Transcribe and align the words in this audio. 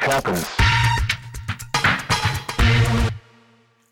Happens. 0.00 0.46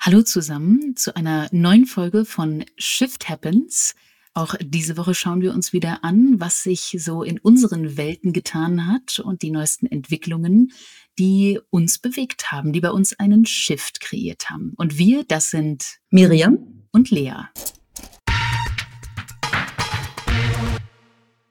Hallo 0.00 0.22
zusammen 0.22 0.96
zu 0.96 1.14
einer 1.14 1.48
neuen 1.52 1.86
Folge 1.86 2.24
von 2.24 2.64
Shift 2.78 3.28
Happens. 3.28 3.94
Auch 4.32 4.54
diese 4.60 4.96
Woche 4.96 5.14
schauen 5.14 5.42
wir 5.42 5.52
uns 5.52 5.72
wieder 5.72 6.02
an, 6.02 6.40
was 6.40 6.62
sich 6.62 6.96
so 6.98 7.22
in 7.22 7.38
unseren 7.38 7.96
Welten 7.96 8.32
getan 8.32 8.86
hat 8.86 9.18
und 9.18 9.42
die 9.42 9.50
neuesten 9.50 9.86
Entwicklungen, 9.86 10.72
die 11.18 11.60
uns 11.68 11.98
bewegt 11.98 12.50
haben, 12.50 12.72
die 12.72 12.80
bei 12.80 12.90
uns 12.90 13.18
einen 13.18 13.44
Shift 13.44 14.00
kreiert 14.00 14.48
haben. 14.48 14.72
Und 14.76 14.96
wir, 14.96 15.24
das 15.24 15.50
sind 15.50 15.98
Miriam 16.10 16.86
und 16.92 17.10
Lea. 17.10 17.34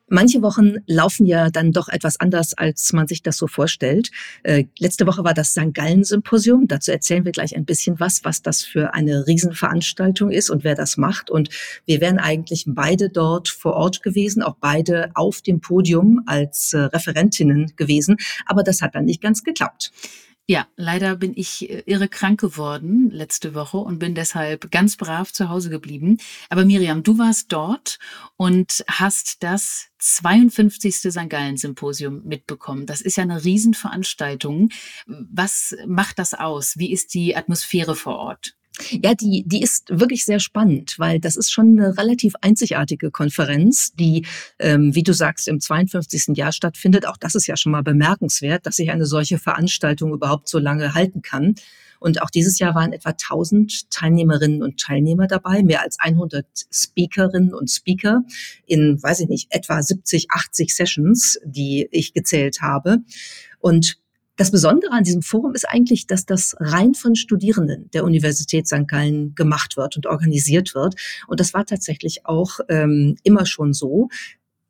Manche 0.10 0.42
Wochen 0.42 0.78
laufen 0.88 1.26
ja 1.26 1.50
dann 1.50 1.72
doch 1.72 1.88
etwas 1.88 2.20
anders, 2.20 2.54
als 2.56 2.94
man 2.94 3.08
sich 3.08 3.22
das 3.22 3.38
so 3.38 3.48
vorstellt. 3.48 4.10
Äh, 4.44 4.66
letzte 4.80 5.06
Woche 5.06 5.24
war 5.24 5.34
das 5.34 5.52
St. 5.52 5.74
Gallen-Symposium. 5.74 6.68
Dazu 6.68 6.92
erzählen 6.92 7.26
wir 7.26 7.32
gleich 7.32 7.56
ein 7.56 7.66
bisschen 7.66 8.00
was, 8.00 8.24
was 8.24 8.42
das 8.42 8.64
für 8.64 8.94
eine 8.94 9.28
Riesenveranstaltung 9.28 10.32
ist 10.32 10.50
und 10.50 10.64
wer 10.64 10.76
das 10.76 10.98
macht. 10.98 11.30
Und 11.30 11.50
wir 11.86 12.02
wären 12.02 12.18
eigentlich 12.18 12.66
beide 12.68 13.10
dort 13.10 13.50
vor 13.50 13.74
Ort 13.74 14.02
gewesen, 14.02 14.42
auch 14.42 14.56
beide 14.60 15.12
auf 15.14 15.42
dem 15.42 15.62
Podium 15.62 16.24
als 16.26 16.74
äh, 16.74 16.80
Referentinnen 16.80 17.74
gewesen. 17.76 18.18
Aber 18.46 18.64
das 18.64 18.82
hat 18.82 18.96
dann 18.96 19.06
nicht 19.06 19.22
ganz 19.22 19.44
geklappt. 19.44 19.92
Ja, 20.50 20.68
leider 20.78 21.16
bin 21.16 21.34
ich 21.36 21.70
äh, 21.70 21.84
irre 21.86 22.08
krank 22.08 22.40
geworden 22.40 23.12
letzte 23.12 23.54
Woche 23.54 23.78
und 23.78 24.00
bin 24.00 24.16
deshalb 24.16 24.72
ganz 24.72 24.98
brav 24.98 25.32
zu 25.32 25.48
Hause 25.48 25.70
geblieben. 25.70 26.18
Aber 26.50 26.66
Miriam, 26.66 27.04
du 27.04 27.20
warst 27.20 27.52
dort 27.52 28.00
und 28.36 28.84
hast 28.88 29.44
das 29.44 29.90
52. 30.00 30.96
St. 30.96 31.30
Gallen 31.30 31.58
Symposium 31.58 32.24
mitbekommen. 32.24 32.88
Das 32.88 33.02
ist 33.02 33.18
ja 33.18 33.24
eine 33.26 33.44
Riesenveranstaltung. 33.44 34.70
Was 35.06 35.76
macht 35.86 36.18
das 36.18 36.34
aus? 36.34 36.80
Wie 36.80 36.92
ist 36.92 37.14
die 37.14 37.36
Atmosphäre 37.36 37.96
vor 37.96 38.16
Ort? 38.16 38.56
Ja, 39.04 39.14
die, 39.14 39.44
die 39.46 39.62
ist 39.62 39.90
wirklich 39.90 40.26
sehr 40.26 40.40
spannend, 40.40 40.96
weil 40.98 41.20
das 41.20 41.36
ist 41.36 41.52
schon 41.52 41.80
eine 41.80 41.98
relativ 41.98 42.34
einzigartige 42.42 43.12
Konferenz, 43.12 43.94
die, 43.94 44.26
ähm, 44.60 44.96
wie 44.96 45.04
du 45.04 45.14
sagst, 45.14 45.48
im 45.48 45.60
52. 45.60 46.38
Jahr 46.38 46.52
stattfindet. 46.52 47.06
Auch 47.08 47.18
das 47.18 47.36
ist 47.36 47.48
ja 47.48 47.58
schon 47.58 47.72
mal 47.72 47.84
bemerkenswert, 47.84 48.66
dass 48.66 48.78
sich 48.78 48.92
eine 48.92 49.06
solche 49.06 49.38
Veranstaltung 49.38 50.14
überhaupt 50.14 50.48
so 50.48 50.60
lange 50.60 50.94
halten 50.94 51.22
kann. 51.22 51.56
Und 52.00 52.22
auch 52.22 52.30
dieses 52.30 52.60
Jahr 52.60 52.76
waren 52.76 52.94
etwa 52.94 53.10
1000 53.10 53.92
Teilnehmerinnen 53.92 54.64
und 54.64 54.80
Teilnehmer 54.80 55.28
dabei, 55.28 55.64
mehr 55.64 55.82
als 55.82 56.00
100 56.00 56.46
Speakerinnen 56.72 57.54
und 57.54 57.70
Speaker 57.70 58.24
in, 58.66 59.02
weiß 59.02 59.20
ich 59.22 59.28
nicht, 59.28 59.48
etwa 59.54 59.82
70, 59.82 60.32
80 60.32 60.76
Sessions, 60.76 61.40
die 61.44 61.88
ich 61.92 62.14
gezählt 62.14 62.62
habe. 62.62 63.00
Und 63.60 63.98
das 64.40 64.52
Besondere 64.52 64.94
an 64.94 65.04
diesem 65.04 65.22
Forum 65.22 65.54
ist 65.54 65.68
eigentlich, 65.68 66.08
dass 66.08 66.26
das 66.26 66.56
rein 66.62 66.94
von 66.94 67.16
Studierenden 67.16 67.92
der 67.92 68.06
Universität 68.06 68.68
St. 68.68 68.88
Gallen 68.88 69.36
gemacht 69.36 69.76
wird 69.76 69.98
und 69.98 70.08
organisiert 70.08 70.74
wird. 70.74 70.96
Und 71.28 71.42
das 71.42 71.54
war 71.54 71.66
tatsächlich 71.66 72.26
auch 72.26 72.62
ähm, 72.70 73.18
immer 73.24 73.46
schon 73.46 73.74
so. 73.74 74.08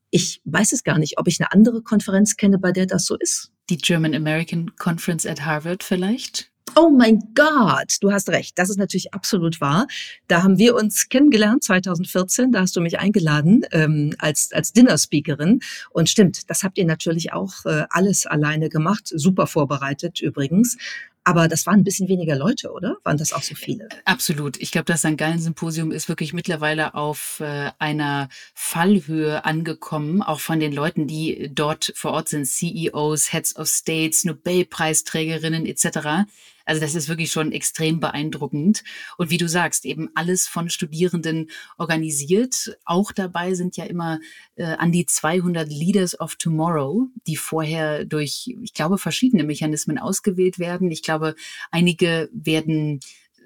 Ich 0.09 0.41
weiß 0.45 0.73
es 0.73 0.83
gar 0.83 0.97
nicht, 0.97 1.19
ob 1.19 1.27
ich 1.27 1.39
eine 1.39 1.51
andere 1.51 1.83
Konferenz 1.83 2.35
kenne, 2.35 2.57
bei 2.57 2.71
der 2.71 2.87
das 2.87 3.05
so 3.05 3.15
ist. 3.15 3.51
Die 3.69 3.77
German 3.77 4.15
American 4.15 4.75
Conference 4.75 5.27
at 5.27 5.45
Harvard 5.45 5.83
vielleicht? 5.83 6.48
Oh 6.75 6.89
mein 6.89 7.19
Gott, 7.35 7.97
du 8.01 8.11
hast 8.11 8.29
recht. 8.29 8.57
Das 8.57 8.69
ist 8.69 8.77
natürlich 8.77 9.13
absolut 9.13 9.61
wahr. 9.61 9.87
Da 10.27 10.43
haben 10.43 10.57
wir 10.57 10.75
uns 10.75 11.09
kennengelernt 11.09 11.63
2014. 11.63 12.51
Da 12.51 12.61
hast 12.61 12.75
du 12.75 12.81
mich 12.81 12.99
eingeladen 12.99 13.65
ähm, 13.71 14.15
als 14.19 14.51
als 14.53 14.73
Dinner-Speakerin. 14.73 15.59
Und 15.91 16.09
stimmt, 16.09 16.49
das 16.49 16.63
habt 16.63 16.77
ihr 16.77 16.85
natürlich 16.85 17.33
auch 17.33 17.65
äh, 17.65 17.85
alles 17.89 18.25
alleine 18.25 18.69
gemacht. 18.69 19.03
Super 19.07 19.47
vorbereitet 19.47 20.21
übrigens. 20.21 20.77
Aber 21.23 21.47
das 21.47 21.67
waren 21.67 21.81
ein 21.81 21.83
bisschen 21.83 22.07
weniger 22.07 22.35
Leute, 22.35 22.71
oder? 22.71 22.97
Waren 23.03 23.17
das 23.17 23.33
auch 23.33 23.43
so 23.43 23.53
viele? 23.53 23.87
Absolut. 24.05 24.57
Ich 24.57 24.71
glaube, 24.71 24.85
das 24.85 25.01
St. 25.01 25.15
Gallen-Symposium 25.17 25.91
ist 25.91 26.09
wirklich 26.09 26.33
mittlerweile 26.33 26.95
auf 26.95 27.39
äh, 27.41 27.69
einer 27.77 28.29
Fallhöhe 28.55 29.45
angekommen, 29.45 30.23
auch 30.23 30.39
von 30.39 30.59
den 30.59 30.73
Leuten, 30.73 31.05
die 31.05 31.51
dort 31.53 31.91
vor 31.95 32.13
Ort 32.13 32.29
sind, 32.29 32.45
CEOs, 32.45 33.31
Heads 33.31 33.57
of 33.57 33.67
States, 33.67 34.23
Nobelpreisträgerinnen 34.23 35.67
etc. 35.67 36.25
Also 36.69 36.81
das 36.81 36.93
ist 36.93 37.09
wirklich 37.09 37.31
schon 37.31 37.51
extrem 37.51 37.99
beeindruckend. 37.99 38.83
Und 39.17 39.31
wie 39.31 39.37
du 39.37 39.49
sagst, 39.49 39.85
eben 39.85 40.09
alles 40.13 40.47
von 40.47 40.69
Studierenden 40.69 41.49
organisiert. 41.79 42.77
Auch 42.85 43.11
dabei 43.11 43.55
sind 43.55 43.75
ja 43.75 43.85
immer 43.85 44.19
äh, 44.55 44.65
an 44.65 44.91
die 44.91 45.07
200 45.07 45.67
Leaders 45.67 46.19
of 46.19 46.35
Tomorrow, 46.35 47.07
die 47.25 47.37
vorher 47.37 48.05
durch, 48.05 48.55
ich 48.61 48.75
glaube, 48.75 48.99
verschiedene 48.99 49.43
Mechanismen 49.43 49.97
ausgewählt 49.97 50.59
werden. 50.59 50.91
Ich 50.91 51.01
glaube, 51.01 51.33
einige 51.71 52.29
werden 52.31 52.99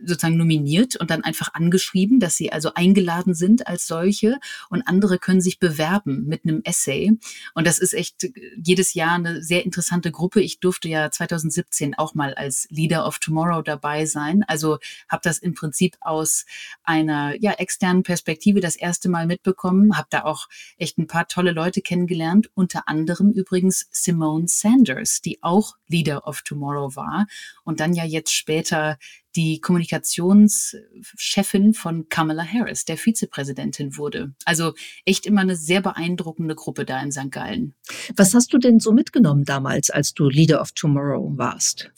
sozusagen 0.05 0.37
nominiert 0.37 0.95
und 0.95 1.09
dann 1.09 1.23
einfach 1.23 1.53
angeschrieben, 1.53 2.19
dass 2.19 2.35
sie 2.35 2.51
also 2.51 2.73
eingeladen 2.73 3.33
sind 3.33 3.67
als 3.67 3.87
solche 3.87 4.39
und 4.69 4.87
andere 4.87 5.19
können 5.19 5.41
sich 5.41 5.59
bewerben 5.59 6.25
mit 6.25 6.43
einem 6.43 6.61
Essay. 6.63 7.11
Und 7.53 7.67
das 7.67 7.79
ist 7.79 7.93
echt 7.93 8.27
jedes 8.61 8.93
Jahr 8.93 9.15
eine 9.15 9.43
sehr 9.43 9.65
interessante 9.65 10.11
Gruppe. 10.11 10.41
Ich 10.41 10.59
durfte 10.59 10.87
ja 10.89 11.11
2017 11.11 11.95
auch 11.95 12.15
mal 12.15 12.33
als 12.33 12.67
Leader 12.69 13.05
of 13.05 13.19
Tomorrow 13.19 13.61
dabei 13.61 14.05
sein. 14.05 14.43
Also 14.47 14.77
habe 15.09 15.21
das 15.23 15.37
im 15.37 15.53
Prinzip 15.53 15.97
aus 16.01 16.45
einer 16.83 17.35
ja, 17.41 17.53
externen 17.53 18.03
Perspektive 18.03 18.59
das 18.59 18.75
erste 18.75 19.09
Mal 19.09 19.27
mitbekommen, 19.27 19.97
habe 19.97 20.07
da 20.09 20.23
auch 20.23 20.47
echt 20.77 20.97
ein 20.97 21.07
paar 21.07 21.27
tolle 21.27 21.51
Leute 21.51 21.81
kennengelernt, 21.81 22.49
unter 22.53 22.87
anderem 22.87 23.31
übrigens 23.31 23.87
Simone 23.91 24.47
Sanders, 24.47 25.21
die 25.21 25.41
auch 25.41 25.77
Leader 25.87 26.27
of 26.27 26.41
Tomorrow 26.41 26.95
war 26.95 27.27
und 27.63 27.79
dann 27.79 27.93
ja 27.93 28.03
jetzt 28.03 28.33
später 28.33 28.97
die 29.35 29.59
Kommunikationschefin 29.59 31.73
von 31.73 32.07
Kamala 32.09 32.45
Harris, 32.45 32.85
der 32.85 32.97
Vizepräsidentin 32.97 33.97
wurde. 33.97 34.33
Also 34.45 34.73
echt 35.05 35.25
immer 35.25 35.41
eine 35.41 35.55
sehr 35.55 35.81
beeindruckende 35.81 36.53
Gruppe 36.55 36.85
da 36.85 37.01
in 37.01 37.11
St. 37.11 37.31
Gallen. 37.31 37.73
Was 38.15 38.33
hast 38.33 38.53
du 38.53 38.57
denn 38.57 38.79
so 38.79 38.91
mitgenommen 38.91 39.45
damals, 39.45 39.89
als 39.89 40.13
du 40.13 40.29
Leader 40.29 40.61
of 40.61 40.71
Tomorrow 40.73 41.37
warst? 41.37 41.91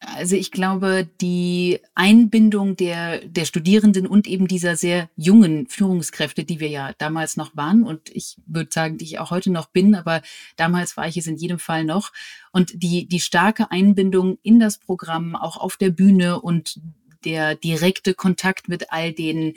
Also 0.00 0.36
ich 0.36 0.52
glaube, 0.52 1.08
die 1.20 1.80
Einbindung 1.96 2.76
der, 2.76 3.18
der 3.26 3.44
Studierenden 3.44 4.06
und 4.06 4.28
eben 4.28 4.46
dieser 4.46 4.76
sehr 4.76 5.10
jungen 5.16 5.66
Führungskräfte, 5.66 6.44
die 6.44 6.60
wir 6.60 6.68
ja 6.68 6.92
damals 6.98 7.36
noch 7.36 7.56
waren 7.56 7.82
und 7.82 8.08
ich 8.14 8.36
würde 8.46 8.70
sagen, 8.72 8.98
die 8.98 9.04
ich 9.04 9.18
auch 9.18 9.32
heute 9.32 9.50
noch 9.50 9.66
bin, 9.66 9.96
aber 9.96 10.22
damals 10.56 10.96
war 10.96 11.08
ich 11.08 11.16
es 11.16 11.26
in 11.26 11.36
jedem 11.36 11.58
Fall 11.58 11.84
noch. 11.84 12.12
Und 12.52 12.80
die, 12.80 13.08
die 13.08 13.18
starke 13.18 13.72
Einbindung 13.72 14.38
in 14.42 14.60
das 14.60 14.78
Programm, 14.78 15.34
auch 15.34 15.56
auf 15.56 15.76
der 15.76 15.90
Bühne 15.90 16.40
und 16.40 16.80
der 17.24 17.56
direkte 17.56 18.14
Kontakt 18.14 18.68
mit 18.68 18.92
all 18.92 19.12
den 19.12 19.54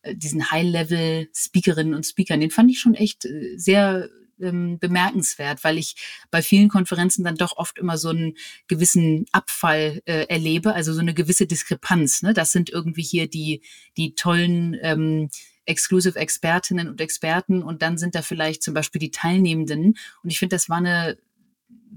äh, 0.00 0.14
diesen 0.14 0.50
High-Level-Speakerinnen 0.50 1.94
und 1.94 2.06
Speakern, 2.06 2.40
den 2.40 2.50
fand 2.50 2.70
ich 2.70 2.80
schon 2.80 2.94
echt 2.94 3.26
äh, 3.26 3.58
sehr 3.58 4.08
ähm, 4.42 4.78
bemerkenswert, 4.78 5.64
weil 5.64 5.78
ich 5.78 5.96
bei 6.30 6.42
vielen 6.42 6.68
Konferenzen 6.68 7.24
dann 7.24 7.36
doch 7.36 7.56
oft 7.56 7.78
immer 7.78 7.96
so 7.96 8.10
einen 8.10 8.34
gewissen 8.68 9.26
Abfall 9.32 10.02
äh, 10.04 10.26
erlebe, 10.26 10.74
also 10.74 10.92
so 10.92 11.00
eine 11.00 11.14
gewisse 11.14 11.46
Diskrepanz. 11.46 12.22
Ne? 12.22 12.34
Das 12.34 12.52
sind 12.52 12.70
irgendwie 12.70 13.02
hier 13.02 13.28
die, 13.28 13.62
die 13.96 14.14
tollen 14.14 14.76
ähm, 14.82 15.30
Exclusive 15.64 16.18
Expertinnen 16.18 16.88
und 16.88 17.00
Experten 17.00 17.62
und 17.62 17.82
dann 17.82 17.96
sind 17.96 18.14
da 18.14 18.22
vielleicht 18.22 18.62
zum 18.62 18.74
Beispiel 18.74 18.98
die 18.98 19.12
Teilnehmenden. 19.12 19.94
Und 20.22 20.30
ich 20.30 20.38
finde, 20.38 20.56
das 20.56 20.68
war 20.68 20.78
eine 20.78 21.18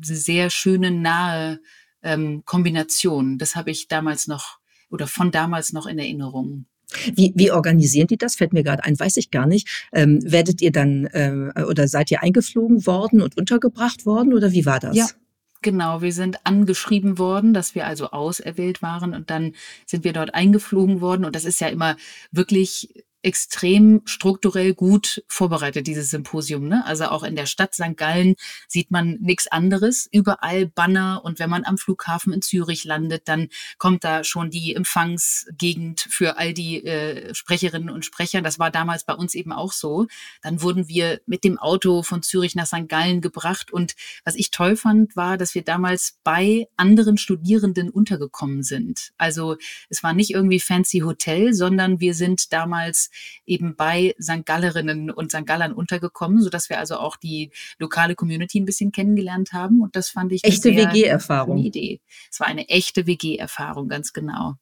sehr 0.01 0.49
schöne, 0.51 0.91
nahe 0.91 1.59
ähm, 2.03 2.43
Kombination. 2.45 3.37
Das 3.39 3.55
habe 3.55 3.71
ich 3.71 3.87
damals 3.87 4.27
noch 4.27 4.59
oder 4.89 5.07
von 5.07 5.31
damals 5.31 5.73
noch 5.73 5.87
in 5.87 5.97
Erinnerung. 5.97 6.67
Wie, 7.13 7.33
wie 7.35 7.51
organisieren 7.51 8.07
die 8.07 8.17
das? 8.17 8.35
Fällt 8.35 8.53
mir 8.53 8.63
gerade 8.63 8.83
ein, 8.83 8.99
weiß 8.99 9.17
ich 9.17 9.31
gar 9.31 9.47
nicht. 9.47 9.87
Ähm, 9.91 10.19
werdet 10.23 10.61
ihr 10.61 10.71
dann 10.71 11.05
äh, 11.07 11.63
oder 11.63 11.87
seid 11.87 12.11
ihr 12.11 12.23
eingeflogen 12.23 12.85
worden 12.85 13.21
und 13.21 13.37
untergebracht 13.37 14.05
worden 14.05 14.33
oder 14.33 14.51
wie 14.51 14.65
war 14.65 14.79
das? 14.79 14.95
Ja. 14.95 15.07
Genau, 15.61 16.03
wir 16.03 16.13
sind 16.13 16.45
angeschrieben 16.45 17.17
worden, 17.17 17.55
dass 17.55 17.73
wir 17.73 17.87
also 17.87 18.11
auserwählt 18.11 18.83
waren 18.83 19.15
und 19.15 19.31
dann 19.31 19.53
sind 19.87 20.03
wir 20.03 20.13
dort 20.13 20.35
eingeflogen 20.35 21.01
worden 21.01 21.25
und 21.25 21.35
das 21.35 21.43
ist 21.43 21.59
ja 21.59 21.69
immer 21.69 21.97
wirklich 22.31 23.03
extrem 23.25 24.03
strukturell 24.05 24.75
gut 24.75 25.23
vorbereitet, 25.27 25.87
dieses 25.87 26.11
Symposium. 26.11 26.67
Ne? 26.67 26.85
Also 26.85 27.05
auch 27.05 27.23
in 27.23 27.35
der 27.35 27.47
Stadt 27.47 27.73
St. 27.73 27.97
Gallen 27.97 28.35
sieht 28.67 28.91
man 28.91 29.17
nichts 29.19 29.47
anderes. 29.47 30.07
Überall 30.11 30.67
Banner 30.67 31.21
und 31.23 31.39
wenn 31.39 31.49
man 31.49 31.65
am 31.65 31.79
Flughafen 31.79 32.33
in 32.33 32.43
Zürich 32.43 32.83
landet, 32.83 33.27
dann 33.27 33.49
kommt 33.79 34.03
da 34.03 34.23
schon 34.23 34.51
die 34.51 34.75
Empfangsgegend 34.75 36.07
für 36.07 36.37
all 36.37 36.53
die 36.53 36.85
äh, 36.85 37.33
Sprecherinnen 37.33 37.89
und 37.89 38.05
Sprecher. 38.05 38.43
Das 38.43 38.59
war 38.59 38.69
damals 38.69 39.05
bei 39.05 39.15
uns 39.15 39.33
eben 39.33 39.51
auch 39.51 39.71
so. 39.71 40.05
Dann 40.43 40.61
wurden 40.61 40.87
wir 40.87 41.19
mit 41.25 41.43
dem 41.43 41.57
Auto 41.57 42.03
von 42.03 42.21
Zürich 42.21 42.53
nach 42.53 42.67
St. 42.67 42.87
Gallen 42.87 43.21
gebracht 43.21 43.73
und 43.73 43.95
was 44.23 44.35
ich 44.35 44.51
toll 44.51 44.75
fand, 44.75 45.15
war, 45.15 45.37
dass 45.37 45.55
wir 45.55 45.63
damals 45.63 46.19
bei 46.23 46.67
anderen 46.77 47.17
Studierenden 47.17 47.89
untergekommen 47.89 48.61
sind. 48.61 49.13
Also 49.17 49.57
es 49.89 50.03
war 50.03 50.13
nicht 50.13 50.29
irgendwie 50.29 50.59
fancy 50.59 50.99
Hotel, 50.99 51.55
sondern 51.55 51.99
wir 51.99 52.13
sind 52.13 52.53
damals 52.53 53.09
eben 53.45 53.75
bei 53.75 54.15
St. 54.21 54.45
Gallerinnen 54.45 55.11
und 55.11 55.31
St. 55.31 55.45
Gallern 55.45 55.73
untergekommen, 55.73 56.41
sodass 56.41 56.69
wir 56.69 56.79
also 56.79 56.97
auch 56.97 57.15
die 57.15 57.51
lokale 57.77 58.15
Community 58.15 58.59
ein 58.59 58.65
bisschen 58.65 58.91
kennengelernt 58.91 59.53
haben. 59.53 59.81
Und 59.81 59.95
das 59.95 60.09
fand 60.09 60.31
ich 60.31 60.43
echte 60.43 60.75
WG-Erfahrung. 60.75 61.57
Idee. 61.57 62.01
Es 62.31 62.39
war 62.39 62.47
eine 62.47 62.69
echte 62.69 63.07
WG-Erfahrung, 63.07 63.87
ganz 63.87 64.13
genau. 64.13 64.55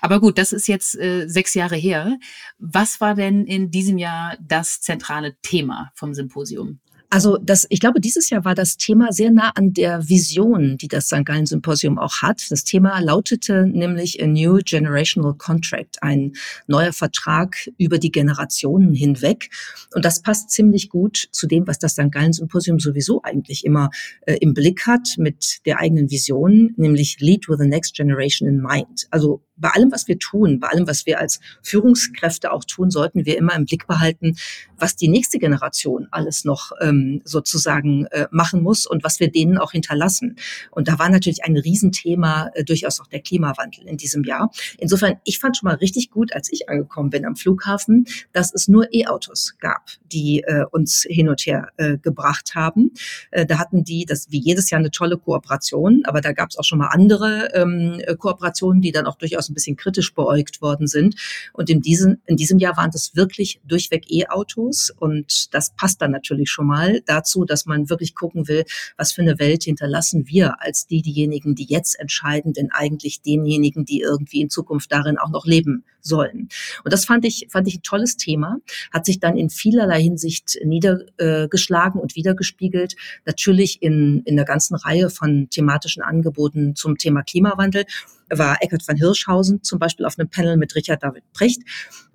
Aber 0.00 0.20
gut, 0.20 0.38
das 0.38 0.52
ist 0.52 0.66
jetzt 0.66 0.98
äh, 0.98 1.26
sechs 1.28 1.54
Jahre 1.54 1.76
her. 1.76 2.18
Was 2.58 3.00
war 3.00 3.14
denn 3.14 3.44
in 3.44 3.70
diesem 3.70 3.98
Jahr 3.98 4.36
das 4.40 4.80
zentrale 4.80 5.36
Thema 5.42 5.92
vom 5.94 6.14
Symposium? 6.14 6.80
Also 7.10 7.38
das, 7.38 7.66
ich 7.70 7.80
glaube, 7.80 8.00
dieses 8.00 8.28
Jahr 8.28 8.44
war 8.44 8.54
das 8.54 8.76
Thema 8.76 9.12
sehr 9.12 9.30
nah 9.30 9.50
an 9.54 9.72
der 9.72 10.08
Vision, 10.08 10.76
die 10.76 10.88
das 10.88 11.06
St. 11.06 11.24
Gallen 11.24 11.46
Symposium 11.46 11.98
auch 11.98 12.20
hat. 12.20 12.50
Das 12.50 12.64
Thema 12.64 13.00
lautete 13.00 13.66
nämlich 13.66 14.22
a 14.22 14.26
New 14.26 14.58
Generational 14.62 15.34
Contract, 15.34 16.02
ein 16.02 16.32
neuer 16.66 16.92
Vertrag 16.92 17.56
über 17.78 17.98
die 17.98 18.12
Generationen 18.12 18.92
hinweg. 18.92 19.48
Und 19.94 20.04
das 20.04 20.20
passt 20.20 20.50
ziemlich 20.50 20.90
gut 20.90 21.28
zu 21.32 21.46
dem, 21.46 21.66
was 21.66 21.78
das 21.78 21.92
St. 21.92 22.12
Gallen 22.12 22.34
Symposium 22.34 22.78
sowieso 22.78 23.22
eigentlich 23.22 23.64
immer 23.64 23.88
äh, 24.26 24.36
im 24.40 24.52
Blick 24.52 24.86
hat 24.86 25.14
mit 25.16 25.60
der 25.64 25.78
eigenen 25.78 26.10
Vision, 26.10 26.74
nämlich 26.76 27.20
Lead 27.20 27.48
with 27.48 27.58
the 27.58 27.66
Next 27.66 27.94
Generation 27.94 28.46
in 28.46 28.60
Mind. 28.60 29.06
Also 29.10 29.42
bei 29.58 29.70
allem, 29.70 29.92
was 29.92 30.08
wir 30.08 30.18
tun, 30.18 30.60
bei 30.60 30.68
allem, 30.68 30.86
was 30.86 31.06
wir 31.06 31.18
als 31.18 31.40
Führungskräfte 31.62 32.52
auch 32.52 32.64
tun, 32.64 32.90
sollten 32.90 33.26
wir 33.26 33.36
immer 33.36 33.54
im 33.54 33.66
Blick 33.66 33.86
behalten, 33.86 34.36
was 34.78 34.96
die 34.96 35.08
nächste 35.08 35.38
Generation 35.38 36.08
alles 36.10 36.44
noch 36.44 36.72
ähm, 36.80 37.20
sozusagen 37.24 38.06
äh, 38.06 38.26
machen 38.30 38.62
muss 38.62 38.86
und 38.86 39.02
was 39.04 39.20
wir 39.20 39.30
denen 39.30 39.58
auch 39.58 39.72
hinterlassen. 39.72 40.36
Und 40.70 40.88
da 40.88 40.98
war 40.98 41.08
natürlich 41.08 41.44
ein 41.44 41.56
Riesenthema 41.56 42.50
äh, 42.54 42.64
durchaus 42.64 43.00
auch 43.00 43.06
der 43.06 43.20
Klimawandel 43.20 43.86
in 43.86 43.96
diesem 43.96 44.24
Jahr. 44.24 44.50
Insofern, 44.78 45.16
ich 45.24 45.38
fand 45.38 45.56
schon 45.56 45.68
mal 45.68 45.76
richtig 45.76 46.10
gut, 46.10 46.32
als 46.32 46.52
ich 46.52 46.68
angekommen 46.68 47.10
bin 47.10 47.26
am 47.26 47.36
Flughafen, 47.36 48.06
dass 48.32 48.54
es 48.54 48.68
nur 48.68 48.92
E-Autos 48.92 49.54
gab, 49.58 49.86
die 50.12 50.42
äh, 50.46 50.64
uns 50.70 51.04
hin 51.08 51.28
und 51.28 51.40
her 51.40 51.68
äh, 51.76 51.98
gebracht 51.98 52.54
haben. 52.54 52.92
Äh, 53.30 53.46
da 53.46 53.58
hatten 53.58 53.84
die, 53.84 54.04
das 54.04 54.30
wie 54.30 54.40
jedes 54.40 54.70
Jahr 54.70 54.78
eine 54.78 54.90
tolle 54.90 55.18
Kooperation, 55.18 56.02
aber 56.04 56.20
da 56.20 56.32
gab 56.32 56.50
es 56.50 56.58
auch 56.58 56.64
schon 56.64 56.78
mal 56.78 56.88
andere 56.88 57.50
ähm, 57.54 58.00
Kooperationen, 58.18 58.80
die 58.80 58.92
dann 58.92 59.06
auch 59.06 59.16
durchaus 59.16 59.47
ein 59.48 59.54
bisschen 59.54 59.76
kritisch 59.76 60.14
beäugt 60.14 60.62
worden 60.62 60.86
sind. 60.86 61.16
Und 61.52 61.70
in 61.70 61.80
diesem, 61.80 62.18
in 62.26 62.36
diesem 62.36 62.58
Jahr 62.58 62.76
waren 62.76 62.90
das 62.90 63.16
wirklich 63.16 63.60
durchweg 63.64 64.10
E-Autos. 64.10 64.90
Und 64.98 65.54
das 65.54 65.74
passt 65.74 66.00
dann 66.00 66.10
natürlich 66.10 66.50
schon 66.50 66.66
mal 66.66 67.02
dazu, 67.06 67.44
dass 67.44 67.66
man 67.66 67.90
wirklich 67.90 68.14
gucken 68.14 68.48
will, 68.48 68.64
was 68.96 69.12
für 69.12 69.22
eine 69.22 69.38
Welt 69.38 69.64
hinterlassen 69.64 70.28
wir 70.28 70.60
als 70.62 70.86
die, 70.86 71.02
diejenigen, 71.02 71.54
die 71.54 71.66
jetzt 71.66 71.98
entscheiden, 71.98 72.52
denn 72.52 72.70
eigentlich 72.70 73.22
denjenigen, 73.22 73.84
die 73.84 74.00
irgendwie 74.00 74.40
in 74.40 74.50
Zukunft 74.50 74.92
darin 74.92 75.18
auch 75.18 75.30
noch 75.30 75.46
leben 75.46 75.84
sollen. 76.08 76.48
Und 76.84 76.92
das 76.92 77.04
fand 77.04 77.24
ich, 77.24 77.46
fand 77.50 77.68
ich 77.68 77.76
ein 77.76 77.82
tolles 77.82 78.16
Thema, 78.16 78.58
hat 78.92 79.06
sich 79.06 79.20
dann 79.20 79.36
in 79.36 79.50
vielerlei 79.50 80.02
Hinsicht 80.02 80.58
niedergeschlagen 80.64 82.00
und 82.00 82.16
wiedergespiegelt. 82.16 82.96
Natürlich 83.24 83.82
in, 83.82 84.22
in 84.24 84.36
der 84.36 84.44
ganzen 84.44 84.74
Reihe 84.74 85.10
von 85.10 85.48
thematischen 85.50 86.02
Angeboten 86.02 86.74
zum 86.74 86.98
Thema 86.98 87.22
Klimawandel 87.22 87.84
war 88.30 88.58
Eckert 88.60 88.86
van 88.86 88.96
Hirschhausen 88.96 89.62
zum 89.62 89.78
Beispiel 89.78 90.06
auf 90.06 90.18
einem 90.18 90.28
Panel 90.28 90.56
mit 90.56 90.74
Richard 90.74 91.02
David 91.02 91.24
Precht. 91.32 91.62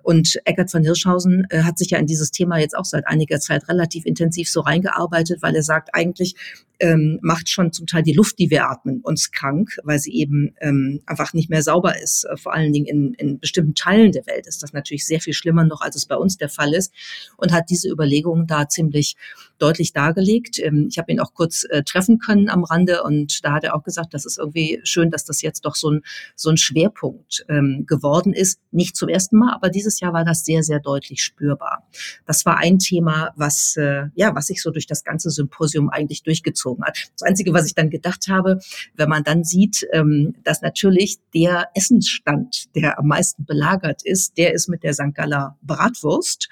Und 0.04 0.38
Eckert 0.44 0.72
van 0.72 0.84
Hirschhausen 0.84 1.46
äh, 1.48 1.62
hat 1.62 1.78
sich 1.78 1.90
ja 1.90 1.98
in 1.98 2.06
dieses 2.06 2.30
Thema 2.30 2.58
jetzt 2.58 2.76
auch 2.76 2.84
seit 2.84 3.08
einiger 3.08 3.40
Zeit 3.40 3.68
relativ 3.68 4.04
intensiv 4.04 4.50
so 4.50 4.60
reingearbeitet, 4.60 5.40
weil 5.40 5.56
er 5.56 5.62
sagt, 5.62 5.94
eigentlich 5.94 6.36
ähm, 6.78 7.18
macht 7.22 7.48
schon 7.48 7.72
zum 7.72 7.86
Teil 7.86 8.02
die 8.02 8.12
Luft, 8.12 8.38
die 8.38 8.50
wir 8.50 8.68
atmen, 8.68 9.00
uns 9.00 9.30
krank, 9.30 9.78
weil 9.82 9.98
sie 9.98 10.12
eben 10.12 10.54
ähm, 10.60 11.00
einfach 11.06 11.32
nicht 11.32 11.48
mehr 11.48 11.62
sauber 11.62 11.98
ist. 11.98 12.24
Äh, 12.24 12.36
vor 12.36 12.52
allen 12.52 12.72
Dingen 12.74 12.86
in, 12.86 13.14
in 13.14 13.38
bestimmten 13.38 13.74
Teilen 13.74 14.12
der 14.12 14.26
Welt 14.26 14.46
ist 14.46 14.62
das 14.62 14.74
natürlich 14.74 15.06
sehr 15.06 15.20
viel 15.20 15.32
schlimmer 15.32 15.64
noch, 15.64 15.80
als 15.80 15.96
es 15.96 16.04
bei 16.04 16.16
uns 16.16 16.36
der 16.36 16.50
Fall 16.50 16.74
ist. 16.74 16.92
Und 17.38 17.52
hat 17.52 17.70
diese 17.70 17.88
Überlegungen 17.88 18.46
da 18.46 18.68
ziemlich 18.68 19.16
deutlich 19.58 19.92
dargelegt. 19.92 20.58
Ähm, 20.58 20.88
ich 20.90 20.98
habe 20.98 21.12
ihn 21.12 21.20
auch 21.20 21.34
kurz 21.34 21.64
äh, 21.70 21.82
treffen 21.82 22.18
können 22.18 22.48
am 22.48 22.64
Rande 22.64 23.02
und 23.02 23.44
da 23.44 23.52
hat 23.52 23.64
er 23.64 23.74
auch 23.74 23.82
gesagt, 23.82 24.14
das 24.14 24.24
ist 24.24 24.38
irgendwie 24.38 24.80
schön, 24.84 25.10
dass 25.10 25.24
das 25.24 25.42
jetzt 25.42 25.64
doch 25.64 25.74
so 25.74 25.90
ein, 25.90 26.02
so 26.36 26.50
ein 26.50 26.56
Schwerpunkt 26.56 27.44
ähm, 27.48 27.84
geworden 27.86 28.32
ist. 28.32 28.60
Nicht 28.70 28.96
zum 28.96 29.08
ersten 29.08 29.38
Mal, 29.38 29.54
aber 29.54 29.70
dieses 29.70 30.00
Jahr 30.00 30.12
war 30.12 30.24
das 30.24 30.44
sehr, 30.44 30.62
sehr 30.62 30.80
deutlich 30.80 31.22
spürbar. 31.22 31.86
Das 32.26 32.44
war 32.44 32.58
ein 32.58 32.78
Thema, 32.78 33.32
was, 33.36 33.76
äh, 33.76 34.06
ja, 34.14 34.34
was 34.34 34.46
sich 34.46 34.62
so 34.62 34.70
durch 34.70 34.86
das 34.86 35.04
ganze 35.04 35.30
Symposium 35.30 35.90
eigentlich 35.90 36.22
durchgezogen 36.22 36.84
hat. 36.84 36.98
Das 37.16 37.22
Einzige, 37.28 37.52
was 37.52 37.66
ich 37.66 37.74
dann 37.74 37.90
gedacht 37.90 38.28
habe, 38.28 38.58
wenn 38.94 39.08
man 39.08 39.24
dann 39.24 39.44
sieht, 39.44 39.86
ähm, 39.92 40.34
dass 40.44 40.62
natürlich 40.62 41.18
der 41.34 41.68
Essensstand, 41.74 42.74
der 42.74 42.98
am 42.98 43.06
meisten 43.06 43.44
belagert 43.44 44.02
ist, 44.04 44.36
der 44.38 44.54
ist 44.54 44.68
mit 44.68 44.82
der 44.82 44.94
St. 44.94 45.14
Galler 45.14 45.56
Bratwurst 45.62 46.48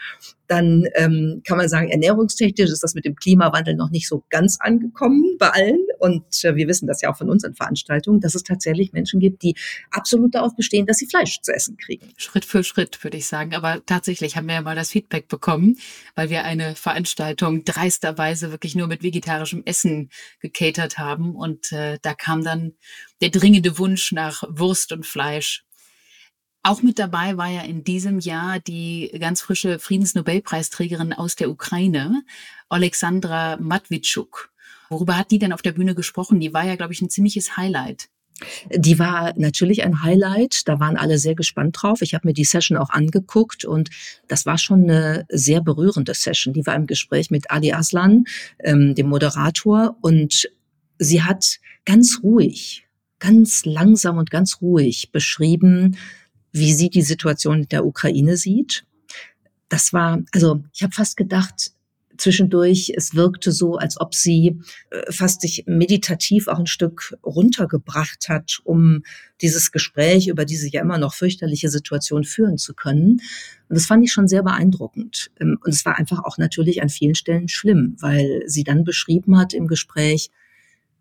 dann 0.52 0.84
ähm, 0.96 1.40
kann 1.46 1.56
man 1.56 1.66
sagen, 1.66 1.88
ernährungstechnisch 1.88 2.68
ist 2.68 2.82
das 2.82 2.94
mit 2.94 3.06
dem 3.06 3.16
Klimawandel 3.16 3.74
noch 3.74 3.88
nicht 3.88 4.06
so 4.06 4.22
ganz 4.28 4.58
angekommen 4.60 5.36
bei 5.38 5.48
allen. 5.48 5.80
Und 5.98 6.44
äh, 6.44 6.54
wir 6.56 6.68
wissen 6.68 6.86
das 6.86 7.00
ja 7.00 7.10
auch 7.10 7.16
von 7.16 7.30
unseren 7.30 7.54
Veranstaltungen, 7.54 8.20
dass 8.20 8.34
es 8.34 8.42
tatsächlich 8.42 8.92
Menschen 8.92 9.18
gibt, 9.18 9.42
die 9.42 9.54
absolut 9.90 10.34
darauf 10.34 10.54
bestehen, 10.54 10.84
dass 10.84 10.98
sie 10.98 11.06
Fleisch 11.06 11.40
zu 11.40 11.54
essen 11.54 11.78
kriegen. 11.78 12.06
Schritt 12.18 12.44
für 12.44 12.64
Schritt, 12.64 13.02
würde 13.02 13.16
ich 13.16 13.26
sagen. 13.26 13.54
Aber 13.54 13.80
tatsächlich 13.86 14.36
haben 14.36 14.46
wir 14.46 14.56
ja 14.56 14.60
mal 14.60 14.76
das 14.76 14.90
Feedback 14.90 15.26
bekommen, 15.28 15.78
weil 16.16 16.28
wir 16.28 16.44
eine 16.44 16.74
Veranstaltung 16.74 17.64
dreisterweise 17.64 18.50
wirklich 18.50 18.74
nur 18.74 18.88
mit 18.88 19.02
vegetarischem 19.02 19.62
Essen 19.64 20.10
gecatert 20.40 20.98
haben. 20.98 21.34
Und 21.34 21.72
äh, 21.72 21.98
da 22.02 22.12
kam 22.12 22.44
dann 22.44 22.72
der 23.22 23.30
dringende 23.30 23.78
Wunsch 23.78 24.12
nach 24.12 24.42
Wurst 24.50 24.92
und 24.92 25.06
Fleisch. 25.06 25.64
Auch 26.64 26.82
mit 26.82 26.98
dabei 26.98 27.36
war 27.36 27.48
ja 27.48 27.62
in 27.62 27.82
diesem 27.82 28.20
Jahr 28.20 28.60
die 28.60 29.10
ganz 29.18 29.40
frische 29.40 29.80
Friedensnobelpreisträgerin 29.80 31.12
aus 31.12 31.34
der 31.34 31.50
Ukraine, 31.50 32.22
Alexandra 32.68 33.56
Matwitschuk. 33.56 34.50
Worüber 34.88 35.16
hat 35.16 35.32
die 35.32 35.40
denn 35.40 35.52
auf 35.52 35.62
der 35.62 35.72
Bühne 35.72 35.94
gesprochen? 35.96 36.38
Die 36.38 36.54
war 36.54 36.64
ja, 36.64 36.76
glaube 36.76 36.92
ich, 36.92 37.02
ein 37.02 37.10
ziemliches 37.10 37.56
Highlight. 37.56 38.08
Die 38.70 38.98
war 38.98 39.32
natürlich 39.36 39.82
ein 39.82 40.02
Highlight. 40.02 40.68
Da 40.68 40.78
waren 40.78 40.96
alle 40.96 41.18
sehr 41.18 41.34
gespannt 41.34 41.78
drauf. 41.80 42.00
Ich 42.00 42.14
habe 42.14 42.28
mir 42.28 42.34
die 42.34 42.44
Session 42.44 42.78
auch 42.78 42.90
angeguckt 42.90 43.64
und 43.64 43.90
das 44.28 44.46
war 44.46 44.58
schon 44.58 44.84
eine 44.84 45.26
sehr 45.30 45.60
berührende 45.60 46.14
Session. 46.14 46.54
Die 46.54 46.66
war 46.66 46.76
im 46.76 46.86
Gespräch 46.86 47.30
mit 47.30 47.50
Ali 47.50 47.72
Aslan, 47.72 48.24
ähm, 48.60 48.94
dem 48.94 49.08
Moderator, 49.08 49.96
und 50.00 50.48
sie 50.98 51.22
hat 51.22 51.58
ganz 51.84 52.20
ruhig, 52.22 52.86
ganz 53.18 53.64
langsam 53.64 54.18
und 54.18 54.30
ganz 54.30 54.60
ruhig 54.60 55.10
beschrieben, 55.12 55.96
wie 56.52 56.72
sie 56.72 56.90
die 56.90 57.02
Situation 57.02 57.62
in 57.62 57.68
der 57.68 57.84
Ukraine 57.84 58.36
sieht. 58.36 58.84
Das 59.68 59.92
war, 59.92 60.22
also 60.32 60.62
ich 60.72 60.82
habe 60.82 60.92
fast 60.92 61.16
gedacht, 61.16 61.72
zwischendurch, 62.18 62.92
es 62.96 63.14
wirkte 63.14 63.52
so, 63.52 63.76
als 63.76 64.00
ob 64.00 64.14
sie 64.14 64.60
äh, 64.90 65.10
fast 65.10 65.40
sich 65.40 65.64
meditativ 65.66 66.48
auch 66.48 66.58
ein 66.58 66.66
Stück 66.66 67.16
runtergebracht 67.24 68.28
hat, 68.28 68.60
um 68.64 69.02
dieses 69.40 69.72
Gespräch 69.72 70.28
über 70.28 70.44
diese 70.44 70.68
ja 70.70 70.82
immer 70.82 70.98
noch 70.98 71.14
fürchterliche 71.14 71.68
Situation 71.68 72.24
führen 72.24 72.58
zu 72.58 72.74
können. 72.74 73.20
Und 73.68 73.76
das 73.76 73.86
fand 73.86 74.04
ich 74.04 74.12
schon 74.12 74.28
sehr 74.28 74.42
beeindruckend. 74.42 75.30
Ähm, 75.40 75.58
und 75.64 75.74
es 75.74 75.84
war 75.84 75.98
einfach 75.98 76.22
auch 76.24 76.38
natürlich 76.38 76.82
an 76.82 76.88
vielen 76.88 77.14
Stellen 77.14 77.48
schlimm, 77.48 77.96
weil 78.00 78.42
sie 78.46 78.64
dann 78.64 78.84
beschrieben 78.84 79.38
hat 79.38 79.52
im 79.52 79.66
Gespräch, 79.66 80.30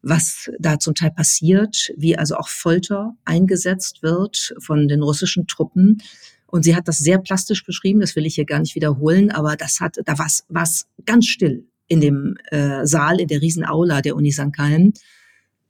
was 0.01 0.49
da 0.59 0.79
zum 0.79 0.95
Teil 0.95 1.11
passiert, 1.11 1.91
wie 1.95 2.17
also 2.17 2.35
auch 2.35 2.47
Folter 2.47 3.15
eingesetzt 3.25 4.01
wird 4.01 4.53
von 4.59 4.87
den 4.87 5.01
russischen 5.01 5.47
Truppen. 5.47 6.01
Und 6.47 6.63
sie 6.63 6.75
hat 6.75 6.87
das 6.87 6.97
sehr 6.97 7.17
plastisch 7.17 7.63
beschrieben, 7.65 8.01
das 8.01 8.15
will 8.15 8.25
ich 8.25 8.35
hier 8.35 8.45
gar 8.45 8.59
nicht 8.59 8.75
wiederholen, 8.75 9.31
aber 9.31 9.55
das 9.55 9.79
hat, 9.79 9.97
da 10.03 10.17
war 10.17 10.25
es 10.25 10.85
ganz 11.05 11.27
still 11.27 11.65
in 11.87 12.01
dem 12.01 12.37
äh, 12.49 12.85
Saal, 12.85 13.19
in 13.19 13.27
der 13.27 13.41
Riesenaula 13.41 14.01
der 14.01 14.15
Uni 14.15 14.31
St. 14.31 14.53
Gallen. 14.53 14.93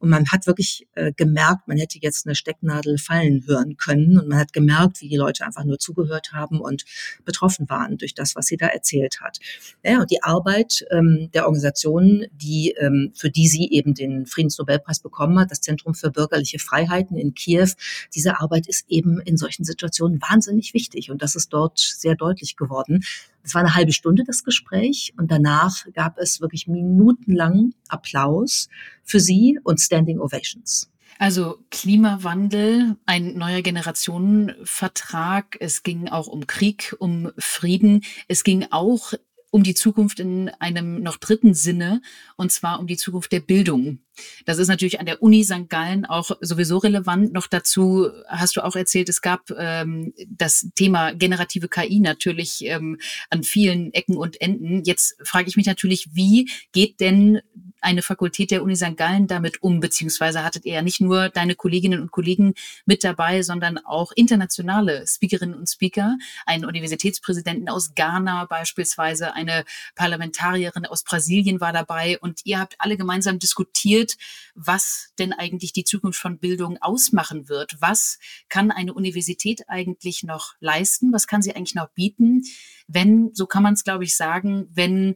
Und 0.01 0.09
man 0.09 0.27
hat 0.31 0.47
wirklich 0.47 0.87
äh, 0.95 1.13
gemerkt, 1.13 1.67
man 1.67 1.77
hätte 1.77 1.99
jetzt 2.01 2.25
eine 2.25 2.33
Stecknadel 2.33 2.97
fallen 2.97 3.45
hören 3.45 3.77
können. 3.77 4.19
Und 4.19 4.27
man 4.27 4.39
hat 4.39 4.51
gemerkt, 4.51 4.99
wie 5.01 5.09
die 5.09 5.15
Leute 5.15 5.45
einfach 5.45 5.63
nur 5.63 5.77
zugehört 5.77 6.33
haben 6.33 6.59
und 6.59 6.85
betroffen 7.23 7.69
waren 7.69 7.97
durch 7.97 8.15
das, 8.15 8.35
was 8.35 8.47
sie 8.47 8.57
da 8.57 8.67
erzählt 8.67 9.21
hat. 9.21 9.39
Ja, 9.83 10.01
und 10.01 10.09
die 10.09 10.23
Arbeit 10.23 10.85
ähm, 10.89 11.29
der 11.35 11.45
Organisation, 11.45 12.25
die, 12.33 12.73
ähm, 12.79 13.11
für 13.15 13.29
die 13.29 13.47
sie 13.47 13.69
eben 13.69 13.93
den 13.93 14.25
Friedensnobelpreis 14.25 15.01
bekommen 15.01 15.39
hat, 15.39 15.51
das 15.51 15.61
Zentrum 15.61 15.93
für 15.93 16.09
bürgerliche 16.09 16.57
Freiheiten 16.57 17.15
in 17.15 17.35
Kiew, 17.35 17.69
diese 18.15 18.39
Arbeit 18.39 18.67
ist 18.67 18.85
eben 18.89 19.21
in 19.21 19.37
solchen 19.37 19.65
Situationen 19.65 20.19
wahnsinnig 20.19 20.73
wichtig. 20.73 21.11
Und 21.11 21.21
das 21.21 21.35
ist 21.35 21.53
dort 21.53 21.77
sehr 21.77 22.15
deutlich 22.15 22.55
geworden. 22.55 23.03
Es 23.43 23.53
war 23.55 23.61
eine 23.61 23.75
halbe 23.75 23.91
Stunde 23.91 24.23
das 24.25 24.43
Gespräch 24.43 25.13
und 25.17 25.31
danach 25.31 25.85
gab 25.93 26.17
es 26.17 26.41
wirklich 26.41 26.67
minutenlang 26.67 27.73
Applaus 27.87 28.69
für 29.03 29.19
sie 29.19 29.59
und 29.63 29.79
Standing 29.79 30.19
Ovations. 30.19 30.91
Also 31.19 31.59
Klimawandel, 31.69 32.97
ein 33.05 33.37
neuer 33.37 33.61
Generationenvertrag. 33.61 35.55
Es 35.59 35.83
ging 35.83 36.07
auch 36.07 36.25
um 36.27 36.47
Krieg, 36.47 36.95
um 36.97 37.31
Frieden. 37.37 38.01
Es 38.27 38.43
ging 38.43 38.65
auch 38.71 39.13
um 39.51 39.63
die 39.63 39.75
Zukunft 39.75 40.19
in 40.19 40.49
einem 40.59 41.03
noch 41.03 41.17
dritten 41.17 41.53
Sinne, 41.53 42.01
und 42.37 42.51
zwar 42.51 42.79
um 42.79 42.87
die 42.87 42.97
Zukunft 42.97 43.31
der 43.31 43.41
Bildung. 43.41 43.99
Das 44.45 44.57
ist 44.57 44.67
natürlich 44.67 44.99
an 44.99 45.05
der 45.05 45.21
Uni 45.21 45.43
St. 45.43 45.69
Gallen 45.69 46.05
auch 46.05 46.31
sowieso 46.41 46.77
relevant. 46.77 47.33
Noch 47.33 47.47
dazu 47.47 48.09
hast 48.27 48.55
du 48.55 48.61
auch 48.63 48.75
erzählt, 48.75 49.09
es 49.09 49.21
gab 49.21 49.51
ähm, 49.57 50.13
das 50.27 50.69
Thema 50.75 51.13
generative 51.13 51.67
KI 51.67 51.99
natürlich 51.99 52.65
ähm, 52.65 52.99
an 53.29 53.43
vielen 53.43 53.93
Ecken 53.93 54.17
und 54.17 54.39
Enden. 54.41 54.83
Jetzt 54.83 55.15
frage 55.23 55.47
ich 55.47 55.57
mich 55.57 55.65
natürlich, 55.65 56.09
wie 56.13 56.49
geht 56.71 56.99
denn 56.99 57.41
eine 57.81 58.03
Fakultät 58.03 58.51
der 58.51 58.63
Uni 58.63 58.75
St. 58.75 58.95
Gallen 58.95 59.27
damit 59.27 59.63
um? 59.63 59.79
Beziehungsweise 59.79 60.43
hattet 60.43 60.65
ihr 60.65 60.73
ja 60.73 60.81
nicht 60.81 61.01
nur 61.01 61.29
deine 61.29 61.55
Kolleginnen 61.55 61.99
und 61.99 62.11
Kollegen 62.11 62.53
mit 62.85 63.03
dabei, 63.03 63.41
sondern 63.41 63.79
auch 63.79 64.11
internationale 64.15 65.05
Speakerinnen 65.07 65.55
und 65.55 65.67
Speaker, 65.67 66.17
einen 66.45 66.65
Universitätspräsidenten 66.65 67.69
aus 67.69 67.95
Ghana 67.95 68.45
beispielsweise, 68.45 69.33
eine 69.41 69.65
Parlamentarierin 69.95 70.85
aus 70.85 71.03
Brasilien 71.03 71.59
war 71.59 71.73
dabei 71.73 72.19
und 72.19 72.41
ihr 72.45 72.59
habt 72.59 72.75
alle 72.79 72.97
gemeinsam 72.97 73.39
diskutiert, 73.39 74.15
was 74.55 75.09
denn 75.19 75.33
eigentlich 75.33 75.73
die 75.73 75.83
Zukunft 75.83 76.19
von 76.19 76.39
Bildung 76.39 76.77
ausmachen 76.81 77.49
wird. 77.49 77.75
Was 77.79 78.19
kann 78.49 78.71
eine 78.71 78.93
Universität 78.93 79.67
eigentlich 79.67 80.23
noch 80.23 80.53
leisten? 80.59 81.11
Was 81.11 81.27
kann 81.27 81.41
sie 81.41 81.55
eigentlich 81.55 81.75
noch 81.75 81.89
bieten? 81.89 82.43
Wenn, 82.87 83.31
so 83.33 83.45
kann 83.45 83.63
man 83.63 83.73
es, 83.73 83.83
glaube 83.83 84.03
ich, 84.03 84.15
sagen, 84.15 84.67
wenn 84.71 85.15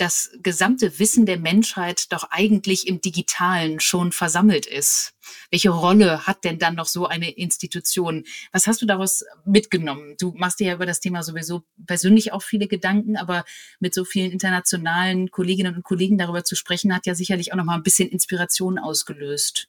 das 0.00 0.30
gesamte 0.42 0.98
Wissen 0.98 1.26
der 1.26 1.38
Menschheit 1.38 2.12
doch 2.12 2.24
eigentlich 2.30 2.86
im 2.86 3.00
Digitalen 3.00 3.80
schon 3.80 4.12
versammelt 4.12 4.66
ist. 4.66 5.12
Welche 5.50 5.70
Rolle 5.70 6.26
hat 6.26 6.44
denn 6.44 6.58
dann 6.58 6.74
noch 6.74 6.86
so 6.86 7.06
eine 7.06 7.30
Institution? 7.30 8.24
Was 8.52 8.66
hast 8.66 8.80
du 8.80 8.86
daraus 8.86 9.24
mitgenommen? 9.44 10.14
Du 10.18 10.32
machst 10.36 10.60
dir 10.60 10.68
ja 10.68 10.74
über 10.74 10.86
das 10.86 11.00
Thema 11.00 11.22
sowieso 11.22 11.64
persönlich 11.86 12.32
auch 12.32 12.42
viele 12.42 12.66
Gedanken, 12.66 13.16
aber 13.16 13.44
mit 13.80 13.94
so 13.94 14.04
vielen 14.04 14.30
internationalen 14.30 15.30
Kolleginnen 15.30 15.74
und 15.74 15.84
Kollegen 15.84 16.18
darüber 16.18 16.44
zu 16.44 16.54
sprechen, 16.54 16.94
hat 16.94 17.06
ja 17.06 17.14
sicherlich 17.14 17.52
auch 17.52 17.56
noch 17.56 17.64
mal 17.64 17.74
ein 17.74 17.82
bisschen 17.82 18.08
Inspiration 18.08 18.78
ausgelöst. 18.78 19.68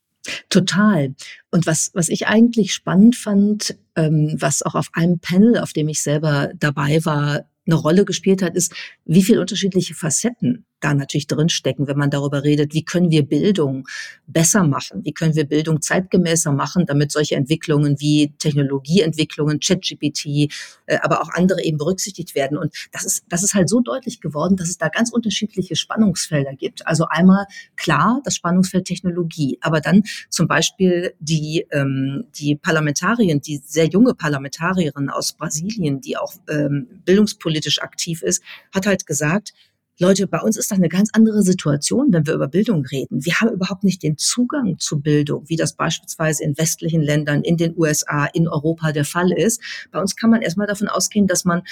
Total. 0.50 1.16
Und 1.52 1.66
was, 1.66 1.92
was 1.94 2.10
ich 2.10 2.28
eigentlich 2.28 2.74
spannend 2.74 3.16
fand, 3.16 3.78
ähm, 3.96 4.36
was 4.40 4.62
auch 4.62 4.76
auf 4.76 4.90
einem 4.94 5.20
Panel, 5.20 5.58
auf 5.60 5.74
dem 5.74 5.88
ich 5.90 6.02
selber 6.02 6.52
dabei 6.56 7.04
war, 7.06 7.46
eine 7.72 7.80
Rolle 7.80 8.06
gespielt 8.06 8.42
hat, 8.42 8.56
ist, 8.56 8.74
wie 9.06 9.24
viele 9.24 9.42
unterschiedliche 9.42 9.94
Facetten 9.94 10.66
da 10.80 10.94
natürlich 10.94 11.28
drinstecken, 11.28 11.88
wenn 11.88 11.98
man 11.98 12.10
darüber 12.10 12.44
redet, 12.44 12.74
wie 12.74 12.84
können 12.84 13.12
wir 13.12 13.24
Bildung 13.24 13.88
besser 14.28 14.64
machen, 14.64 15.04
wie 15.04 15.14
können 15.14 15.36
wir 15.36 15.46
Bildung 15.46 15.82
zeitgemäßer 15.82 16.52
machen, 16.52 16.86
damit 16.86 17.12
solche 17.12 17.36
Entwicklungen 17.36 18.00
wie 18.00 18.34
Technologieentwicklungen, 18.38 19.60
ChatGPT, 19.60 20.52
äh, 20.86 20.98
aber 21.02 21.22
auch 21.22 21.30
andere 21.34 21.64
eben 21.64 21.78
berücksichtigt 21.78 22.36
werden. 22.36 22.58
Und 22.58 22.74
das 22.92 23.06
ist, 23.06 23.24
das 23.30 23.44
ist 23.44 23.54
halt 23.54 23.70
so 23.70 23.82
deutlich 23.82 24.22
geworden, 24.22 24.56
dass 24.56 24.70
es 24.70 24.78
da 24.78 24.90
ganz 24.90 25.12
unterschiedliche 25.12 25.76
Spannungsfelder 25.76 26.54
gibt. 26.54 26.88
Also 26.88 27.06
einmal 27.10 27.46
klar 27.76 28.22
das 28.24 28.36
Spannungsfeld 28.36 28.86
Technologie, 28.86 29.58
aber 29.62 29.82
dann 29.82 30.04
zum 30.30 30.48
Beispiel 30.48 31.14
die, 31.20 31.66
ähm, 31.72 32.26
die 32.36 32.56
Parlamentarierin, 32.56 33.42
die 33.42 33.62
sehr 33.64 33.88
junge 33.88 34.14
Parlamentarierin 34.14 35.10
aus 35.10 35.34
Brasilien, 35.34 36.02
die 36.02 36.18
auch 36.18 36.34
ähm, 36.50 36.88
bildungspolitisch 37.06 37.82
aktiv 37.82 38.22
ist, 38.22 38.44
hat 38.74 38.86
halt 38.86 39.06
gesagt, 39.06 39.54
Leute, 40.02 40.28
bei 40.28 40.40
uns 40.40 40.56
ist 40.56 40.72
das 40.72 40.78
eine 40.78 40.88
ganz 40.88 41.10
andere 41.12 41.44
Situation, 41.44 42.08
wenn 42.14 42.26
wir 42.26 42.34
über 42.34 42.48
Bildung 42.48 42.86
reden. 42.86 43.26
Wir 43.26 43.42
haben 43.42 43.50
überhaupt 43.50 43.84
nicht 43.84 44.02
den 44.02 44.18
Zugang 44.18 44.80
zu 44.80 45.02
Bildung, 45.02 45.44
wie 45.50 45.58
das 45.58 45.74
beispielsweise 45.74 46.46
in 46.46 46.58
westlichen 46.58 47.02
Ländern, 47.02 47.42
in 47.42 47.58
den 47.58 47.78
USA, 47.78 48.26
in 48.26 48.48
Europa 48.48 48.94
der 48.94 49.04
Fall 49.04 49.34
ist. 49.34 49.62
Bei 49.92 50.00
uns 50.00 50.16
kann 50.16 50.30
man 50.30 50.42
erstmal 50.42 50.68
davon 50.68 50.88
ausgehen, 50.88 51.28
dass 51.28 51.44
man 51.44 51.64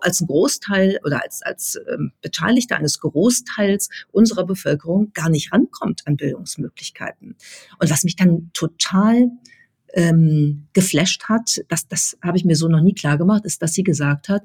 als 0.00 0.20
ein 0.20 0.26
Großteil 0.26 0.98
oder 1.04 1.22
als, 1.22 1.42
als 1.42 1.78
ähm, 1.88 2.10
Beteiligter 2.20 2.76
eines 2.76 2.98
Großteils 2.98 3.90
unserer 4.10 4.44
Bevölkerung 4.44 5.12
gar 5.12 5.30
nicht 5.30 5.52
rankommt 5.52 6.02
an 6.04 6.16
Bildungsmöglichkeiten. 6.16 7.36
Und 7.78 7.90
was 7.90 8.02
mich 8.02 8.16
dann 8.16 8.50
total 8.54 9.30
ähm, 9.94 10.66
geflasht 10.72 11.28
hat, 11.28 11.60
das, 11.68 11.86
das 11.86 12.18
habe 12.24 12.38
ich 12.38 12.44
mir 12.44 12.56
so 12.56 12.66
noch 12.66 12.82
nie 12.82 12.94
klar 12.94 13.18
gemacht, 13.18 13.44
ist, 13.44 13.62
dass 13.62 13.72
sie 13.72 13.84
gesagt 13.84 14.28
hat, 14.28 14.42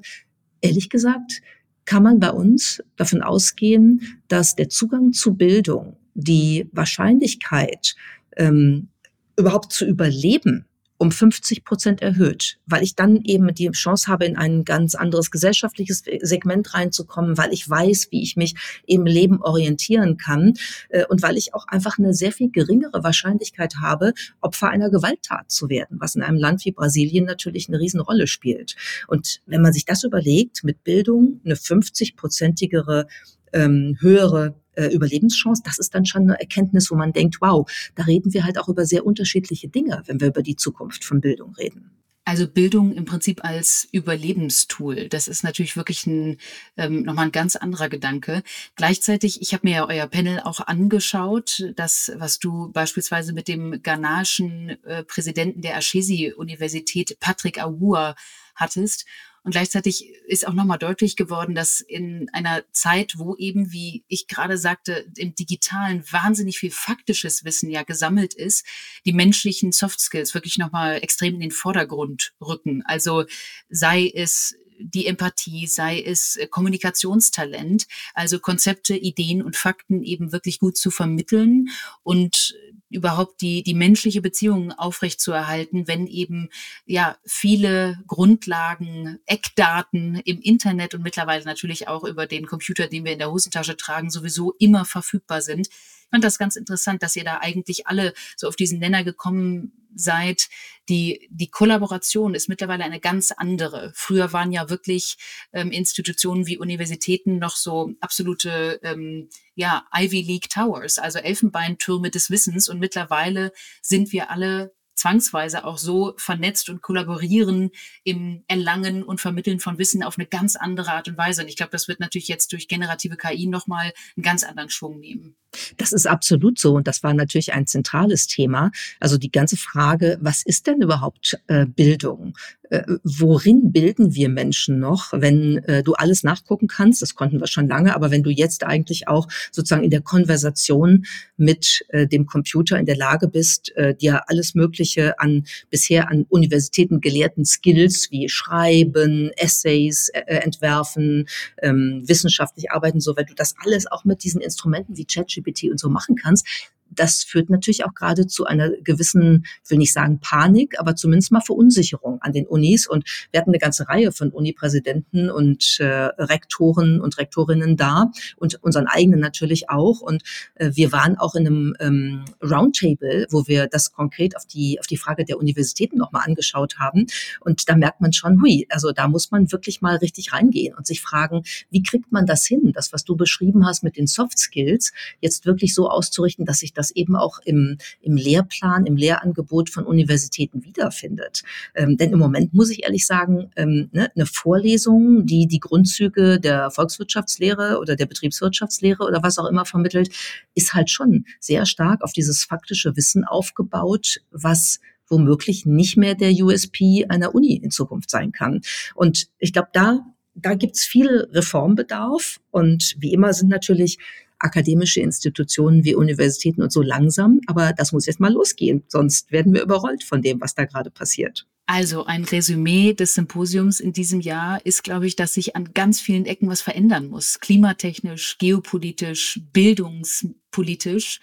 ehrlich 0.60 0.88
gesagt, 0.88 1.42
kann 1.84 2.02
man 2.02 2.20
bei 2.20 2.30
uns 2.30 2.82
davon 2.96 3.22
ausgehen, 3.22 4.20
dass 4.28 4.56
der 4.56 4.68
Zugang 4.68 5.12
zu 5.12 5.34
Bildung, 5.34 5.96
die 6.14 6.68
Wahrscheinlichkeit, 6.72 7.94
ähm, 8.36 8.88
überhaupt 9.36 9.72
zu 9.72 9.84
überleben, 9.84 10.64
um 11.04 11.12
50 11.12 11.64
Prozent 11.64 12.00
erhöht, 12.00 12.58
weil 12.64 12.82
ich 12.82 12.96
dann 12.96 13.20
eben 13.22 13.54
die 13.54 13.70
Chance 13.72 14.10
habe, 14.10 14.24
in 14.24 14.36
ein 14.36 14.64
ganz 14.64 14.94
anderes 14.94 15.30
gesellschaftliches 15.30 16.02
Segment 16.22 16.72
reinzukommen, 16.72 17.36
weil 17.36 17.52
ich 17.52 17.68
weiß, 17.68 18.08
wie 18.10 18.22
ich 18.22 18.36
mich 18.36 18.54
im 18.86 19.04
Leben 19.04 19.42
orientieren 19.42 20.16
kann 20.16 20.54
äh, 20.88 21.04
und 21.04 21.22
weil 21.22 21.36
ich 21.36 21.52
auch 21.52 21.68
einfach 21.68 21.98
eine 21.98 22.14
sehr 22.14 22.32
viel 22.32 22.50
geringere 22.50 23.04
Wahrscheinlichkeit 23.04 23.76
habe, 23.82 24.14
Opfer 24.40 24.70
einer 24.70 24.88
Gewalttat 24.88 25.50
zu 25.50 25.68
werden, 25.68 25.98
was 26.00 26.14
in 26.14 26.22
einem 26.22 26.38
Land 26.38 26.64
wie 26.64 26.72
Brasilien 26.72 27.26
natürlich 27.26 27.68
eine 27.68 27.78
Riesenrolle 27.78 28.26
spielt. 28.26 28.74
Und 29.06 29.42
wenn 29.44 29.60
man 29.60 29.74
sich 29.74 29.84
das 29.84 30.04
überlegt, 30.04 30.64
mit 30.64 30.84
Bildung 30.84 31.40
eine 31.44 31.54
50-prozentigere 31.54 33.06
ähm, 33.52 33.96
höhere 34.00 34.54
äh, 34.76 34.86
Überlebenschance, 34.86 35.62
das 35.64 35.78
ist 35.78 35.94
dann 35.94 36.06
schon 36.06 36.22
eine 36.22 36.40
Erkenntnis, 36.40 36.90
wo 36.90 36.94
man 36.94 37.12
denkt, 37.12 37.38
wow, 37.40 37.70
da 37.94 38.04
reden 38.04 38.32
wir 38.32 38.44
halt 38.44 38.58
auch 38.58 38.68
über 38.68 38.86
sehr 38.86 39.06
unterschiedliche 39.06 39.68
Dinge, 39.68 40.02
wenn 40.06 40.20
wir 40.20 40.28
über 40.28 40.42
die 40.42 40.56
Zukunft 40.56 41.04
von 41.04 41.20
Bildung 41.20 41.54
reden. 41.54 41.90
Also 42.26 42.48
Bildung 42.48 42.92
im 42.94 43.04
Prinzip 43.04 43.44
als 43.44 43.86
Überlebenstool. 43.92 45.10
Das 45.10 45.28
ist 45.28 45.44
natürlich 45.44 45.76
wirklich 45.76 46.06
ein, 46.06 46.38
ähm, 46.78 47.02
nochmal 47.02 47.26
ein 47.26 47.32
ganz 47.32 47.54
anderer 47.54 47.90
Gedanke. 47.90 48.42
Gleichzeitig, 48.76 49.42
ich 49.42 49.52
habe 49.52 49.66
mir 49.68 49.74
ja 49.74 49.88
euer 49.88 50.06
Panel 50.06 50.40
auch 50.40 50.60
angeschaut, 50.60 51.62
das, 51.76 52.12
was 52.16 52.38
du 52.38 52.72
beispielsweise 52.72 53.34
mit 53.34 53.46
dem 53.46 53.82
ghanaischen 53.82 54.82
äh, 54.84 55.04
Präsidenten 55.04 55.60
der 55.60 55.76
Ashesi-Universität, 55.76 57.18
Patrick 57.20 57.62
Awua, 57.62 58.14
hattest. 58.54 59.04
Und 59.44 59.52
gleichzeitig 59.52 60.10
ist 60.26 60.48
auch 60.48 60.54
nochmal 60.54 60.78
deutlich 60.78 61.16
geworden, 61.16 61.54
dass 61.54 61.80
in 61.80 62.30
einer 62.32 62.64
Zeit, 62.72 63.18
wo 63.18 63.36
eben, 63.36 63.72
wie 63.72 64.02
ich 64.08 64.26
gerade 64.26 64.56
sagte, 64.56 65.06
im 65.16 65.34
digitalen 65.34 66.02
wahnsinnig 66.10 66.58
viel 66.58 66.70
faktisches 66.70 67.44
Wissen 67.44 67.68
ja 67.68 67.82
gesammelt 67.82 68.32
ist, 68.32 68.64
die 69.04 69.12
menschlichen 69.12 69.70
Soft 69.70 70.00
Skills 70.00 70.32
wirklich 70.32 70.56
nochmal 70.56 70.96
extrem 71.02 71.34
in 71.34 71.40
den 71.40 71.50
Vordergrund 71.50 72.32
rücken. 72.40 72.82
Also 72.86 73.24
sei 73.68 74.10
es 74.14 74.56
die 74.78 75.06
Empathie, 75.06 75.66
sei 75.66 76.00
es 76.00 76.38
Kommunikationstalent, 76.50 77.86
also 78.14 78.38
Konzepte, 78.38 78.96
Ideen 78.96 79.42
und 79.42 79.56
Fakten 79.56 80.02
eben 80.02 80.32
wirklich 80.32 80.58
gut 80.58 80.78
zu 80.78 80.90
vermitteln 80.90 81.68
und 82.02 82.56
überhaupt 82.94 83.40
die, 83.40 83.62
die 83.62 83.74
menschliche 83.74 84.22
Beziehung 84.22 84.72
aufrechtzuerhalten, 84.72 85.88
wenn 85.88 86.06
eben 86.06 86.48
ja 86.86 87.16
viele 87.26 87.98
Grundlagen, 88.06 89.18
Eckdaten 89.26 90.20
im 90.24 90.40
Internet 90.40 90.94
und 90.94 91.02
mittlerweile 91.02 91.44
natürlich 91.44 91.88
auch 91.88 92.04
über 92.04 92.26
den 92.26 92.46
Computer, 92.46 92.86
den 92.86 93.04
wir 93.04 93.12
in 93.12 93.18
der 93.18 93.30
Hosentasche 93.30 93.76
tragen, 93.76 94.10
sowieso 94.10 94.54
immer 94.58 94.84
verfügbar 94.84 95.42
sind. 95.42 95.68
Ich 96.04 96.10
fand 96.10 96.24
das 96.24 96.38
ganz 96.38 96.56
interessant, 96.56 97.02
dass 97.02 97.16
ihr 97.16 97.24
da 97.24 97.38
eigentlich 97.38 97.86
alle 97.86 98.12
so 98.36 98.46
auf 98.48 98.56
diesen 98.56 98.78
Nenner 98.78 99.04
gekommen 99.04 99.72
seid. 99.94 100.48
Die, 100.88 101.28
die 101.30 101.50
Kollaboration 101.50 102.34
ist 102.34 102.48
mittlerweile 102.48 102.84
eine 102.84 103.00
ganz 103.00 103.32
andere. 103.32 103.92
Früher 103.94 104.32
waren 104.32 104.52
ja 104.52 104.68
wirklich 104.68 105.16
ähm, 105.52 105.70
Institutionen 105.70 106.46
wie 106.46 106.58
Universitäten 106.58 107.38
noch 107.38 107.56
so 107.56 107.92
absolute 108.00 108.80
ähm, 108.82 109.28
ja, 109.54 109.86
Ivy 109.94 110.22
League 110.22 110.50
Towers, 110.50 110.98
also 110.98 111.18
Elfenbeintürme 111.18 112.10
des 112.10 112.30
Wissens. 112.30 112.68
Und 112.68 112.80
mittlerweile 112.80 113.52
sind 113.82 114.12
wir 114.12 114.30
alle 114.30 114.74
zwangsweise 115.04 115.66
auch 115.66 115.76
so 115.76 116.14
vernetzt 116.16 116.70
und 116.70 116.80
kollaborieren 116.80 117.70
im 118.04 118.42
Erlangen 118.48 119.02
und 119.02 119.20
Vermitteln 119.20 119.60
von 119.60 119.76
Wissen 119.76 120.02
auf 120.02 120.16
eine 120.16 120.26
ganz 120.26 120.56
andere 120.56 120.92
Art 120.92 121.08
und 121.08 121.18
Weise. 121.18 121.42
Und 121.42 121.48
ich 121.48 121.56
glaube, 121.56 121.72
das 121.72 121.88
wird 121.88 122.00
natürlich 122.00 122.28
jetzt 122.28 122.52
durch 122.52 122.68
generative 122.68 123.16
KI 123.16 123.46
nochmal 123.46 123.92
einen 124.16 124.22
ganz 124.22 124.44
anderen 124.44 124.70
Schwung 124.70 124.98
nehmen. 124.98 125.36
Das 125.76 125.92
ist 125.92 126.06
absolut 126.06 126.58
so 126.58 126.74
und 126.74 126.88
das 126.88 127.02
war 127.02 127.12
natürlich 127.12 127.52
ein 127.52 127.66
zentrales 127.66 128.26
Thema. 128.26 128.70
Also 128.98 129.18
die 129.18 129.30
ganze 129.30 129.58
Frage, 129.58 130.18
was 130.22 130.42
ist 130.44 130.66
denn 130.66 130.80
überhaupt 130.80 131.38
äh, 131.48 131.66
Bildung? 131.66 132.36
Äh, 132.74 132.82
worin 133.04 133.72
bilden 133.72 134.14
wir 134.14 134.28
Menschen 134.28 134.80
noch, 134.80 135.12
wenn 135.12 135.58
äh, 135.64 135.82
du 135.82 135.94
alles 135.94 136.24
nachgucken 136.24 136.66
kannst? 136.66 137.02
Das 137.02 137.14
konnten 137.14 137.38
wir 137.38 137.46
schon 137.46 137.68
lange, 137.68 137.94
aber 137.94 138.10
wenn 138.10 138.22
du 138.22 138.30
jetzt 138.30 138.64
eigentlich 138.64 139.06
auch 139.06 139.28
sozusagen 139.52 139.84
in 139.84 139.90
der 139.90 140.00
Konversation 140.00 141.04
mit 141.36 141.84
äh, 141.88 142.08
dem 142.08 142.26
Computer 142.26 142.78
in 142.78 142.86
der 142.86 142.96
Lage 142.96 143.28
bist, 143.28 143.72
dir 144.00 144.28
alles 144.28 144.54
Mögliche 144.54 145.18
an 145.18 145.44
bisher 145.70 146.10
an 146.10 146.26
Universitäten 146.28 147.00
gelehrten 147.00 147.44
Skills 147.44 148.08
wie 148.10 148.28
Schreiben, 148.28 149.30
Essays 149.36 150.08
entwerfen, 150.08 151.26
ähm, 151.62 152.02
wissenschaftlich 152.06 152.70
arbeiten, 152.70 153.00
so 153.00 153.16
wenn 153.16 153.26
du 153.26 153.34
das 153.34 153.54
alles 153.64 153.90
auch 153.90 154.04
mit 154.04 154.24
diesen 154.24 154.40
Instrumenten 154.40 154.96
wie 154.96 155.04
ChatGPT 155.04 155.64
und 155.64 155.78
so 155.78 155.88
machen 155.88 156.16
kannst, 156.16 156.46
das 156.94 157.22
führt 157.22 157.50
natürlich 157.50 157.84
auch 157.84 157.94
gerade 157.94 158.26
zu 158.26 158.46
einer 158.46 158.70
gewissen, 158.82 159.46
will 159.68 159.78
nicht 159.78 159.92
sagen 159.92 160.20
Panik, 160.20 160.78
aber 160.78 160.96
zumindest 160.96 161.32
mal 161.32 161.40
Verunsicherung 161.40 162.20
an 162.22 162.32
den 162.32 162.46
Unis. 162.46 162.86
Und 162.86 163.04
wir 163.30 163.40
hatten 163.40 163.50
eine 163.50 163.58
ganze 163.58 163.88
Reihe 163.88 164.12
von 164.12 164.30
Unipräsidenten 164.30 165.30
und 165.30 165.78
äh, 165.80 165.84
Rektoren 165.84 167.00
und 167.00 167.18
Rektorinnen 167.18 167.76
da 167.76 168.10
und 168.36 168.62
unseren 168.62 168.86
eigenen 168.86 169.20
natürlich 169.20 169.70
auch. 169.70 170.00
Und 170.00 170.22
äh, 170.54 170.70
wir 170.74 170.92
waren 170.92 171.16
auch 171.18 171.34
in 171.34 171.46
einem 171.46 171.76
ähm, 171.80 172.24
Roundtable, 172.42 173.26
wo 173.30 173.46
wir 173.46 173.66
das 173.66 173.92
konkret 173.92 174.36
auf 174.36 174.46
die, 174.46 174.78
auf 174.80 174.86
die 174.86 174.96
Frage 174.96 175.24
der 175.24 175.38
Universitäten 175.38 175.98
nochmal 175.98 176.22
angeschaut 176.26 176.78
haben. 176.78 177.06
Und 177.40 177.68
da 177.68 177.76
merkt 177.76 178.00
man 178.00 178.12
schon, 178.12 178.40
hui, 178.42 178.66
also 178.70 178.92
da 178.92 179.08
muss 179.08 179.30
man 179.30 179.50
wirklich 179.52 179.80
mal 179.80 179.96
richtig 179.96 180.32
reingehen 180.32 180.74
und 180.74 180.86
sich 180.86 181.00
fragen, 181.00 181.42
wie 181.70 181.82
kriegt 181.82 182.12
man 182.12 182.26
das 182.26 182.46
hin, 182.46 182.72
das, 182.74 182.92
was 182.92 183.04
du 183.04 183.16
beschrieben 183.16 183.66
hast 183.66 183.82
mit 183.82 183.96
den 183.96 184.06
Soft 184.06 184.38
Skills, 184.38 184.92
jetzt 185.20 185.46
wirklich 185.46 185.74
so 185.74 185.88
auszurichten, 185.88 186.44
dass 186.44 186.58
sich 186.58 186.72
das 186.72 186.83
eben 186.90 187.16
auch 187.16 187.38
im, 187.44 187.78
im 188.00 188.16
Lehrplan, 188.16 188.86
im 188.86 188.96
Lehrangebot 188.96 189.70
von 189.70 189.84
Universitäten 189.84 190.64
wiederfindet. 190.64 191.42
Ähm, 191.74 191.96
denn 191.96 192.12
im 192.12 192.18
Moment 192.18 192.54
muss 192.54 192.70
ich 192.70 192.84
ehrlich 192.84 193.06
sagen, 193.06 193.50
ähm, 193.56 193.88
ne, 193.92 194.10
eine 194.14 194.26
Vorlesung, 194.26 195.26
die 195.26 195.46
die 195.46 195.60
Grundzüge 195.60 196.40
der 196.40 196.70
Volkswirtschaftslehre 196.70 197.78
oder 197.78 197.96
der 197.96 198.06
Betriebswirtschaftslehre 198.06 199.04
oder 199.04 199.22
was 199.22 199.38
auch 199.38 199.48
immer 199.48 199.64
vermittelt, 199.64 200.10
ist 200.54 200.74
halt 200.74 200.90
schon 200.90 201.24
sehr 201.40 201.66
stark 201.66 202.02
auf 202.02 202.12
dieses 202.12 202.44
faktische 202.44 202.96
Wissen 202.96 203.24
aufgebaut, 203.24 204.20
was 204.30 204.80
womöglich 205.08 205.66
nicht 205.66 205.96
mehr 205.96 206.14
der 206.14 206.32
USP 206.32 207.06
einer 207.08 207.34
Uni 207.34 207.56
in 207.56 207.70
Zukunft 207.70 208.10
sein 208.10 208.32
kann. 208.32 208.62
Und 208.94 209.28
ich 209.38 209.52
glaube, 209.52 209.68
da 209.72 210.00
da 210.34 210.54
gibt's 210.54 210.84
viel 210.84 211.28
Reformbedarf 211.32 212.40
und 212.50 212.96
wie 212.98 213.12
immer 213.12 213.32
sind 213.32 213.48
natürlich 213.48 213.98
akademische 214.44 215.00
Institutionen 215.00 215.84
wie 215.84 215.94
Universitäten 215.94 216.62
und 216.62 216.72
so 216.72 216.82
langsam, 216.82 217.40
aber 217.46 217.72
das 217.72 217.92
muss 217.92 218.06
jetzt 218.06 218.20
mal 218.20 218.32
losgehen, 218.32 218.84
sonst 218.88 219.32
werden 219.32 219.54
wir 219.54 219.62
überrollt 219.62 220.04
von 220.04 220.22
dem, 220.22 220.40
was 220.40 220.54
da 220.54 220.64
gerade 220.64 220.90
passiert. 220.90 221.46
Also 221.66 222.04
ein 222.04 222.24
Resümee 222.24 222.92
des 222.92 223.14
Symposiums 223.14 223.80
in 223.80 223.94
diesem 223.94 224.20
Jahr 224.20 224.64
ist, 224.66 224.84
glaube 224.84 225.06
ich, 225.06 225.16
dass 225.16 225.32
sich 225.32 225.56
an 225.56 225.72
ganz 225.72 225.98
vielen 225.98 226.26
Ecken 226.26 226.48
was 226.48 226.60
verändern 226.60 227.08
muss. 227.08 227.40
Klimatechnisch, 227.40 228.36
geopolitisch, 228.38 229.40
bildungspolitisch 229.52 231.20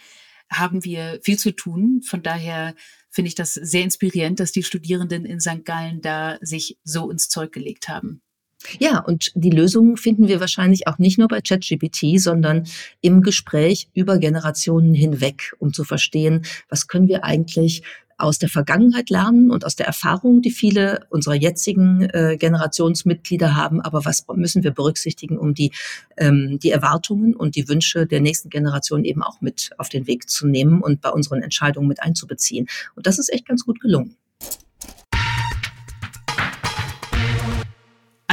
haben 0.51 0.83
wir 0.83 1.19
viel 1.21 1.37
zu 1.37 1.55
tun. 1.55 2.01
Von 2.03 2.23
daher 2.23 2.73
finde 3.11 3.27
ich 3.27 3.35
das 3.35 3.53
sehr 3.53 3.83
inspirierend, 3.83 4.39
dass 4.39 4.51
die 4.51 4.63
Studierenden 4.63 5.25
in 5.25 5.39
St. 5.39 5.63
Gallen 5.63 6.01
da 6.01 6.39
sich 6.41 6.79
so 6.83 7.11
ins 7.11 7.29
Zeug 7.29 7.51
gelegt 7.51 7.87
haben. 7.87 8.23
Ja, 8.79 8.99
und 8.99 9.31
die 9.35 9.49
Lösungen 9.49 9.97
finden 9.97 10.27
wir 10.27 10.39
wahrscheinlich 10.39 10.87
auch 10.87 10.97
nicht 10.97 11.17
nur 11.17 11.27
bei 11.27 11.41
ChatGPT, 11.41 12.19
sondern 12.19 12.67
im 13.01 13.21
Gespräch 13.21 13.89
über 13.93 14.17
Generationen 14.17 14.93
hinweg, 14.93 15.53
um 15.59 15.73
zu 15.73 15.83
verstehen, 15.83 16.45
was 16.69 16.87
können 16.87 17.07
wir 17.07 17.23
eigentlich 17.23 17.83
aus 18.21 18.37
der 18.37 18.49
Vergangenheit 18.49 19.09
lernen 19.09 19.51
und 19.51 19.65
aus 19.65 19.75
der 19.75 19.87
Erfahrung, 19.87 20.41
die 20.41 20.51
viele 20.51 21.05
unserer 21.09 21.33
jetzigen 21.33 22.03
äh, 22.03 22.37
Generationsmitglieder 22.37 23.55
haben. 23.55 23.81
Aber 23.81 24.05
was 24.05 24.25
müssen 24.35 24.63
wir 24.63 24.71
berücksichtigen, 24.71 25.37
um 25.37 25.53
die, 25.53 25.71
ähm, 26.17 26.59
die 26.59 26.69
Erwartungen 26.69 27.35
und 27.35 27.55
die 27.55 27.67
Wünsche 27.67 28.05
der 28.05 28.21
nächsten 28.21 28.49
Generation 28.49 29.03
eben 29.03 29.23
auch 29.23 29.41
mit 29.41 29.71
auf 29.77 29.89
den 29.89 30.07
Weg 30.07 30.29
zu 30.29 30.47
nehmen 30.47 30.81
und 30.81 31.01
bei 31.01 31.09
unseren 31.09 31.41
Entscheidungen 31.41 31.87
mit 31.87 32.01
einzubeziehen? 32.01 32.67
Und 32.95 33.07
das 33.07 33.17
ist 33.17 33.33
echt 33.33 33.47
ganz 33.47 33.65
gut 33.65 33.79
gelungen. 33.81 34.15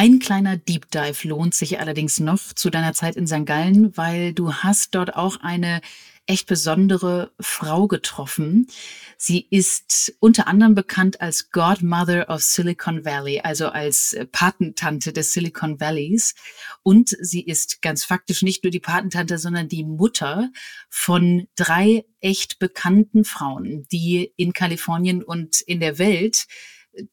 Ein 0.00 0.20
kleiner 0.20 0.56
Deep 0.56 0.92
Dive 0.92 1.26
lohnt 1.26 1.56
sich 1.56 1.80
allerdings 1.80 2.20
noch 2.20 2.52
zu 2.54 2.70
deiner 2.70 2.92
Zeit 2.92 3.16
in 3.16 3.26
St. 3.26 3.44
Gallen, 3.44 3.96
weil 3.96 4.32
du 4.32 4.54
hast 4.54 4.94
dort 4.94 5.16
auch 5.16 5.40
eine 5.40 5.80
echt 6.24 6.46
besondere 6.46 7.32
Frau 7.40 7.88
getroffen. 7.88 8.68
Sie 9.16 9.44
ist 9.50 10.14
unter 10.20 10.46
anderem 10.46 10.76
bekannt 10.76 11.20
als 11.20 11.50
Godmother 11.50 12.30
of 12.30 12.42
Silicon 12.44 13.04
Valley, 13.04 13.40
also 13.40 13.70
als 13.70 14.16
Patentante 14.30 15.12
des 15.12 15.32
Silicon 15.32 15.80
Valleys. 15.80 16.36
Und 16.84 17.16
sie 17.20 17.44
ist 17.44 17.82
ganz 17.82 18.04
faktisch 18.04 18.42
nicht 18.42 18.62
nur 18.62 18.70
die 18.70 18.78
Patentante, 18.78 19.36
sondern 19.36 19.68
die 19.68 19.82
Mutter 19.82 20.52
von 20.88 21.48
drei 21.56 22.04
echt 22.20 22.60
bekannten 22.60 23.24
Frauen, 23.24 23.84
die 23.90 24.32
in 24.36 24.52
Kalifornien 24.52 25.24
und 25.24 25.60
in 25.60 25.80
der 25.80 25.98
Welt 25.98 26.46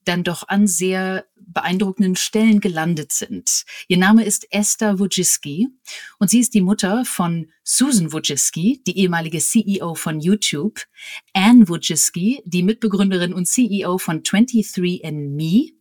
dann 0.04 0.24
doch 0.24 0.48
an 0.48 0.68
sehr 0.68 1.26
beeindruckenden 1.48 2.16
Stellen 2.16 2.60
gelandet 2.60 3.12
sind. 3.12 3.64
Ihr 3.88 3.98
Name 3.98 4.24
ist 4.24 4.48
Esther 4.52 5.00
Wojcicki 5.00 5.68
und 6.20 6.30
sie 6.30 6.40
ist 6.40 6.54
die 6.54 6.62
Mutter 6.62 7.06
von 7.06 7.52
Susan 7.64 8.12
Wojcicki, 8.12 8.84
die 8.86 8.98
ehemalige 9.00 9.40
CEO 9.40 9.96
von 9.96 10.20
YouTube, 10.20 10.82
Anne 11.34 11.68
Wojcicki, 11.68 12.42
die 12.46 12.64
Mitbegründerin 12.64 13.34
und 13.34 13.48
CEO 13.48 13.98
von 13.98 14.24
23andMe 14.24 15.74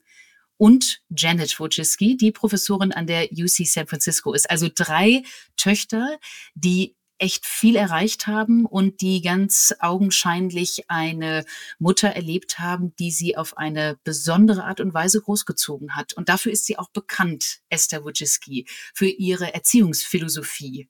und 0.57 1.01
Janet 1.11 1.59
Wojcicki, 1.59 2.17
die 2.17 2.33
Professorin 2.33 2.93
an 2.93 3.07
der 3.07 3.29
UC 3.33 3.67
San 3.67 3.87
Francisco 3.87 4.33
ist. 4.33 4.51
Also 4.51 4.69
drei 4.75 5.23
Töchter, 5.57 6.19
die 6.55 6.97
echt 7.18 7.46
viel 7.46 7.77
erreicht 7.77 8.27
haben 8.27 8.66
und 8.66 9.00
die 9.00 9.22
ganz 9.22 9.74
augenscheinlich 9.79 10.85
eine 10.88 11.44
Mutter 11.79 12.09
erlebt 12.09 12.59
haben, 12.59 12.94
die 12.96 13.11
sie 13.11 13.37
auf 13.37 13.57
eine 13.57 13.98
besondere 14.05 14.64
Art 14.64 14.81
und 14.81 14.94
Weise 14.94 15.20
großgezogen 15.20 15.96
hat. 15.96 16.12
Und 16.14 16.29
dafür 16.29 16.53
ist 16.53 16.66
sie 16.66 16.79
auch 16.79 16.90
bekannt, 16.90 17.61
Esther 17.68 18.05
Wojcicki, 18.05 18.66
für 18.94 19.07
ihre 19.07 19.55
Erziehungsphilosophie. 19.55 20.88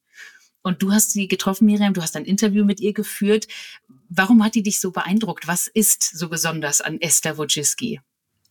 Und 0.62 0.82
du 0.82 0.92
hast 0.92 1.12
sie 1.12 1.28
getroffen, 1.28 1.66
Miriam, 1.66 1.92
du 1.92 2.00
hast 2.00 2.16
ein 2.16 2.24
Interview 2.24 2.64
mit 2.64 2.80
ihr 2.80 2.94
geführt. 2.94 3.46
Warum 4.08 4.42
hat 4.42 4.54
die 4.54 4.62
dich 4.62 4.80
so 4.80 4.92
beeindruckt? 4.92 5.46
Was 5.46 5.66
ist 5.66 6.02
so 6.02 6.30
besonders 6.30 6.80
an 6.80 7.00
Esther 7.00 7.36
Wojcicki? 7.36 8.00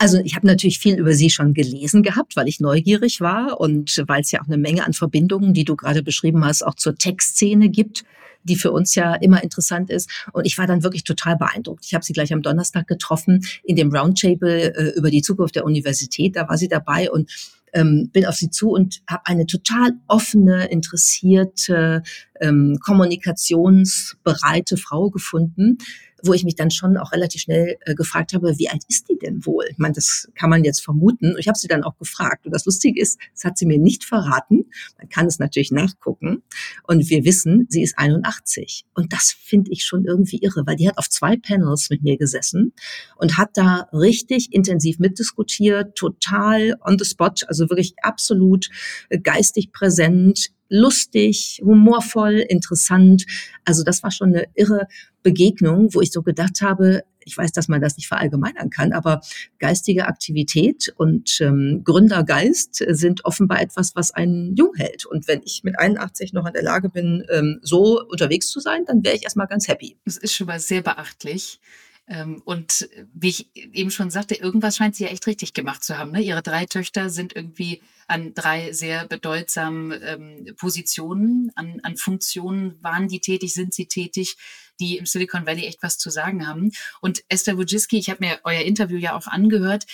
Also 0.04 0.20
ich 0.22 0.36
habe 0.36 0.46
natürlich 0.46 0.80
viel 0.80 1.00
über 1.00 1.14
sie 1.14 1.30
schon 1.30 1.54
gelesen 1.54 2.04
gehabt, 2.04 2.36
weil 2.36 2.50
ich 2.50 2.60
neugierig 2.60 3.22
war 3.22 3.62
und 3.62 4.04
weil 4.06 4.20
es 4.20 4.32
ja 4.32 4.42
auch 4.42 4.48
eine 4.48 4.58
Menge 4.58 4.86
an 4.86 4.92
Verbindungen, 4.92 5.54
die 5.54 5.64
du 5.64 5.78
gerade 5.78 6.04
beschrieben 6.04 6.44
hast, 6.44 6.62
auch 6.62 6.76
zur 6.76 6.98
Tech-Szene 6.98 7.70
gibt, 7.70 8.04
die 8.44 8.58
für 8.58 8.74
uns 8.74 8.96
ja 8.96 9.16
immer 9.16 9.42
interessant 9.42 9.90
ist. 9.90 10.10
Und 10.34 10.46
ich 10.46 10.58
war 10.58 10.68
dann 10.68 10.84
wirklich 10.84 11.06
total 11.06 11.38
beeindruckt. 11.38 11.86
Ich 11.86 11.94
habe 11.94 12.04
sie 12.04 12.12
gleich 12.12 12.34
am 12.34 12.42
Donnerstag 12.42 12.86
getroffen 12.86 13.46
in 13.64 13.78
dem 13.78 13.96
Roundtable 13.96 14.76
äh, 14.76 14.90
über 14.98 15.10
die 15.10 15.22
Zukunft 15.22 15.56
der 15.56 15.64
Universität. 15.64 16.36
Da 16.36 16.50
war 16.50 16.58
sie 16.58 16.68
dabei 16.68 17.10
und 17.10 17.32
ähm, 17.72 18.10
bin 18.12 18.26
auf 18.26 18.36
sie 18.36 18.50
zu 18.50 18.72
und 18.72 19.02
habe 19.08 19.26
eine 19.28 19.46
total 19.46 19.94
offene, 20.10 20.66
interessierte, 20.66 22.04
ähm, 22.42 22.78
kommunikationsbereite 22.84 24.76
Frau 24.76 25.10
gefunden, 25.12 25.78
wo 26.24 26.34
ich 26.34 26.44
mich 26.44 26.56
dann 26.56 26.72
schon 26.72 26.98
auch 26.98 27.12
relativ 27.12 27.42
schnell 27.42 27.78
äh, 27.82 27.96
gefragt 27.96 28.34
habe, 28.34 28.58
wie 28.58 28.70
alt 28.70 28.84
ist 28.88 29.10
die 29.10 29.18
denn 29.18 29.46
wohl? 29.46 29.66
Ich 29.70 29.78
meine, 29.78 29.94
das 29.94 30.30
kann 30.36 30.50
man 30.50 30.64
jetzt 30.64 30.82
vermuten. 30.82 31.36
Ich 31.38 31.48
habe 31.48 31.58
sie 31.58 31.68
dann 31.68 31.84
auch 31.84 31.98
gefragt. 31.98 32.46
Und 32.46 32.54
das 32.54 32.66
Lustige 32.66 33.02
ist, 33.02 33.20
das 33.34 33.44
hat 33.44 33.58
sie 33.58 33.66
mir 33.66 33.78
nicht 33.78 34.06
verraten. 34.06 34.70
Man 34.98 35.10
kann 35.10 35.26
es 35.26 35.40
natürlich 35.40 35.72
nachgucken. 35.72 36.44
Und 36.88 37.10
wir 37.10 37.26
wissen, 37.26 37.68
sie 37.70 37.84
ist 37.84 37.98
81. 37.98 38.86
Und 38.94 39.12
das 39.12 39.36
finde 39.38 39.72
ich 39.72 39.84
schon 39.84 40.06
irgendwie 40.06 40.38
irre, 40.38 40.64
weil 40.66 40.78
die 40.78 40.88
hat 40.88 40.98
auf 40.98 41.10
zwei 41.10 41.36
Panels 41.36 41.90
mit 41.90 42.04
mir 42.04 42.18
gesessen 42.18 42.74
und 43.18 43.38
hat 43.38 43.52
da 43.56 43.90
richtig 43.92 44.54
intensiv 44.54 45.00
mitdiskutiert, 45.00 45.96
total 45.96 46.78
on 46.86 46.98
the 46.98 47.06
spot, 47.06 47.46
also 47.48 47.70
wirklich 47.70 47.96
absolut 48.02 48.70
äh, 49.10 49.20
geistig 49.20 49.72
präsent, 49.72 50.52
lustig, 50.74 51.62
humorvoll, 51.64 52.44
interessant. 52.50 53.26
Also 53.64 53.84
das 53.84 54.02
war 54.02 54.10
schon 54.10 54.30
eine 54.30 54.46
irre 54.56 54.88
Begegnung, 55.22 55.94
wo 55.94 56.02
ich 56.02 56.12
so 56.12 56.24
gedacht 56.24 56.62
habe, 56.62 57.04
ich 57.26 57.38
weiß, 57.38 57.52
dass 57.52 57.68
man 57.68 57.80
das 57.80 57.96
nicht 57.96 58.08
verallgemeinern 58.08 58.70
kann, 58.70 58.92
aber 58.92 59.22
geistige 59.60 60.08
Aktivität 60.08 60.92
und 60.98 61.40
ähm, 61.42 61.82
Gründergeist 61.86 62.84
sind 62.88 63.24
offenbar 63.24 63.62
etwas, 63.62 63.96
was 63.96 64.12
einen 64.12 64.56
jung 64.56 64.74
hält. 64.76 65.06
Und 65.06 65.28
wenn 65.28 65.42
ich 65.46 65.64
mit 65.64 65.80
81 65.80 66.34
noch 66.34 66.46
in 66.48 66.54
der 66.54 66.64
Lage 66.64 66.90
bin, 66.90 67.24
ähm, 67.30 67.60
so 67.62 68.04
unterwegs 68.10 68.50
zu 68.50 68.60
sein, 68.60 68.84
dann 68.86 69.06
wäre 69.06 69.16
ich 69.16 69.24
erstmal 69.24 69.48
ganz 69.48 69.68
happy. 69.68 69.96
Das 70.06 70.18
ist 70.18 70.34
schon 70.34 70.48
mal 70.48 70.60
sehr 70.60 70.82
beachtlich. 70.82 71.62
Ähm, 72.08 72.42
und 72.44 72.90
wie 73.14 73.30
ich 73.30 73.56
eben 73.56 73.92
schon 73.92 74.10
sagte, 74.10 74.36
irgendwas 74.36 74.76
scheint 74.76 74.96
sie 74.96 75.06
ja 75.06 75.10
echt 75.10 75.26
richtig 75.26 75.54
gemacht 75.54 75.84
zu 75.84 75.98
haben. 75.98 76.12
Ne? 76.12 76.22
Ihre 76.22 76.44
drei 76.44 76.66
Töchter 76.66 77.10
sind 77.10 77.36
irgendwie 77.36 77.82
an 78.08 78.34
drei 78.34 78.74
sehr 78.74 79.08
bedeutsamen 79.08 80.02
ähm, 80.04 80.56
Positionen, 80.58 81.52
an, 81.56 81.80
an 81.84 81.96
Funktionen 81.96 82.82
waren 82.84 83.08
die 83.08 83.22
tätig, 83.22 83.54
sind 83.54 83.74
sie 83.74 83.88
tätig, 83.88 84.36
die 84.80 84.98
im 84.98 85.06
Silicon 85.06 85.46
Valley 85.46 85.66
echt 85.66 85.82
was 85.82 85.98
zu 85.98 86.10
sagen 86.10 86.46
haben. 86.46 86.72
Und 87.00 87.24
Esther 87.30 87.58
Wojcicki, 87.58 87.98
ich 87.98 88.10
habe 88.10 88.26
mir 88.26 88.40
euer 88.44 88.62
Interview 88.62 88.98
ja 88.98 89.16
auch 89.16 89.28
angehört, 89.28 89.86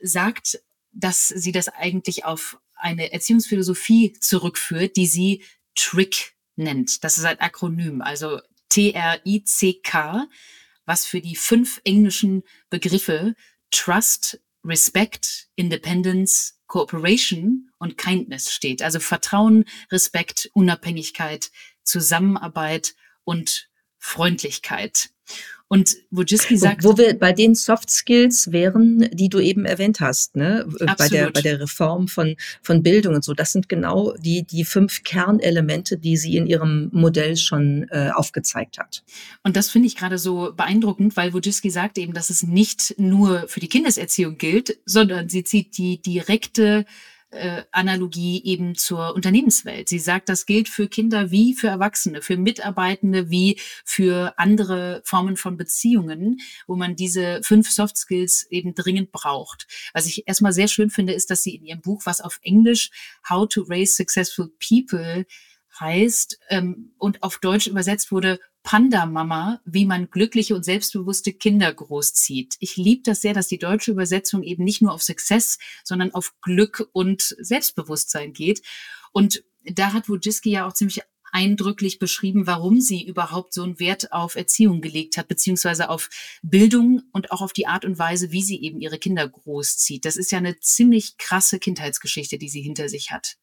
sagt, 0.00 0.60
dass 0.92 1.28
sie 1.28 1.52
das 1.52 1.68
eigentlich 1.68 2.24
auf 2.24 2.58
eine 2.74 3.12
Erziehungsphilosophie 3.12 4.14
zurückführt, 4.20 4.96
die 4.96 5.06
sie 5.06 5.44
Trick 5.74 6.34
nennt. 6.56 7.04
Das 7.04 7.18
ist 7.18 7.24
ein 7.24 7.40
Akronym, 7.40 8.00
also 8.00 8.40
T-R-I-C-K 8.70 10.28
was 10.88 11.04
für 11.04 11.20
die 11.20 11.36
fünf 11.36 11.80
englischen 11.84 12.42
Begriffe 12.70 13.34
Trust, 13.70 14.40
Respect, 14.64 15.48
Independence, 15.54 16.58
Cooperation 16.66 17.70
und 17.78 17.98
Kindness 17.98 18.52
steht. 18.52 18.82
Also 18.82 18.98
Vertrauen, 18.98 19.66
Respekt, 19.92 20.50
Unabhängigkeit, 20.54 21.50
Zusammenarbeit 21.84 22.94
und 23.24 23.68
Freundlichkeit. 23.98 25.10
Und 25.68 25.96
Wojcicki 26.10 26.56
sagt. 26.56 26.82
Wo, 26.82 26.96
wir 26.96 27.18
bei 27.18 27.32
den 27.32 27.54
Soft 27.54 27.90
Skills 27.90 28.52
wären, 28.52 29.08
die 29.12 29.28
du 29.28 29.38
eben 29.38 29.66
erwähnt 29.66 30.00
hast, 30.00 30.34
ne? 30.34 30.64
Absolut. 30.66 30.96
Bei 30.96 31.08
der, 31.08 31.30
bei 31.30 31.42
der 31.42 31.60
Reform 31.60 32.08
von, 32.08 32.36
von 32.62 32.82
Bildung 32.82 33.14
und 33.14 33.24
so. 33.24 33.34
Das 33.34 33.52
sind 33.52 33.68
genau 33.68 34.14
die, 34.18 34.44
die 34.44 34.64
fünf 34.64 35.02
Kernelemente, 35.04 35.98
die 35.98 36.16
sie 36.16 36.36
in 36.36 36.46
ihrem 36.46 36.88
Modell 36.92 37.36
schon 37.36 37.86
äh, 37.90 38.10
aufgezeigt 38.14 38.78
hat. 38.78 39.04
Und 39.42 39.56
das 39.56 39.68
finde 39.68 39.88
ich 39.88 39.96
gerade 39.96 40.16
so 40.16 40.54
beeindruckend, 40.56 41.16
weil 41.18 41.34
Wojcicki 41.34 41.70
sagt 41.70 41.98
eben, 41.98 42.14
dass 42.14 42.30
es 42.30 42.42
nicht 42.42 42.94
nur 42.98 43.46
für 43.48 43.60
die 43.60 43.68
Kindeserziehung 43.68 44.38
gilt, 44.38 44.78
sondern 44.86 45.28
sie 45.28 45.44
zieht 45.44 45.76
die 45.76 46.00
direkte 46.00 46.86
äh, 47.30 47.62
Analogie 47.72 48.42
eben 48.44 48.74
zur 48.74 49.14
Unternehmenswelt. 49.14 49.88
Sie 49.88 49.98
sagt, 49.98 50.28
das 50.28 50.46
gilt 50.46 50.68
für 50.68 50.88
Kinder 50.88 51.30
wie 51.30 51.54
für 51.54 51.68
Erwachsene, 51.68 52.22
für 52.22 52.36
Mitarbeitende 52.36 53.30
wie 53.30 53.60
für 53.84 54.34
andere 54.38 55.02
Formen 55.04 55.36
von 55.36 55.56
Beziehungen, 55.56 56.38
wo 56.66 56.76
man 56.76 56.96
diese 56.96 57.40
fünf 57.42 57.70
Soft 57.70 57.96
Skills 57.96 58.46
eben 58.50 58.74
dringend 58.74 59.12
braucht. 59.12 59.66
Was 59.92 60.06
ich 60.06 60.26
erstmal 60.26 60.52
sehr 60.52 60.68
schön 60.68 60.90
finde, 60.90 61.12
ist, 61.12 61.30
dass 61.30 61.42
sie 61.42 61.56
in 61.56 61.64
ihrem 61.64 61.80
Buch, 61.80 62.02
was 62.04 62.20
auf 62.20 62.38
Englisch 62.42 62.90
How 63.28 63.48
to 63.48 63.62
Raise 63.62 63.94
Successful 63.94 64.50
People 64.66 65.26
heißt 65.80 66.38
ähm, 66.48 66.92
und 66.98 67.22
auf 67.22 67.38
Deutsch 67.38 67.66
übersetzt 67.66 68.10
wurde, 68.10 68.40
Panda-Mama, 68.62 69.60
wie 69.64 69.86
man 69.86 70.10
glückliche 70.10 70.54
und 70.54 70.64
selbstbewusste 70.64 71.32
Kinder 71.32 71.72
großzieht. 71.72 72.56
Ich 72.60 72.76
liebe 72.76 73.02
das 73.04 73.20
sehr, 73.22 73.34
dass 73.34 73.48
die 73.48 73.58
deutsche 73.58 73.92
Übersetzung 73.92 74.42
eben 74.42 74.64
nicht 74.64 74.82
nur 74.82 74.92
auf 74.92 75.02
Success, 75.02 75.58
sondern 75.84 76.12
auf 76.12 76.34
Glück 76.42 76.88
und 76.92 77.34
Selbstbewusstsein 77.38 78.32
geht. 78.32 78.62
Und 79.12 79.42
da 79.64 79.92
hat 79.92 80.08
Wojcicki 80.08 80.50
ja 80.50 80.66
auch 80.66 80.74
ziemlich 80.74 81.02
eindrücklich 81.32 81.98
beschrieben, 81.98 82.46
warum 82.46 82.80
sie 82.80 83.06
überhaupt 83.06 83.52
so 83.54 83.62
einen 83.62 83.78
Wert 83.78 84.12
auf 84.12 84.36
Erziehung 84.36 84.80
gelegt 84.80 85.16
hat, 85.16 85.28
beziehungsweise 85.28 85.88
auf 85.88 86.10
Bildung 86.42 87.02
und 87.12 87.32
auch 87.32 87.42
auf 87.42 87.52
die 87.52 87.66
Art 87.66 87.84
und 87.84 87.98
Weise, 87.98 88.32
wie 88.32 88.42
sie 88.42 88.60
eben 88.62 88.80
ihre 88.80 88.98
Kinder 88.98 89.28
großzieht. 89.28 90.04
Das 90.04 90.16
ist 90.16 90.32
ja 90.32 90.38
eine 90.38 90.58
ziemlich 90.60 91.16
krasse 91.18 91.58
Kindheitsgeschichte, 91.58 92.38
die 92.38 92.48
sie 92.48 92.62
hinter 92.62 92.88
sich 92.88 93.10
hat. 93.10 93.37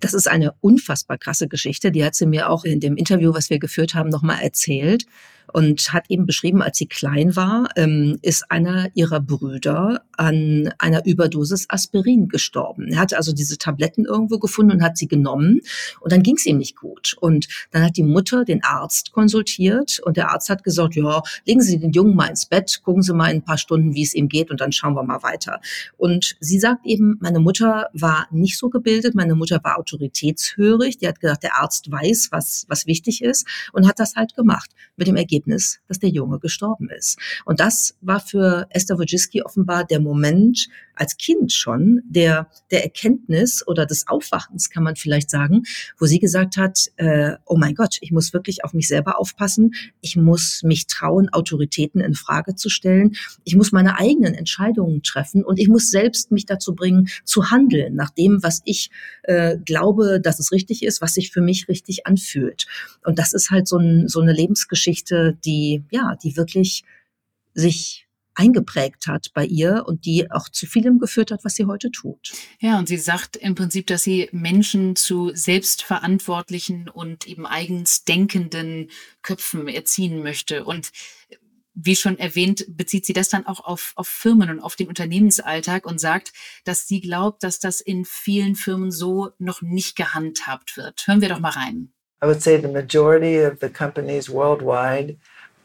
Das 0.00 0.14
ist 0.14 0.28
eine 0.28 0.54
unfassbar 0.60 1.18
krasse 1.18 1.48
Geschichte. 1.48 1.90
Die 1.92 2.04
hat 2.04 2.14
sie 2.14 2.26
mir 2.26 2.50
auch 2.50 2.64
in 2.64 2.80
dem 2.80 2.96
Interview, 2.96 3.34
was 3.34 3.50
wir 3.50 3.58
geführt 3.58 3.94
haben, 3.94 4.08
nochmal 4.08 4.42
erzählt 4.42 5.06
und 5.52 5.92
hat 5.92 6.04
eben 6.08 6.26
beschrieben, 6.26 6.62
als 6.62 6.78
sie 6.78 6.86
klein 6.86 7.36
war, 7.36 7.68
ähm, 7.76 8.18
ist 8.22 8.50
einer 8.50 8.90
ihrer 8.94 9.20
Brüder 9.20 10.02
an 10.16 10.72
einer 10.78 11.04
Überdosis 11.06 11.66
Aspirin 11.68 12.28
gestorben. 12.28 12.88
Er 12.88 12.98
hatte 12.98 13.16
also 13.16 13.32
diese 13.32 13.58
Tabletten 13.58 14.04
irgendwo 14.04 14.38
gefunden 14.38 14.72
und 14.72 14.82
hat 14.82 14.96
sie 14.96 15.08
genommen 15.08 15.60
und 16.00 16.12
dann 16.12 16.22
ging 16.22 16.36
es 16.36 16.46
ihm 16.46 16.58
nicht 16.58 16.76
gut. 16.76 17.16
Und 17.20 17.48
dann 17.70 17.84
hat 17.84 17.96
die 17.96 18.02
Mutter 18.02 18.44
den 18.44 18.62
Arzt 18.64 19.12
konsultiert 19.12 20.00
und 20.04 20.16
der 20.16 20.30
Arzt 20.30 20.50
hat 20.50 20.64
gesagt, 20.64 20.96
ja, 20.96 21.22
legen 21.46 21.60
Sie 21.60 21.78
den 21.78 21.92
Jungen 21.92 22.14
mal 22.14 22.26
ins 22.26 22.46
Bett, 22.46 22.80
gucken 22.82 23.02
Sie 23.02 23.14
mal 23.14 23.30
in 23.30 23.38
ein 23.38 23.44
paar 23.44 23.58
Stunden, 23.58 23.94
wie 23.94 24.02
es 24.02 24.14
ihm 24.14 24.28
geht 24.28 24.50
und 24.50 24.60
dann 24.60 24.72
schauen 24.72 24.94
wir 24.94 25.02
mal 25.02 25.22
weiter. 25.22 25.60
Und 25.96 26.36
sie 26.40 26.58
sagt 26.58 26.86
eben, 26.86 27.16
meine 27.20 27.40
Mutter 27.40 27.88
war 27.92 28.26
nicht 28.30 28.58
so 28.58 28.68
gebildet, 28.68 29.14
meine 29.14 29.34
Mutter 29.34 29.60
war 29.62 29.78
autoritätshörig, 29.78 30.98
die 30.98 31.08
hat 31.08 31.20
gesagt, 31.20 31.42
der 31.42 31.56
Arzt 31.56 31.90
weiß, 31.90 32.28
was, 32.30 32.66
was 32.68 32.86
wichtig 32.86 33.22
ist 33.22 33.46
und 33.72 33.86
hat 33.88 33.98
das 33.98 34.14
halt 34.16 34.34
gemacht 34.34 34.70
mit 34.96 35.06
dem 35.06 35.16
Ergebnis 35.16 35.37
Ergebnis, 35.38 35.80
dass 35.86 35.98
der 35.98 36.10
Junge 36.10 36.38
gestorben 36.38 36.90
ist. 36.90 37.18
Und 37.44 37.60
das 37.60 37.96
war 38.00 38.20
für 38.20 38.66
Esther 38.70 38.98
Wojcicki 38.98 39.42
offenbar 39.42 39.84
der 39.84 40.00
Moment 40.00 40.68
als 40.98 41.16
Kind 41.16 41.52
schon 41.52 42.02
der, 42.04 42.48
der 42.70 42.84
Erkenntnis 42.84 43.66
oder 43.66 43.86
des 43.86 44.08
Aufwachens, 44.08 44.70
kann 44.70 44.82
man 44.82 44.96
vielleicht 44.96 45.30
sagen, 45.30 45.62
wo 45.98 46.06
sie 46.06 46.18
gesagt 46.18 46.56
hat, 46.56 46.88
äh, 46.96 47.34
oh 47.46 47.56
mein 47.56 47.74
Gott, 47.74 47.98
ich 48.00 48.10
muss 48.10 48.32
wirklich 48.32 48.64
auf 48.64 48.72
mich 48.72 48.88
selber 48.88 49.18
aufpassen. 49.18 49.74
Ich 50.00 50.16
muss 50.16 50.62
mich 50.64 50.86
trauen, 50.86 51.28
Autoritäten 51.30 52.00
in 52.00 52.14
Frage 52.14 52.54
zu 52.54 52.68
stellen. 52.68 53.14
Ich 53.44 53.56
muss 53.56 53.72
meine 53.72 53.98
eigenen 53.98 54.34
Entscheidungen 54.34 55.02
treffen 55.02 55.44
und 55.44 55.58
ich 55.58 55.68
muss 55.68 55.90
selbst 55.90 56.32
mich 56.32 56.46
dazu 56.46 56.74
bringen, 56.74 57.08
zu 57.24 57.50
handeln 57.50 57.94
nach 57.94 58.10
dem, 58.10 58.42
was 58.42 58.60
ich 58.64 58.90
äh, 59.22 59.56
glaube, 59.64 60.20
dass 60.20 60.38
es 60.38 60.52
richtig 60.52 60.82
ist, 60.82 61.00
was 61.00 61.14
sich 61.14 61.30
für 61.30 61.40
mich 61.40 61.68
richtig 61.68 62.06
anfühlt. 62.06 62.66
Und 63.04 63.18
das 63.18 63.32
ist 63.32 63.50
halt 63.50 63.68
so, 63.68 63.78
ein, 63.78 64.08
so 64.08 64.20
eine 64.20 64.32
Lebensgeschichte, 64.32 65.38
die, 65.44 65.84
ja, 65.90 66.16
die 66.22 66.36
wirklich 66.36 66.84
sich 67.54 68.07
eingeprägt 68.38 69.06
hat 69.08 69.32
bei 69.34 69.44
ihr 69.44 69.84
und 69.86 70.06
die 70.06 70.30
auch 70.30 70.48
zu 70.48 70.66
vielem 70.66 70.98
geführt 70.98 71.32
hat, 71.32 71.44
was 71.44 71.56
sie 71.56 71.66
heute 71.66 71.90
tut. 71.90 72.32
Ja, 72.60 72.78
und 72.78 72.88
sie 72.88 72.96
sagt 72.96 73.36
im 73.36 73.54
Prinzip, 73.54 73.88
dass 73.88 74.04
sie 74.04 74.28
Menschen 74.32 74.94
zu 74.94 75.32
selbstverantwortlichen 75.34 76.88
und 76.88 77.26
eben 77.26 77.46
eigens 77.46 78.04
denkenden 78.04 78.90
Köpfen 79.22 79.66
erziehen 79.66 80.22
möchte. 80.22 80.64
Und 80.64 80.92
wie 81.74 81.96
schon 81.96 82.18
erwähnt, 82.18 82.64
bezieht 82.68 83.06
sie 83.06 83.12
das 83.12 83.28
dann 83.28 83.46
auch 83.46 83.60
auf, 83.60 83.92
auf 83.96 84.08
Firmen 84.08 84.50
und 84.50 84.60
auf 84.60 84.76
den 84.76 84.88
Unternehmensalltag 84.88 85.86
und 85.86 86.00
sagt, 86.00 86.32
dass 86.64 86.86
sie 86.86 87.00
glaubt, 87.00 87.42
dass 87.42 87.58
das 87.58 87.80
in 87.80 88.04
vielen 88.04 88.54
Firmen 88.54 88.90
so 88.90 89.30
noch 89.38 89.62
nicht 89.62 89.96
gehandhabt 89.96 90.76
wird. 90.76 91.06
Hören 91.06 91.20
wir 91.20 91.28
doch 91.28 91.40
mal 91.40 91.50
rein. 91.50 91.92
I 92.20 92.26
would 92.26 92.42
say 92.42 92.60
the 92.60 92.68
majority 92.68 93.44
of 93.44 93.58
the 93.60 93.68
companies 93.68 94.28
worldwide, 94.28 95.18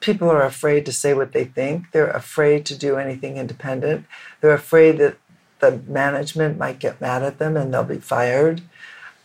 people 0.04 0.30
are 0.30 0.44
afraid 0.44 0.86
to 0.86 0.92
say 0.92 1.13
what 1.13 1.32
they 1.32 1.46
think. 1.46 1.92
They're 1.92 2.10
afraid 2.10 2.66
to 2.68 2.78
do 2.78 2.98
anything 2.98 3.38
independent. 3.38 4.06
They're 4.42 4.54
afraid 4.54 5.00
that 5.00 5.18
the 5.60 5.78
management 5.88 6.58
might 6.58 6.78
get 6.80 7.02
mad 7.02 7.24
at 7.24 7.39
them 7.39 7.56
and 7.58 7.74
they'll 7.74 7.84
be 7.84 7.98
fired. 7.98 8.62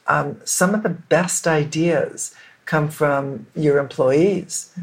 Um, 0.06 0.40
some 0.44 0.74
of 0.74 0.84
the 0.84 0.88
best 0.88 1.46
ideas 1.46 2.34
come 2.64 2.88
from 2.88 3.46
your 3.54 3.78
employees, 3.78 4.74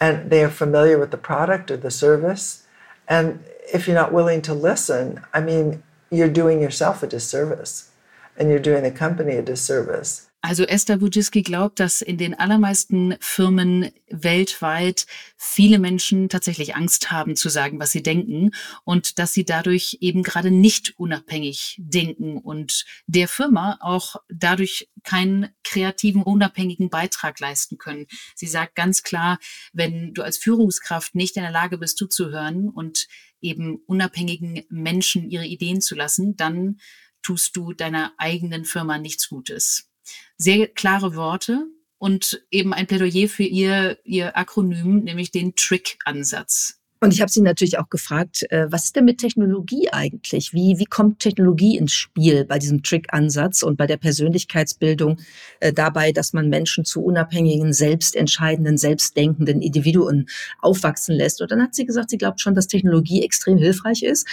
and 0.00 0.30
they 0.30 0.42
are 0.42 0.48
familiar 0.48 0.98
with 0.98 1.10
the 1.10 1.16
product 1.16 1.70
or 1.70 1.76
the 1.76 1.90
service. 1.90 2.66
And 3.06 3.44
if 3.72 3.86
you're 3.86 3.94
not 3.94 4.12
willing 4.12 4.42
to 4.42 4.54
listen, 4.54 5.20
I 5.34 5.40
mean, 5.40 5.82
you're 6.10 6.28
doing 6.28 6.60
yourself 6.60 7.02
a 7.02 7.06
disservice 7.06 7.90
and 8.36 8.48
you're 8.48 8.58
doing 8.58 8.82
the 8.82 8.90
company 8.90 9.36
a 9.36 9.42
disservice. 9.42 10.28
Also 10.44 10.64
Esther 10.64 11.00
Wojcicki 11.00 11.42
glaubt, 11.42 11.78
dass 11.78 12.02
in 12.02 12.18
den 12.18 12.34
allermeisten 12.34 13.14
Firmen 13.20 13.92
weltweit 14.10 15.06
viele 15.36 15.78
Menschen 15.78 16.28
tatsächlich 16.28 16.74
Angst 16.74 17.12
haben 17.12 17.36
zu 17.36 17.48
sagen, 17.48 17.78
was 17.78 17.92
sie 17.92 18.02
denken 18.02 18.50
und 18.82 19.20
dass 19.20 19.32
sie 19.32 19.44
dadurch 19.44 19.98
eben 20.00 20.24
gerade 20.24 20.50
nicht 20.50 20.98
unabhängig 20.98 21.76
denken 21.78 22.38
und 22.38 22.84
der 23.06 23.28
Firma 23.28 23.78
auch 23.80 24.16
dadurch 24.28 24.88
keinen 25.04 25.48
kreativen, 25.62 26.24
unabhängigen 26.24 26.90
Beitrag 26.90 27.38
leisten 27.38 27.78
können. 27.78 28.08
Sie 28.34 28.48
sagt 28.48 28.74
ganz 28.74 29.04
klar, 29.04 29.38
wenn 29.72 30.12
du 30.12 30.22
als 30.22 30.38
Führungskraft 30.38 31.14
nicht 31.14 31.36
in 31.36 31.44
der 31.44 31.52
Lage 31.52 31.78
bist 31.78 31.98
zuzuhören 31.98 32.68
und 32.68 33.06
eben 33.40 33.76
unabhängigen 33.86 34.64
Menschen 34.70 35.30
ihre 35.30 35.46
Ideen 35.46 35.80
zu 35.80 35.94
lassen, 35.94 36.34
dann 36.36 36.80
tust 37.22 37.54
du 37.54 37.72
deiner 37.72 38.12
eigenen 38.18 38.64
Firma 38.64 38.98
nichts 38.98 39.28
Gutes 39.28 39.91
sehr 40.36 40.68
klare 40.68 41.14
Worte 41.14 41.66
und 41.98 42.44
eben 42.50 42.72
ein 42.72 42.86
Plädoyer 42.86 43.28
für 43.28 43.44
ihr, 43.44 43.98
ihr 44.04 44.36
Akronym, 44.36 45.04
nämlich 45.04 45.30
den 45.30 45.54
Trick-Ansatz. 45.54 46.82
Und 47.02 47.12
ich 47.12 47.20
habe 47.20 47.32
sie 47.32 47.40
natürlich 47.40 47.80
auch 47.80 47.90
gefragt, 47.90 48.44
äh, 48.50 48.70
was 48.70 48.84
ist 48.84 48.94
denn 48.94 49.04
mit 49.04 49.18
Technologie 49.18 49.88
eigentlich? 49.90 50.52
Wie, 50.52 50.78
wie 50.78 50.84
kommt 50.84 51.18
Technologie 51.18 51.76
ins 51.76 51.92
Spiel 51.92 52.44
bei 52.44 52.60
diesem 52.60 52.84
Trick-Ansatz 52.84 53.64
und 53.64 53.76
bei 53.76 53.88
der 53.88 53.96
Persönlichkeitsbildung 53.96 55.18
äh, 55.58 55.72
dabei, 55.72 56.12
dass 56.12 56.32
man 56.32 56.48
Menschen 56.48 56.84
zu 56.84 57.02
unabhängigen, 57.02 57.72
selbstentscheidenden, 57.72 58.78
selbstdenkenden 58.78 59.62
Individuen 59.62 60.28
aufwachsen 60.60 61.16
lässt? 61.16 61.42
Und 61.42 61.50
dann 61.50 61.60
hat 61.60 61.74
sie 61.74 61.86
gesagt, 61.86 62.10
sie 62.10 62.18
glaubt 62.18 62.40
schon, 62.40 62.54
dass 62.54 62.68
Technologie 62.68 63.24
extrem 63.24 63.58
hilfreich 63.58 64.04
ist. 64.04 64.28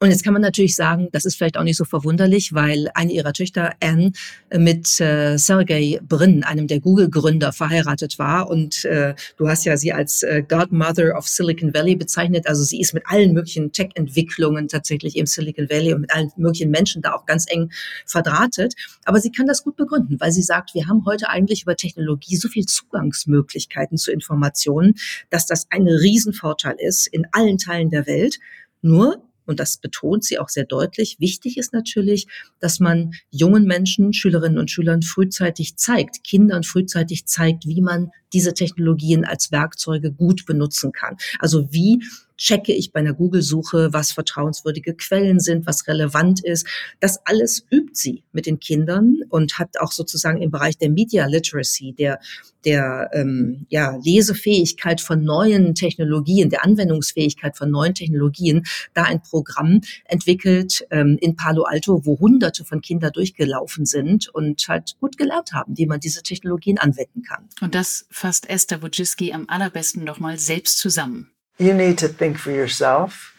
Und 0.00 0.10
jetzt 0.10 0.22
kann 0.22 0.32
man 0.32 0.42
natürlich 0.42 0.76
sagen, 0.76 1.08
das 1.10 1.24
ist 1.24 1.34
vielleicht 1.34 1.56
auch 1.56 1.64
nicht 1.64 1.76
so 1.76 1.84
verwunderlich, 1.84 2.54
weil 2.54 2.88
eine 2.94 3.10
ihrer 3.10 3.32
Töchter, 3.32 3.74
Anne, 3.82 4.12
mit 4.56 5.00
äh, 5.00 5.36
Sergey 5.38 5.98
Brin, 6.00 6.44
einem 6.44 6.68
der 6.68 6.78
Google-Gründer, 6.78 7.52
verheiratet 7.52 8.16
war. 8.16 8.48
Und 8.48 8.84
äh, 8.84 9.16
du 9.38 9.48
hast 9.48 9.64
ja 9.64 9.76
sie 9.76 9.92
als 9.92 10.22
äh, 10.22 10.44
Godmother 10.48 11.16
of 11.16 11.26
Silicon 11.26 11.74
Valley 11.74 11.96
bezeichnet. 11.96 12.46
Also 12.46 12.62
sie 12.62 12.80
ist 12.80 12.94
mit 12.94 13.02
allen 13.06 13.32
möglichen 13.32 13.72
Tech-Entwicklungen 13.72 14.68
tatsächlich 14.68 15.16
im 15.16 15.26
Silicon 15.26 15.68
Valley 15.68 15.92
und 15.94 16.02
mit 16.02 16.14
allen 16.14 16.30
möglichen 16.36 16.70
Menschen 16.70 17.02
da 17.02 17.14
auch 17.14 17.26
ganz 17.26 17.46
eng 17.48 17.72
verdrahtet. 18.06 18.74
Aber 19.04 19.18
sie 19.20 19.32
kann 19.32 19.46
das 19.46 19.64
gut 19.64 19.74
begründen, 19.74 20.20
weil 20.20 20.30
sie 20.30 20.42
sagt, 20.42 20.74
wir 20.74 20.86
haben 20.86 21.06
heute 21.06 21.28
eigentlich 21.28 21.62
über 21.62 21.74
Technologie 21.74 22.36
so 22.36 22.46
viel 22.46 22.66
Zugangsmöglichkeiten 22.66 23.98
zu 23.98 24.12
Informationen, 24.12 24.94
dass 25.30 25.46
das 25.46 25.66
ein 25.70 25.88
Riesenvorteil 25.88 26.76
ist 26.78 27.08
in 27.08 27.26
allen 27.32 27.58
Teilen 27.58 27.90
der 27.90 28.06
Welt. 28.06 28.38
Nur 28.80 29.27
und 29.48 29.58
das 29.58 29.78
betont 29.78 30.24
sie 30.24 30.38
auch 30.38 30.48
sehr 30.48 30.64
deutlich, 30.64 31.16
wichtig 31.18 31.56
ist 31.56 31.72
natürlich, 31.72 32.26
dass 32.60 32.80
man 32.80 33.12
jungen 33.30 33.64
Menschen, 33.64 34.12
Schülerinnen 34.12 34.58
und 34.58 34.70
Schülern 34.70 35.02
frühzeitig 35.02 35.76
zeigt, 35.76 36.22
Kindern 36.22 36.62
frühzeitig 36.62 37.26
zeigt, 37.26 37.66
wie 37.66 37.80
man 37.80 38.10
diese 38.32 38.52
Technologien 38.54 39.24
als 39.24 39.50
Werkzeuge 39.50 40.12
gut 40.12 40.44
benutzen 40.44 40.92
kann. 40.92 41.16
Also 41.38 41.72
wie 41.72 42.02
checke 42.38 42.72
ich 42.72 42.92
bei 42.92 43.00
einer 43.00 43.12
Google-Suche, 43.12 43.92
was 43.92 44.12
vertrauenswürdige 44.12 44.94
Quellen 44.94 45.40
sind, 45.40 45.66
was 45.66 45.86
relevant 45.86 46.42
ist. 46.42 46.66
Das 47.00 47.18
alles 47.26 47.66
übt 47.70 47.92
sie 47.94 48.24
mit 48.32 48.46
den 48.46 48.60
Kindern 48.60 49.18
und 49.28 49.58
hat 49.58 49.78
auch 49.80 49.92
sozusagen 49.92 50.40
im 50.40 50.50
Bereich 50.50 50.78
der 50.78 50.90
Media 50.90 51.26
Literacy, 51.26 51.92
der 51.92 52.20
der 52.64 53.10
ähm, 53.12 53.66
ja, 53.68 53.96
Lesefähigkeit 54.02 55.00
von 55.00 55.22
neuen 55.22 55.74
Technologien, 55.74 56.50
der 56.50 56.64
Anwendungsfähigkeit 56.64 57.56
von 57.56 57.70
neuen 57.70 57.94
Technologien, 57.94 58.64
da 58.94 59.04
ein 59.04 59.22
Programm 59.22 59.80
entwickelt 60.04 60.86
ähm, 60.90 61.18
in 61.20 61.36
Palo 61.36 61.62
Alto, 61.62 62.04
wo 62.04 62.18
Hunderte 62.18 62.64
von 62.64 62.80
Kindern 62.80 63.12
durchgelaufen 63.12 63.86
sind 63.86 64.28
und 64.28 64.66
halt 64.68 64.96
gut 65.00 65.16
gelernt 65.16 65.52
haben, 65.52 65.76
wie 65.78 65.86
man 65.86 66.00
diese 66.00 66.22
Technologien 66.22 66.78
anwenden 66.78 67.22
kann. 67.22 67.48
Und 67.60 67.74
das 67.74 68.06
fasst 68.10 68.48
Esther 68.50 68.82
Wojcicki 68.82 69.32
am 69.32 69.44
allerbesten 69.48 70.04
nochmal 70.04 70.38
selbst 70.38 70.78
zusammen. 70.78 71.30
You 71.58 71.74
need 71.74 71.98
to 71.98 72.08
think 72.08 72.38
for 72.38 72.52
yourself 72.52 73.34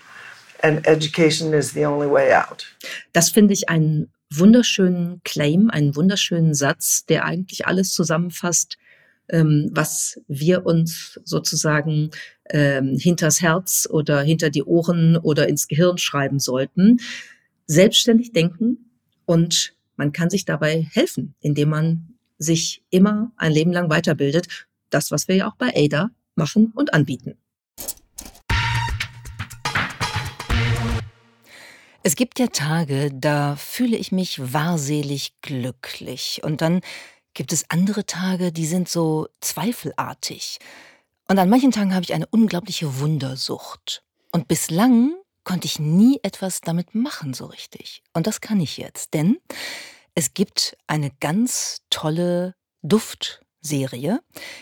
and 0.61 0.85
education 0.85 1.53
is 1.53 1.71
the 1.71 1.85
only 1.85 2.07
way 2.07 2.33
out. 2.33 2.65
Das 3.13 3.29
finde 3.29 3.53
ich 3.53 3.69
einen 3.69 4.11
wunderschönen 4.29 5.21
Claim, 5.23 5.69
einen 5.69 5.95
wunderschönen 5.95 6.53
Satz, 6.53 7.05
der 7.05 7.25
eigentlich 7.25 7.65
alles 7.65 7.93
zusammenfasst, 7.93 8.77
ähm, 9.29 9.69
was 9.71 10.19
wir 10.27 10.65
uns 10.65 11.19
sozusagen 11.23 12.11
ähm, 12.49 12.97
hinters 12.99 13.41
Herz 13.41 13.87
oder 13.89 14.21
hinter 14.21 14.49
die 14.49 14.63
Ohren 14.63 15.17
oder 15.17 15.47
ins 15.47 15.67
Gehirn 15.67 15.97
schreiben 15.97 16.39
sollten. 16.39 16.99
Selbstständig 17.67 18.33
denken 18.33 18.91
und 19.25 19.73
man 19.95 20.11
kann 20.11 20.29
sich 20.29 20.45
dabei 20.45 20.87
helfen, 20.91 21.35
indem 21.39 21.69
man 21.69 22.15
sich 22.37 22.83
immer 22.89 23.31
ein 23.37 23.51
Leben 23.51 23.71
lang 23.71 23.89
weiterbildet. 23.89 24.47
Das, 24.89 25.11
was 25.11 25.27
wir 25.27 25.35
ja 25.35 25.47
auch 25.47 25.55
bei 25.55 25.73
ADA 25.75 26.09
machen 26.35 26.71
und 26.75 26.93
anbieten. 26.93 27.37
Es 32.01 32.15
gibt 32.15 32.39
ja 32.39 32.47
Tage, 32.47 33.11
da 33.13 33.57
fühle 33.57 33.97
ich 33.97 34.11
mich 34.11 34.53
wahrselig 34.53 35.33
glücklich. 35.41 36.41
Und 36.43 36.61
dann 36.61 36.81
gibt 37.33 37.51
es 37.51 37.69
andere 37.69 38.05
Tage, 38.05 38.51
die 38.53 38.65
sind 38.65 38.87
so 38.87 39.27
zweifelartig. 39.41 40.59
Und 41.27 41.37
an 41.39 41.49
manchen 41.49 41.71
Tagen 41.71 41.93
habe 41.93 42.03
ich 42.03 42.13
eine 42.13 42.27
unglaubliche 42.27 42.99
Wundersucht. 42.99 44.03
Und 44.31 44.47
bislang 44.47 45.13
konnte 45.43 45.65
ich 45.65 45.79
nie 45.79 46.19
etwas 46.23 46.61
damit 46.61 46.95
machen 46.95 47.33
so 47.33 47.45
richtig. 47.47 48.01
Und 48.13 48.27
das 48.27 48.39
kann 48.39 48.61
ich 48.61 48.77
jetzt, 48.77 49.13
denn 49.13 49.37
es 50.15 50.33
gibt 50.33 50.77
eine 50.87 51.11
ganz 51.19 51.81
tolle 51.89 52.55
Duft- 52.81 53.41
Serie, 53.61 54.21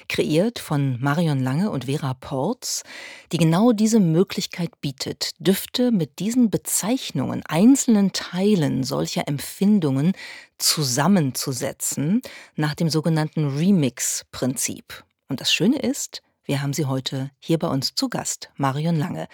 kreiert 0.10 0.60
von 0.60 1.00
Marion 1.00 1.40
Lange 1.40 1.70
und 1.72 1.86
Vera 1.86 2.14
Porz, 2.14 2.84
die 3.32 3.38
genau 3.38 3.72
diese 3.72 4.00
Möglichkeit 4.00 4.82
bietet, 4.82 5.32
Düfte 5.40 5.92
mit 5.92 6.20
diesen 6.20 6.50
Bezeichnungen, 6.50 7.44
einzelnen 7.48 8.12
Teilen 8.14 8.84
solcher 8.84 9.28
Empfindungen 9.28 10.14
zusammenzusetzen 10.58 12.22
nach 12.56 12.74
dem 12.74 12.90
sogenannten 12.90 13.58
Remix-Prinzip. 13.58 15.04
Und 15.30 15.42
das 15.42 15.54
Schöne 15.54 15.80
ist, 15.80 16.22
wir 16.48 16.62
haben 16.62 16.72
sie 16.72 16.86
heute 16.86 17.30
hier 17.40 17.60
bei 17.60 17.68
uns 17.68 17.94
zu 17.94 18.08
Gast, 18.08 18.50
Marion 18.56 18.96
Lange. 18.96 19.28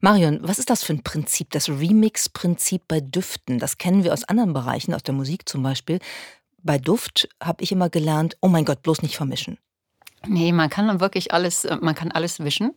Marion, 0.00 0.40
was 0.42 0.58
ist 0.58 0.68
das 0.68 0.82
für 0.82 0.94
ein 0.94 1.04
Prinzip, 1.04 1.50
das 1.52 1.68
Remix-Prinzip 1.68 2.82
bei 2.88 3.00
Düften? 3.00 3.60
Das 3.60 3.78
kennen 3.78 4.02
wir 4.02 4.12
aus 4.12 4.24
anderen 4.24 4.52
Bereichen, 4.52 4.92
aus 4.92 5.04
der 5.04 5.14
Musik 5.14 5.48
zum 5.48 5.62
Beispiel 5.62 6.00
bei 6.66 6.78
Duft 6.78 7.28
habe 7.42 7.62
ich 7.62 7.72
immer 7.72 7.88
gelernt, 7.88 8.36
oh 8.40 8.48
mein 8.48 8.64
Gott, 8.64 8.82
bloß 8.82 9.02
nicht 9.02 9.16
vermischen. 9.16 9.58
Nee, 10.26 10.52
man 10.52 10.68
kann 10.68 11.00
wirklich 11.00 11.32
alles, 11.32 11.64
äh, 11.64 11.76
man 11.80 11.94
kann 11.94 12.10
alles 12.10 12.40
wischen. 12.40 12.74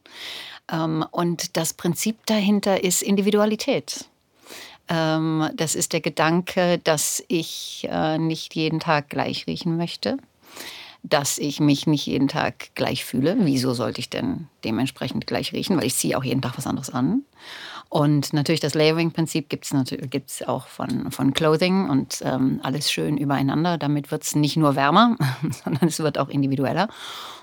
Ähm, 0.71 1.05
und 1.11 1.57
das 1.57 1.73
Prinzip 1.73 2.25
dahinter 2.25 2.83
ist 2.83 3.01
Individualität. 3.01 4.05
Ähm, 4.87 5.49
das 5.55 5.75
ist 5.75 5.93
der 5.93 6.01
Gedanke, 6.01 6.79
dass 6.79 7.23
ich 7.27 7.87
äh, 7.89 8.17
nicht 8.17 8.55
jeden 8.55 8.79
Tag 8.79 9.09
gleich 9.09 9.47
riechen 9.47 9.77
möchte, 9.77 10.17
dass 11.03 11.37
ich 11.37 11.59
mich 11.59 11.87
nicht 11.87 12.05
jeden 12.05 12.27
Tag 12.27 12.75
gleich 12.75 13.05
fühle. 13.05 13.37
Wieso 13.39 13.73
sollte 13.73 13.99
ich 13.99 14.09
denn 14.09 14.47
dementsprechend 14.63 15.27
gleich 15.27 15.53
riechen? 15.53 15.77
Weil 15.77 15.85
ich 15.85 15.95
ziehe 15.95 16.17
auch 16.17 16.23
jeden 16.23 16.41
Tag 16.41 16.57
was 16.57 16.67
anderes 16.67 16.89
an. 16.89 17.23
Und 17.89 18.33
natürlich 18.33 18.59
das 18.59 18.75
Layering-Prinzip 18.75 19.49
gibt 19.49 19.65
es 19.65 20.47
auch 20.47 20.67
von, 20.67 21.09
von 21.11 21.33
Clothing 21.33 21.89
und 21.89 22.21
ähm, 22.23 22.59
alles 22.61 22.91
schön 22.91 23.17
übereinander. 23.17 23.79
Damit 23.79 24.11
wird 24.11 24.23
es 24.23 24.35
nicht 24.35 24.57
nur 24.57 24.75
wärmer, 24.75 25.17
sondern 25.63 25.87
es 25.89 25.99
wird 25.99 26.19
auch 26.19 26.29
individueller. 26.29 26.87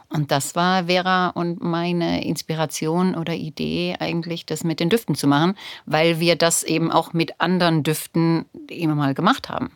Und 0.08 0.30
das 0.30 0.54
war 0.54 0.84
Vera 0.84 1.30
und 1.30 1.60
meine 1.62 2.24
Inspiration 2.24 3.16
oder 3.16 3.34
Idee 3.34 3.96
eigentlich, 3.98 4.46
das 4.46 4.62
mit 4.62 4.78
den 4.78 4.88
Düften 4.88 5.16
zu 5.16 5.26
machen, 5.26 5.56
weil 5.84 6.20
wir 6.20 6.36
das 6.36 6.62
eben 6.62 6.92
auch 6.92 7.12
mit 7.12 7.40
anderen 7.40 7.82
Düften 7.82 8.44
immer 8.68 8.94
mal 8.94 9.14
gemacht 9.14 9.48
haben. 9.48 9.72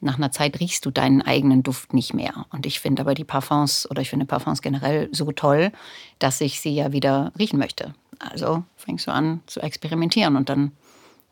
Nach 0.00 0.18
einer 0.18 0.30
Zeit 0.30 0.60
riechst 0.60 0.84
du 0.84 0.90
deinen 0.90 1.22
eigenen 1.22 1.62
Duft 1.62 1.94
nicht 1.94 2.12
mehr. 2.12 2.44
Und 2.50 2.66
ich 2.66 2.80
finde 2.80 3.00
aber 3.00 3.14
die 3.14 3.24
Parfums 3.24 3.88
oder 3.90 4.02
ich 4.02 4.10
finde 4.10 4.26
Parfums 4.26 4.60
generell 4.60 5.08
so 5.12 5.32
toll, 5.32 5.72
dass 6.18 6.40
ich 6.42 6.60
sie 6.60 6.74
ja 6.74 6.92
wieder 6.92 7.32
riechen 7.38 7.58
möchte. 7.58 7.94
Also 8.22 8.64
fängst 8.76 9.06
du 9.06 9.10
an 9.10 9.40
zu 9.46 9.60
experimentieren 9.60 10.36
und 10.36 10.48
dann 10.48 10.72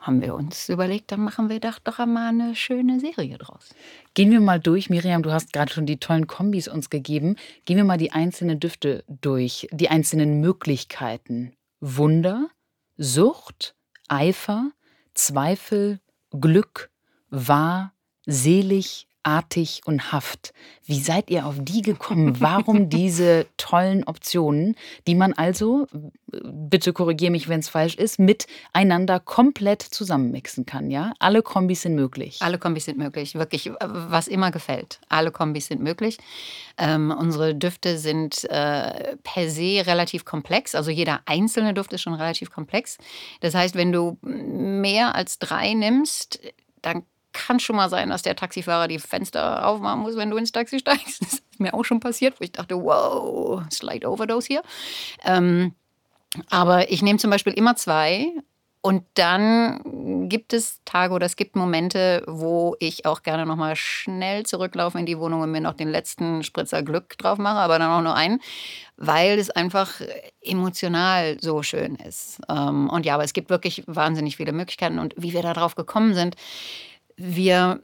haben 0.00 0.22
wir 0.22 0.34
uns 0.34 0.68
überlegt, 0.68 1.12
dann 1.12 1.20
machen 1.20 1.48
wir 1.50 1.60
doch, 1.60 1.78
doch 1.78 1.98
einmal 1.98 2.28
eine 2.28 2.56
schöne 2.56 3.00
Serie 3.00 3.36
draus. 3.38 3.74
Gehen 4.14 4.30
wir 4.30 4.40
mal 4.40 4.58
durch, 4.58 4.88
Miriam, 4.88 5.22
du 5.22 5.30
hast 5.30 5.52
gerade 5.52 5.72
schon 5.72 5.86
die 5.86 5.98
tollen 5.98 6.26
Kombis 6.26 6.68
uns 6.68 6.88
gegeben. 6.90 7.36
Gehen 7.66 7.76
wir 7.76 7.84
mal 7.84 7.98
die 7.98 8.12
einzelnen 8.12 8.58
Düfte 8.58 9.04
durch, 9.08 9.68
die 9.72 9.90
einzelnen 9.90 10.40
Möglichkeiten. 10.40 11.52
Wunder, 11.80 12.48
Sucht, 12.96 13.74
Eifer, 14.08 14.70
Zweifel, 15.14 16.00
Glück, 16.30 16.90
wahr, 17.28 17.92
selig, 18.24 19.06
artig 19.22 19.82
und 19.84 20.12
haft. 20.12 20.52
Wie 20.84 21.00
seid 21.00 21.30
ihr 21.30 21.46
auf 21.46 21.56
die 21.58 21.82
gekommen? 21.82 22.40
Warum 22.40 22.88
diese 22.90 23.46
tollen 23.56 24.04
Optionen, 24.04 24.76
die 25.06 25.14
man 25.14 25.32
also, 25.32 25.86
bitte 26.30 26.92
korrigiere 26.92 27.30
mich, 27.30 27.48
wenn 27.48 27.60
es 27.60 27.68
falsch 27.68 27.96
ist, 27.96 28.18
miteinander 28.18 29.20
komplett 29.20 29.82
zusammenmixen 29.82 30.66
kann, 30.66 30.90
ja? 30.90 31.12
Alle 31.18 31.42
Kombis 31.42 31.82
sind 31.82 31.94
möglich. 31.94 32.38
Alle 32.40 32.58
Kombis 32.58 32.86
sind 32.86 32.98
möglich, 32.98 33.34
wirklich, 33.34 33.70
was 33.80 34.28
immer 34.28 34.50
gefällt. 34.50 35.00
Alle 35.08 35.30
Kombis 35.30 35.66
sind 35.66 35.82
möglich. 35.82 36.18
Ähm, 36.78 37.14
unsere 37.16 37.54
Düfte 37.54 37.98
sind 37.98 38.44
äh, 38.44 39.16
per 39.22 39.50
se 39.50 39.82
relativ 39.86 40.24
komplex, 40.24 40.74
also 40.74 40.90
jeder 40.90 41.20
einzelne 41.26 41.74
Duft 41.74 41.92
ist 41.92 42.02
schon 42.02 42.14
relativ 42.14 42.50
komplex. 42.50 42.98
Das 43.40 43.54
heißt, 43.54 43.74
wenn 43.74 43.92
du 43.92 44.18
mehr 44.22 45.14
als 45.14 45.38
drei 45.38 45.74
nimmst, 45.74 46.40
dann 46.82 47.04
kann 47.32 47.60
schon 47.60 47.76
mal 47.76 47.88
sein, 47.88 48.10
dass 48.10 48.22
der 48.22 48.36
Taxifahrer 48.36 48.88
die 48.88 48.98
Fenster 48.98 49.66
aufmachen 49.66 50.00
muss, 50.00 50.16
wenn 50.16 50.30
du 50.30 50.36
ins 50.36 50.52
Taxi 50.52 50.78
steigst. 50.78 51.20
Das 51.30 51.34
ist 51.34 51.60
mir 51.60 51.74
auch 51.74 51.84
schon 51.84 52.00
passiert, 52.00 52.40
wo 52.40 52.44
ich 52.44 52.52
dachte, 52.52 52.82
wow, 52.82 53.62
Slight 53.70 54.06
Overdose 54.06 54.46
hier. 54.46 54.62
Ähm, 55.24 55.74
aber 56.48 56.90
ich 56.90 57.02
nehme 57.02 57.18
zum 57.18 57.30
Beispiel 57.30 57.52
immer 57.52 57.76
zwei 57.76 58.32
und 58.82 59.04
dann 59.14 60.28
gibt 60.30 60.54
es 60.54 60.80
Tage 60.86 61.12
oder 61.12 61.26
es 61.26 61.36
gibt 61.36 61.54
Momente, 61.54 62.24
wo 62.26 62.76
ich 62.78 63.04
auch 63.04 63.22
gerne 63.22 63.44
nochmal 63.44 63.76
schnell 63.76 64.46
zurücklaufe 64.46 64.98
in 64.98 65.04
die 65.04 65.18
Wohnung 65.18 65.42
und 65.42 65.50
mir 65.50 65.60
noch 65.60 65.74
den 65.74 65.88
letzten 65.88 66.42
Spritzer 66.42 66.82
Glück 66.82 67.18
drauf 67.18 67.36
mache, 67.36 67.58
aber 67.58 67.78
dann 67.78 67.90
auch 67.90 68.00
nur 68.00 68.14
einen, 68.14 68.40
weil 68.96 69.38
es 69.38 69.50
einfach 69.50 70.00
emotional 70.40 71.36
so 71.42 71.62
schön 71.62 71.96
ist. 71.96 72.40
Ähm, 72.48 72.88
und 72.88 73.04
ja, 73.04 73.14
aber 73.14 73.24
es 73.24 73.34
gibt 73.34 73.50
wirklich 73.50 73.84
wahnsinnig 73.86 74.38
viele 74.38 74.52
Möglichkeiten 74.52 74.98
und 74.98 75.14
wie 75.18 75.34
wir 75.34 75.42
da 75.42 75.52
drauf 75.52 75.74
gekommen 75.74 76.14
sind, 76.14 76.36
wir 77.20 77.82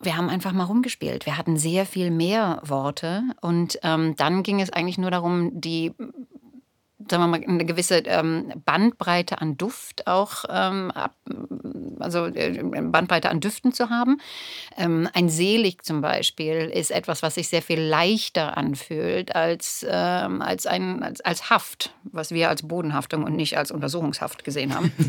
wir 0.00 0.16
haben 0.16 0.28
einfach 0.28 0.52
mal 0.52 0.64
rumgespielt. 0.64 1.26
Wir 1.26 1.36
hatten 1.36 1.56
sehr 1.56 1.84
viel 1.84 2.12
mehr 2.12 2.62
Worte 2.64 3.24
und 3.40 3.80
ähm, 3.82 4.14
dann 4.14 4.44
ging 4.44 4.60
es 4.60 4.70
eigentlich 4.70 4.96
nur 4.96 5.10
darum, 5.10 5.60
die 5.60 5.92
sagen 7.08 7.22
wir 7.22 7.28
mal, 7.28 7.44
eine 7.46 7.64
gewisse 7.64 7.98
ähm, 7.98 8.52
Bandbreite 8.64 9.40
an 9.40 9.56
Duft 9.56 10.06
auch, 10.06 10.44
ähm, 10.48 10.92
also 12.00 12.26
äh, 12.26 12.60
Bandbreite 12.62 13.30
an 13.30 13.40
Düften 13.40 13.72
zu 13.72 13.88
haben. 13.88 14.20
Ähm, 14.76 15.08
ein 15.12 15.28
Selig 15.28 15.84
zum 15.84 16.00
Beispiel 16.00 16.70
ist 16.72 16.90
etwas, 16.90 17.22
was 17.22 17.36
sich 17.36 17.48
sehr 17.48 17.62
viel 17.62 17.80
leichter 17.80 18.56
anfühlt 18.56 19.34
als, 19.34 19.84
als, 19.84 20.66
ein, 20.66 21.02
als, 21.02 21.20
als 21.20 21.50
Haft, 21.50 21.92
was 22.04 22.30
wir 22.30 22.48
als 22.48 22.66
Bodenhaftung 22.66 23.24
und 23.24 23.36
nicht 23.36 23.56
als 23.56 23.70
Untersuchungshaft 23.70 24.44
gesehen 24.44 24.74
haben. 24.74 24.92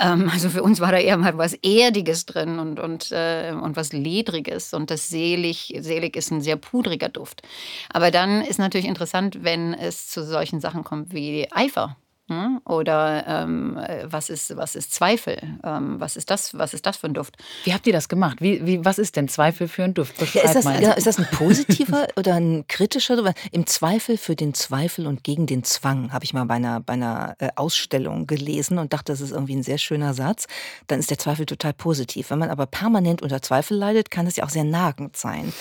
Also 0.00 0.48
für 0.48 0.62
uns 0.62 0.80
war 0.80 0.92
da 0.92 0.98
eher 0.98 1.18
mal 1.18 1.36
was 1.36 1.52
Erdiges 1.52 2.24
drin 2.24 2.58
und, 2.58 2.80
und, 2.80 3.12
äh, 3.12 3.52
und 3.52 3.76
was 3.76 3.92
Ledriges 3.92 4.72
und 4.72 4.90
das 4.90 5.08
Selig, 5.08 5.74
Selig 5.80 6.16
ist 6.16 6.30
ein 6.30 6.40
sehr 6.40 6.56
pudriger 6.56 7.10
Duft. 7.10 7.42
Aber 7.92 8.10
dann 8.10 8.40
ist 8.40 8.58
natürlich 8.58 8.86
interessant, 8.86 9.42
wenn 9.42 9.74
es 9.74 10.08
zu 10.08 10.24
solchen 10.24 10.60
Sachen 10.60 10.69
Sachen 10.70 10.84
kommt 10.84 11.12
wie 11.12 11.48
Eifer. 11.52 11.96
Hm? 12.30 12.60
Oder 12.64 13.24
ähm, 13.26 13.76
was, 14.04 14.30
ist, 14.30 14.56
was 14.56 14.76
ist 14.76 14.94
Zweifel? 14.94 15.36
Ähm, 15.64 15.98
was, 15.98 16.14
ist 16.14 16.30
das, 16.30 16.56
was 16.56 16.74
ist 16.74 16.86
das 16.86 16.96
für 16.96 17.08
ein 17.08 17.14
Duft? 17.14 17.36
Wie 17.64 17.74
habt 17.74 17.88
ihr 17.88 17.92
das 17.92 18.08
gemacht? 18.08 18.40
Wie, 18.40 18.64
wie, 18.64 18.84
was 18.84 19.00
ist 19.00 19.16
denn 19.16 19.26
Zweifel 19.26 19.66
für 19.66 19.82
ein 19.82 19.94
Duft? 19.94 20.14
Ja, 20.32 20.42
ist, 20.42 20.54
das, 20.54 20.64
ja, 20.64 20.92
ist 20.92 21.08
das 21.08 21.18
ein 21.18 21.26
positiver 21.32 22.06
oder 22.16 22.34
ein 22.34 22.66
kritischer? 22.68 23.34
Im 23.50 23.66
Zweifel 23.66 24.16
für 24.16 24.36
den 24.36 24.54
Zweifel 24.54 25.08
und 25.08 25.24
gegen 25.24 25.48
den 25.48 25.64
Zwang, 25.64 26.12
habe 26.12 26.24
ich 26.24 26.32
mal 26.32 26.44
bei 26.44 26.54
einer, 26.54 26.78
bei 26.78 26.92
einer 26.92 27.34
äh, 27.40 27.48
Ausstellung 27.56 28.28
gelesen 28.28 28.78
und 28.78 28.92
dachte, 28.92 29.10
das 29.10 29.20
ist 29.20 29.32
irgendwie 29.32 29.56
ein 29.56 29.64
sehr 29.64 29.78
schöner 29.78 30.14
Satz. 30.14 30.46
Dann 30.86 31.00
ist 31.00 31.10
der 31.10 31.18
Zweifel 31.18 31.46
total 31.46 31.72
positiv. 31.72 32.30
Wenn 32.30 32.38
man 32.38 32.50
aber 32.50 32.66
permanent 32.66 33.22
unter 33.22 33.42
Zweifel 33.42 33.76
leidet, 33.76 34.12
kann 34.12 34.28
es 34.28 34.36
ja 34.36 34.44
auch 34.44 34.50
sehr 34.50 34.62
nagend 34.62 35.16
sein. 35.16 35.52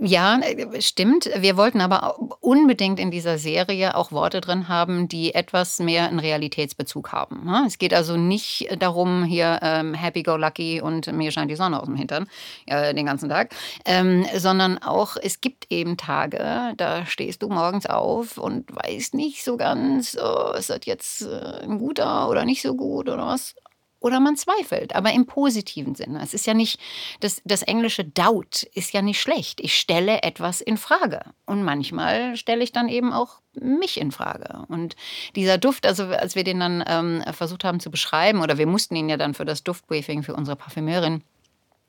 Ja, 0.00 0.40
stimmt. 0.78 1.28
Wir 1.36 1.56
wollten 1.56 1.80
aber 1.80 2.20
unbedingt 2.40 3.00
in 3.00 3.10
dieser 3.10 3.36
Serie 3.36 3.96
auch 3.96 4.12
Worte 4.12 4.40
drin 4.40 4.68
haben, 4.68 5.08
die 5.08 5.34
etwas 5.34 5.80
mehr 5.80 6.08
einen 6.08 6.20
Realitätsbezug 6.20 7.10
haben. 7.10 7.44
Ne? 7.44 7.64
Es 7.66 7.78
geht 7.78 7.92
also 7.92 8.16
nicht 8.16 8.68
darum, 8.78 9.24
hier 9.24 9.58
ähm, 9.60 9.94
happy 9.94 10.22
go 10.22 10.36
lucky 10.36 10.80
und 10.80 11.12
mir 11.12 11.32
scheint 11.32 11.50
die 11.50 11.56
Sonne 11.56 11.80
aus 11.80 11.86
dem 11.86 11.96
Hintern 11.96 12.28
äh, 12.66 12.94
den 12.94 13.06
ganzen 13.06 13.28
Tag, 13.28 13.52
ähm, 13.84 14.24
sondern 14.36 14.78
auch, 14.78 15.16
es 15.20 15.40
gibt 15.40 15.66
eben 15.70 15.96
Tage, 15.96 16.74
da 16.76 17.04
stehst 17.04 17.42
du 17.42 17.48
morgens 17.48 17.86
auf 17.86 18.38
und 18.38 18.66
weißt 18.70 19.14
nicht 19.14 19.42
so 19.42 19.56
ganz, 19.56 20.16
oh, 20.16 20.52
ist 20.56 20.70
das 20.70 20.80
jetzt 20.84 21.22
äh, 21.22 21.64
ein 21.64 21.78
guter 21.78 22.28
oder 22.28 22.44
nicht 22.44 22.62
so 22.62 22.76
gut 22.76 23.08
oder 23.08 23.26
was 23.26 23.56
oder 24.00 24.20
man 24.20 24.36
zweifelt, 24.36 24.94
aber 24.94 25.12
im 25.12 25.26
positiven 25.26 25.94
Sinne. 25.94 26.20
Es 26.22 26.34
ist 26.34 26.46
ja 26.46 26.54
nicht, 26.54 26.78
das, 27.20 27.42
das 27.44 27.62
englische 27.62 28.04
Doubt 28.04 28.62
ist 28.74 28.92
ja 28.92 29.02
nicht 29.02 29.20
schlecht. 29.20 29.60
Ich 29.60 29.78
stelle 29.78 30.22
etwas 30.22 30.60
in 30.60 30.76
Frage. 30.76 31.22
Und 31.46 31.64
manchmal 31.64 32.36
stelle 32.36 32.62
ich 32.62 32.72
dann 32.72 32.88
eben 32.88 33.12
auch 33.12 33.40
mich 33.60 34.00
in 34.00 34.12
Frage. 34.12 34.64
Und 34.68 34.94
dieser 35.34 35.58
Duft, 35.58 35.86
also 35.86 36.04
als 36.04 36.34
wir 36.36 36.44
den 36.44 36.60
dann 36.60 36.84
ähm, 36.86 37.24
versucht 37.32 37.64
haben 37.64 37.80
zu 37.80 37.90
beschreiben, 37.90 38.40
oder 38.40 38.58
wir 38.58 38.66
mussten 38.66 38.94
ihn 38.94 39.08
ja 39.08 39.16
dann 39.16 39.34
für 39.34 39.44
das 39.44 39.64
Duftbriefing 39.64 40.22
für 40.22 40.34
unsere 40.34 40.56
Parfümeurin 40.56 41.22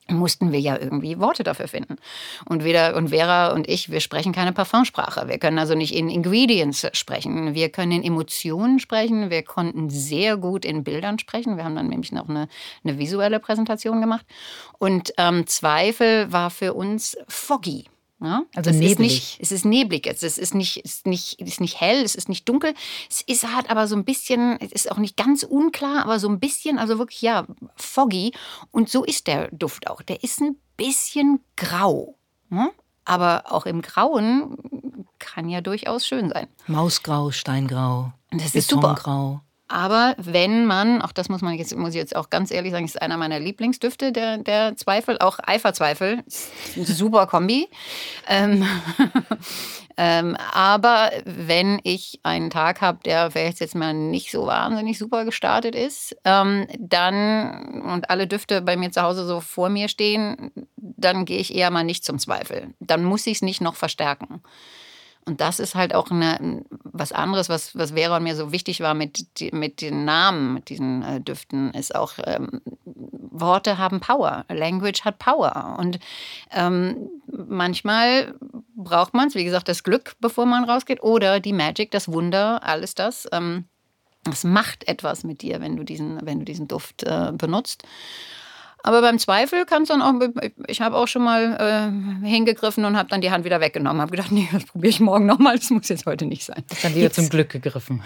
mussten 0.10 0.52
wir 0.52 0.60
ja 0.60 0.78
irgendwie 0.78 1.20
Worte 1.20 1.44
dafür 1.44 1.68
finden. 1.68 1.98
Und 2.46 2.64
weder 2.64 2.96
und 2.96 3.10
Vera 3.10 3.52
und 3.54 3.68
ich, 3.68 3.92
wir 3.92 4.00
sprechen 4.00 4.34
keine 4.34 4.54
Parfumsprache. 4.54 5.28
Wir 5.28 5.38
können 5.38 5.60
also 5.60 5.76
nicht 5.76 5.96
in 5.96 6.10
Ingredients 6.10 6.88
sprechen. 6.94 7.54
Wir 7.54 7.70
können 7.70 7.92
in 7.92 8.04
Emotionen 8.04 8.80
sprechen. 8.80 9.30
Wir 9.30 9.44
konnten 9.44 9.90
sehr 9.90 10.38
gut 10.38 10.66
in 10.66 10.84
Bildern 10.84 11.20
sprechen. 11.20 11.58
Wir 11.58 11.64
haben 11.64 11.76
dann 11.76 11.88
nämlich 11.88 12.12
noch 12.12 12.30
eine, 12.30 12.48
eine 12.84 12.98
visuelle 12.98 13.40
Präsentation 13.40 14.02
gemacht. 14.02 14.26
Und 14.78 15.14
ähm, 15.18 15.48
Zweifel 15.48 16.32
war 16.32 16.50
für 16.50 16.74
uns 16.74 17.18
foggy. 17.28 17.86
Ja? 18.22 18.44
Also 18.56 18.70
es 18.70 18.78
neblig. 18.78 18.92
Ist 18.92 19.00
nicht, 19.00 19.38
es 19.42 19.52
ist 19.52 19.66
neblig. 19.66 20.08
Es 20.08 20.24
ist 20.24 20.56
nicht, 20.56 20.78
ist, 20.78 21.08
nicht, 21.08 21.40
ist 21.40 21.62
nicht 21.62 21.80
hell, 21.80 22.04
es 22.04 22.16
ist 22.16 22.30
nicht 22.30 22.48
dunkel. 22.48 22.74
Es 23.10 23.22
ist 23.22 23.54
halt 23.54 23.70
aber 23.70 23.88
so 23.88 23.96
ein 23.96 24.06
bisschen, 24.06 24.58
es 24.62 24.72
ist 24.72 24.92
auch 24.92 24.98
nicht 24.98 25.18
ganz 25.18 25.44
unklar, 25.44 26.04
aber 26.04 26.20
so 26.20 26.28
ein 26.30 26.40
bisschen, 26.40 26.80
also 26.80 26.98
wirklich, 26.98 27.22
ja, 27.22 27.46
foggy. 27.76 28.34
Und 28.72 28.90
so 28.90 29.04
ist 29.04 29.28
der 29.28 29.50
Duft 29.52 29.90
auch. 29.90 30.02
Der 30.02 30.24
ist 30.24 30.42
ein 30.42 30.58
bisschen 30.78 31.40
grau. 31.56 32.16
Ja? 32.52 32.70
Aber 33.06 33.52
auch 33.52 33.66
im 33.66 33.82
Grauen 33.82 34.58
kann 35.18 35.50
ja 35.50 35.62
durchaus 35.62 36.06
schön 36.06 36.30
sein. 36.30 36.48
Mausgrau, 36.68 37.32
Steingrau. 37.32 38.14
Das 38.32 38.54
ist 38.54 38.70
super. 38.70 39.49
Aber 39.70 40.16
wenn 40.18 40.66
man, 40.66 41.02
auch 41.02 41.12
das 41.12 41.30
muss 41.30 41.42
man 41.42 41.54
jetzt, 41.54 41.76
muss 41.76 41.92
ich 41.92 41.96
jetzt 41.96 42.16
auch 42.16 42.32
ganz 42.32 42.50
ehrlich 42.50 42.72
sagen, 42.72 42.86
ist 42.86 43.00
einer 43.02 43.18
meiner 43.18 43.40
Lieblingsdüfte, 43.40 44.12
der, 44.12 44.40
der 44.40 44.76
Zweifel, 44.76 45.20
auch 45.20 45.38
Eiferzweifel. 45.46 46.24
Super 46.76 47.28
Kombi. 47.28 47.70
Ähm, 48.28 48.66
ähm, 49.98 50.36
aber 50.52 51.12
wenn 51.24 51.80
ich 51.84 52.20
einen 52.24 52.50
Tag 52.50 52.82
habe, 52.82 52.98
der 53.06 53.30
vielleicht 53.30 53.60
jetzt 53.60 53.76
mal 53.76 53.94
nicht 53.94 54.32
so 54.32 54.48
wahnsinnig 54.48 54.98
super 54.98 55.24
gestartet 55.24 55.76
ist, 55.76 56.16
ähm, 56.26 56.66
dann 56.80 57.84
und 57.84 58.10
alle 58.10 58.26
Düfte 58.26 58.64
bei 58.64 58.76
mir 58.76 58.92
zu 58.92 59.04
Hause 59.04 59.28
so 59.28 59.40
vor 59.40 59.70
mir 59.70 59.88
stehen, 59.88 60.52
dann 60.78 61.26
gehe 61.26 61.38
ich 61.38 61.54
eher 61.54 61.70
mal 61.70 61.84
nicht 61.84 62.04
zum 62.04 62.18
Zweifel. 62.18 62.74
Dann 62.80 63.04
muss 63.04 63.28
ich 63.28 63.38
es 63.38 63.42
nicht 63.44 63.62
noch 63.62 63.76
verstärken. 63.76 64.42
Und 65.30 65.42
das 65.42 65.60
ist 65.60 65.76
halt 65.76 65.94
auch 65.94 66.10
eine, 66.10 66.66
was 66.72 67.12
anderes, 67.12 67.50
was, 67.50 67.78
was 67.78 67.92
Vera 67.92 68.18
und 68.18 68.24
mir 68.24 68.36
so 68.36 68.52
wichtig 68.52 68.82
war 68.82 68.96
mit, 68.96 69.28
mit 69.54 69.80
den 69.80 70.04
Namen, 70.04 70.56
mit 70.56 70.70
diesen 70.70 71.04
äh, 71.04 71.22
Düften, 71.22 71.72
ist 71.76 71.94
auch, 71.94 72.14
ähm, 72.26 72.62
Worte 72.84 73.78
haben 73.78 74.00
Power, 74.00 74.44
Language 74.50 75.06
hat 75.06 75.20
Power. 75.20 75.76
Und 75.78 76.00
ähm, 76.50 77.12
manchmal 77.28 78.34
braucht 78.76 79.14
man 79.14 79.28
es, 79.28 79.36
wie 79.36 79.44
gesagt, 79.44 79.68
das 79.68 79.84
Glück, 79.84 80.16
bevor 80.20 80.48
man 80.48 80.64
rausgeht, 80.64 81.04
oder 81.04 81.40
die 81.40 81.54
Magic, 81.54 81.92
das 81.92 82.12
Wunder, 82.12 82.64
alles 82.64 82.96
das. 82.96 83.28
Ähm, 83.32 83.66
das 84.24 84.44
macht 84.44 84.88
etwas 84.88 85.24
mit 85.24 85.44
dir, 85.44 85.62
wenn 85.62 85.78
du 85.78 85.84
diesen, 85.84 86.26
wenn 86.26 86.40
du 86.40 86.46
diesen 86.46 86.68
Duft 86.68 87.04
äh, 87.04 87.32
benutzt. 87.34 87.84
Aber 88.84 89.02
beim 89.02 89.20
Zweifel 89.20 89.66
kann 89.66 89.84
es 89.84 89.90
dann 89.90 90.02
auch, 90.02 90.14
ich 90.68 90.82
habe 90.82 90.96
auch 90.96 91.08
schon 91.08 91.24
mal 91.24 91.92
äh, 92.24 92.28
hingegriffen 92.28 92.86
und 92.86 92.98
habe 92.98 93.10
dann 93.10 93.22
die 93.22 93.32
Hand 93.32 93.46
wieder 93.46 93.60
weggenommen. 93.60 94.02
Habe 94.02 94.12
gedacht, 94.12 94.32
nee, 94.32 94.48
das 94.52 94.66
probiere 94.66 94.90
ich 94.90 95.00
morgen 95.00 95.26
nochmal, 95.26 95.58
das 95.58 95.70
muss 95.70 95.90
jetzt 95.90 96.06
heute 96.06 96.26
nicht 96.26 96.46
sein. 96.46 96.64
Dann 96.82 96.94
wieder 96.94 97.04
Gibt's, 97.04 97.16
zum 97.16 97.30
Glück 97.30 97.50
gegriffen. 97.50 98.02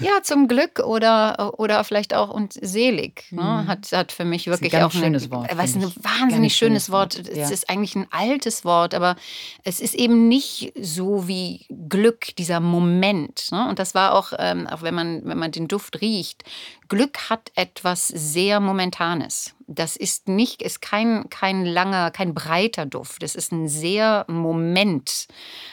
Ja, 0.00 0.22
zum 0.22 0.48
Glück 0.48 0.80
oder, 0.80 1.54
oder 1.58 1.82
vielleicht 1.84 2.14
auch 2.14 2.30
und 2.30 2.52
selig. 2.52 3.24
Ne? 3.30 3.42
Mhm. 3.42 3.66
Hat, 3.68 3.92
hat 3.92 4.12
für 4.12 4.24
mich 4.24 4.46
wirklich 4.46 4.74
ein 4.74 4.82
auch 4.82 4.94
ein 4.94 5.00
schönes 5.00 5.30
Wort. 5.30 5.48
Was 5.56 5.74
ein 5.74 5.82
wahnsinnig 5.82 6.54
schönes, 6.54 6.86
schönes 6.86 6.90
Wort. 6.90 7.18
Wort. 7.18 7.36
Ja. 7.36 7.44
Es 7.44 7.50
ist 7.50 7.70
eigentlich 7.70 7.94
ein 7.94 8.06
altes 8.10 8.64
Wort, 8.64 8.94
aber 8.94 9.16
es 9.64 9.80
ist 9.80 9.94
eben 9.94 10.28
nicht 10.28 10.72
so 10.80 11.28
wie 11.28 11.66
Glück, 11.88 12.36
dieser 12.36 12.60
Moment. 12.60 13.48
Ne? 13.50 13.68
Und 13.68 13.78
das 13.78 13.94
war 13.94 14.14
auch, 14.14 14.32
ähm, 14.38 14.66
auch 14.66 14.82
wenn 14.82 14.94
man, 14.94 15.24
wenn 15.24 15.38
man 15.38 15.52
den 15.52 15.68
Duft 15.68 16.00
riecht, 16.00 16.44
Glück 16.88 17.30
hat 17.30 17.52
etwas 17.54 18.08
sehr 18.08 18.60
Momentanes. 18.60 19.54
Das 19.66 19.96
ist 19.96 20.28
nicht, 20.28 20.62
ist 20.62 20.80
kein, 20.80 21.28
kein 21.28 21.66
langer, 21.66 22.10
kein 22.10 22.34
breiter 22.34 22.86
Duft. 22.86 23.22
Es 23.22 23.34
ist 23.34 23.52
ein 23.52 23.68
sehr 23.68 24.24
Moment, 24.26 25.28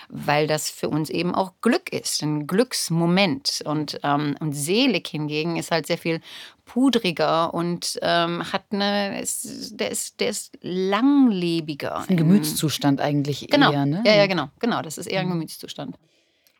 weil 0.09 0.47
das 0.47 0.69
für 0.69 0.89
uns 0.89 1.09
eben 1.09 1.33
auch 1.33 1.53
Glück 1.61 1.93
ist, 1.93 2.21
ein 2.21 2.47
Glücksmoment. 2.47 3.63
Und, 3.65 3.99
ähm, 4.03 4.35
und 4.41 4.51
selig 4.53 5.07
hingegen 5.07 5.55
ist 5.55 5.71
halt 5.71 5.87
sehr 5.87 5.97
viel 5.97 6.19
pudriger 6.65 7.53
und 7.53 7.97
ähm, 8.01 8.51
hat 8.51 8.65
eine, 8.71 9.21
ist, 9.21 9.79
der, 9.79 9.91
ist, 9.91 10.19
der 10.19 10.29
ist 10.29 10.57
langlebiger. 10.61 12.05
Ein 12.09 12.17
Gemütszustand 12.17 12.99
eigentlich 12.99 13.47
genau. 13.49 13.71
eher, 13.71 13.85
ne? 13.85 14.03
Ja, 14.05 14.15
ja, 14.15 14.27
genau, 14.27 14.49
genau. 14.59 14.81
Das 14.81 14.97
ist 14.97 15.07
eher 15.07 15.21
ein 15.21 15.27
mhm. 15.27 15.33
Gemütszustand. 15.33 15.95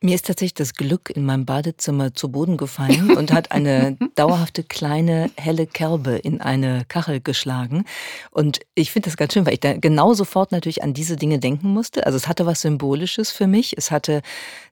Mir 0.02 0.16
ist 0.16 0.26
tatsächlich 0.26 0.54
das 0.54 0.74
Glück 0.74 1.10
in 1.10 1.26
meinem 1.26 1.46
Badezimmer 1.46 2.14
zu 2.14 2.30
Boden 2.30 2.58
gefallen 2.58 3.16
und 3.16 3.32
hat 3.32 3.52
eine 3.52 3.98
dauerhafte 4.16 4.64
kleine 4.64 5.32
helle 5.38 5.68
Kerbe 5.68 6.18
in 6.18 6.42
eine 6.42 6.84
Kachel 6.88 7.22
geschlagen. 7.22 7.86
Und 8.30 8.60
ich 8.76 8.92
finde 8.92 9.08
das 9.08 9.16
ganz 9.16 9.34
schön, 9.34 9.46
weil 9.46 9.54
ich 9.54 9.62
da 9.62 9.74
genau 9.74 10.14
sofort 10.14 10.52
natürlich 10.52 10.84
an 10.84 10.94
diese 10.94 11.16
Dinge 11.16 11.40
denken 11.40 11.70
musste. 11.70 12.06
Also 12.06 12.18
es 12.18 12.28
hatte 12.28 12.46
was 12.46 12.62
Symbolisches 12.62 13.32
für 13.32 13.48
mich. 13.48 13.78
Es 13.78 13.90
hatte 13.90 14.22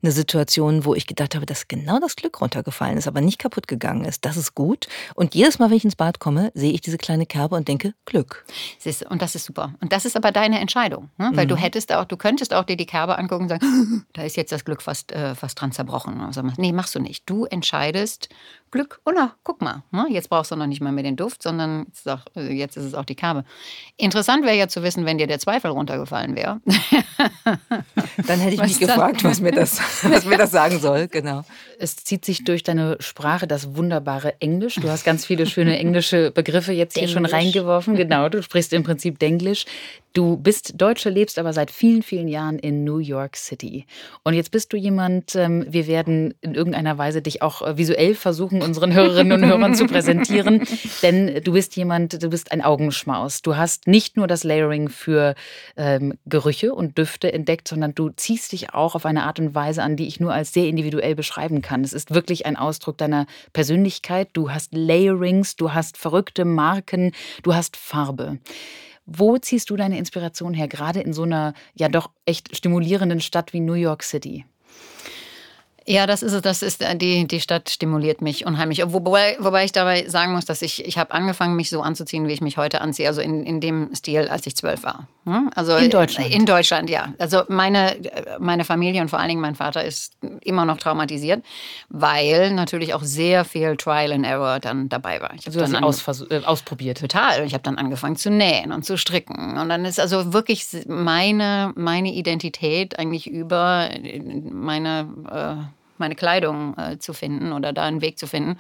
eine 0.02 0.12
Situation, 0.12 0.84
wo 0.84 0.94
ich 0.94 1.08
gedacht 1.08 1.36
habe, 1.36 1.46
dass 1.46 1.70
genau 1.70 2.00
das 2.00 2.18
Glück 2.18 2.42
runtergefallen 2.42 2.98
ist, 2.98 3.08
aber 3.08 3.22
nicht 3.22 3.40
kaputt 3.40 3.68
gegangen 3.70 4.04
ist. 4.04 4.26
Das 4.26 4.36
ist 4.36 4.56
gut. 4.56 4.88
Und 5.16 5.36
jedes 5.36 5.58
Mal, 5.58 5.70
wenn 5.70 5.78
ich 5.78 5.86
ins 5.86 5.96
Bad 5.96 6.20
komme, 6.20 6.52
sehe 6.54 6.74
ich 6.74 6.82
diese 6.82 6.98
kleine 6.98 7.26
Kerbe 7.26 7.56
und 7.56 7.70
denke, 7.70 7.94
Glück. 8.06 8.46
Und 9.10 9.22
das 9.22 9.36
ist 9.36 9.46
super. 9.46 9.74
Und 9.80 9.94
das 9.94 10.04
ist 10.04 10.18
aber 10.18 10.34
deine 10.34 10.60
Entscheidung. 10.60 11.10
Ne? 11.18 11.32
Weil 11.34 11.46
mhm. 11.46 11.50
du 11.50 11.56
hättest 11.56 11.94
auch, 11.94 12.06
du 12.06 12.18
könntest 12.18 12.54
auch 12.54 12.66
dir 12.66 12.76
die 12.76 12.86
Kerbe 12.86 13.18
angucken 13.18 13.44
und 13.44 13.50
sagen, 13.50 14.06
da 14.14 14.24
ist 14.24 14.36
jetzt 14.36 14.52
das 14.52 14.66
Glück 14.66 14.82
fast 14.82 15.13
äh, 15.14 15.36
was 15.40 15.56
dran 15.56 15.72
zerbrochen. 15.72 16.22
Also, 16.22 16.42
nee, 16.58 16.72
machst 16.72 16.96
du 16.96 17.00
nicht. 17.00 17.30
Du 17.30 17.46
entscheidest 17.46 18.30
Glück. 18.74 19.00
Oh 19.06 19.12
na, 19.14 19.36
guck 19.44 19.62
mal, 19.62 19.84
ne? 19.92 20.08
jetzt 20.10 20.30
brauchst 20.30 20.52
du 20.52 20.56
noch 20.56 20.66
nicht 20.66 20.82
mal 20.82 20.92
mehr 20.92 21.04
den 21.04 21.16
Duft, 21.16 21.44
sondern 21.44 21.86
jetzt 21.86 22.00
ist, 22.00 22.10
auch, 22.10 22.22
äh, 22.36 22.52
jetzt 22.52 22.76
ist 22.76 22.86
es 22.86 22.96
auch 22.96 23.06
die 23.06 23.14
Kerbe. 23.14 23.46
Interessant 23.98 24.44
wäre 24.44 24.58
ja 24.58 24.68
zu 24.68 24.82
wissen, 24.82 25.06
wenn 25.06 25.20
dir 25.20 25.28
der 25.28 25.38
Zweifel 25.38 25.70
runtergefallen 25.70 26.36
wäre. 26.36 26.60
Dann 28.28 28.40
hätte 28.40 28.56
ich 28.56 28.60
was 28.60 28.68
mich 28.68 28.80
dann? 28.80 28.88
gefragt, 28.88 29.24
was 29.24 29.42
mir, 29.42 29.52
das, 29.52 29.80
was 30.04 30.26
mir 30.26 30.38
das 30.38 30.52
sagen 30.52 30.80
soll. 30.80 31.08
Genau. 31.08 31.44
Es 31.78 31.98
zieht 31.98 32.26
sich 32.26 32.44
durch 32.44 32.64
deine 32.64 32.98
Sprache 33.00 33.48
das 33.48 33.76
wunderbare 33.76 34.42
Englisch. 34.42 34.76
Du 34.76 34.90
hast 34.90 35.04
ganz 35.04 35.26
viele 35.26 35.46
schöne 35.46 35.78
englische 35.78 36.32
Begriffe 36.32 36.74
jetzt 36.74 36.98
hier 36.98 37.08
schon 37.08 37.26
reingeworfen. 37.26 37.96
Genau, 37.96 38.30
du 38.30 38.42
sprichst 38.42 38.74
im 38.74 38.84
Prinzip 38.84 39.20
Denglisch. 39.20 39.66
Du 40.14 40.38
bist 40.38 40.80
Deutsche, 40.80 41.10
lebst 41.10 41.40
aber 41.40 41.54
seit 41.54 41.72
vielen, 41.72 42.04
vielen 42.04 42.28
Jahren 42.28 42.60
in 42.60 42.84
New 42.84 43.00
York 43.00 43.36
City. 43.36 43.88
Und 44.24 44.36
jetzt 44.36 44.52
bist 44.52 44.72
du 44.72 44.78
jemand, 44.78 45.36
ähm, 45.36 45.66
wir 45.68 45.88
werden 45.88 46.36
in 46.42 46.54
irgendeiner 46.54 47.00
Weise 47.00 47.24
dich 47.24 47.42
auch 47.42 47.64
äh, 47.64 47.78
visuell 47.78 48.14
versuchen, 48.14 48.62
unseren 48.64 48.94
Hörerinnen 48.94 49.44
und 49.44 49.50
Hörern 49.50 49.76
zu 49.76 49.86
präsentieren. 49.86 50.66
Denn 51.02 51.42
du 51.44 51.54
bist 51.54 51.76
jemand, 51.76 52.22
du 52.22 52.30
bist 52.30 52.52
ein 52.52 52.62
Augenschmaus. 52.62 53.42
Du 53.42 53.56
hast 53.56 53.88
nicht 53.88 54.18
nur 54.18 54.28
das 54.28 54.44
Layering 54.44 54.90
für 54.90 55.36
ähm, 55.78 56.14
Gerüche 56.26 56.74
und 56.74 56.98
Düfte 56.98 57.32
entdeckt, 57.32 57.68
sondern 57.68 57.94
du 57.94 58.10
ziehst 58.10 58.52
dich 58.52 58.74
auch 58.74 58.96
auf 58.96 59.06
eine 59.06 59.24
Art 59.24 59.40
und 59.40 59.54
Weise 59.54 59.84
an, 59.84 59.96
die 59.96 60.08
ich 60.08 60.20
nur 60.20 60.34
als 60.34 60.54
sehr 60.54 60.68
individuell 60.68 61.16
beschreiben 61.16 61.62
kann. 61.62 61.84
Es 61.84 61.94
ist 61.94 62.14
wirklich 62.14 62.46
ein 62.46 62.58
Ausdruck 62.58 62.98
deiner 62.98 63.28
Persönlichkeit. 63.52 64.30
Du 64.34 64.52
hast 64.52 64.74
Layerings, 64.74 65.56
du 65.56 65.74
hast 65.74 65.98
verrückte 65.98 66.46
Marken, 66.46 67.12
du 67.44 67.54
hast 67.54 67.78
Farbe. 67.78 68.40
Wo 69.06 69.38
ziehst 69.38 69.70
du 69.70 69.76
deine 69.76 69.98
Inspiration 69.98 70.54
her, 70.54 70.68
gerade 70.68 71.02
in 71.02 71.14
so 71.14 71.24
einer 71.24 71.54
ja 71.74 71.90
doch 71.90 72.10
echt 72.26 72.56
stimulierenden 72.56 73.20
Stadt 73.20 73.52
wie 73.52 73.60
New 73.60 73.74
York 73.74 74.04
City? 74.04 74.46
Ja, 75.86 76.08
das 76.08 76.24
ist 76.24 76.34
es. 76.34 76.42
Das 76.42 76.62
ist 76.62 76.82
äh, 76.82 76.96
die, 76.96 77.28
die 77.28 77.42
Stadt 77.42 77.70
stimuliert 77.70 78.22
mich 78.22 78.46
unheimlich. 78.46 78.82
Wobei, 78.86 79.36
wobei 79.40 79.66
ich 79.66 79.72
dabei 79.72 80.08
sagen 80.08 80.34
muss, 80.34 80.46
dass 80.46 80.62
ich, 80.62 80.86
ich 80.86 80.98
habe 80.98 81.14
angefangen, 81.14 81.56
mich 81.56 81.70
so 81.70 81.82
anzuziehen, 81.82 82.28
wie 82.28 82.34
ich 82.34 82.42
mich 82.42 82.58
heute 82.58 82.82
anziehe. 82.82 83.08
Also 83.08 83.22
in, 83.22 83.46
in 83.46 83.60
dem 83.60 83.94
Stil, 83.94 84.30
als 84.30 84.48
ich 84.48 84.56
zwölf 84.56 84.84
war. 84.84 85.08
Hm? 85.26 85.50
Also 85.56 85.76
in 85.76 85.90
Deutschland. 85.90 86.34
In 86.34 86.46
Deutschland, 86.46 86.90
ja. 86.90 87.14
Also 87.18 87.44
meine, 87.48 87.98
meine 88.40 88.66
Familie 88.66 89.02
und 89.02 89.10
vor 89.10 89.20
allen 89.20 89.30
Dingen 89.30 89.42
mein 89.42 89.56
Vater 89.56 89.84
ist 89.84 90.14
immer 90.42 90.66
noch 90.66 90.78
traumatisiert, 90.78 91.44
weil 91.90 92.52
natürlich 92.52 92.94
auch 92.94 93.04
sehr 93.04 93.46
viel 93.46 93.76
Trial 93.78 94.12
and 94.14 94.26
Error 94.26 94.60
dann 94.60 94.90
dabei 94.90 95.22
war. 95.22 95.34
Ich 95.34 95.46
habe 95.48 95.60
also 95.60 95.74
dann 95.74 95.84
aus, 95.84 96.22
äh, 96.30 96.42
ausprobiert. 96.46 97.00
Total. 97.00 97.46
Ich 97.46 97.54
habe 97.54 97.64
dann 97.64 97.78
angefangen 97.78 98.16
zu 98.16 98.30
nähen 98.30 98.72
und 98.72 98.84
zu 98.84 98.98
stricken. 98.98 99.58
Und 99.58 99.70
dann 99.70 99.86
ist 99.86 100.00
also 100.00 100.34
wirklich 100.34 100.66
meine, 100.88 101.74
meine 101.76 102.14
Identität 102.14 102.98
eigentlich 103.00 103.30
über 103.30 103.90
meine. 104.50 105.08
Äh, 105.70 105.74
meine 105.98 106.16
Kleidung 106.16 106.78
äh, 106.78 107.00
zu 107.00 107.14
finden 107.14 107.52
oder 107.52 107.74
da 107.74 107.84
einen 107.84 108.02
Weg 108.02 108.18
zu 108.18 108.28
finden. 108.28 108.60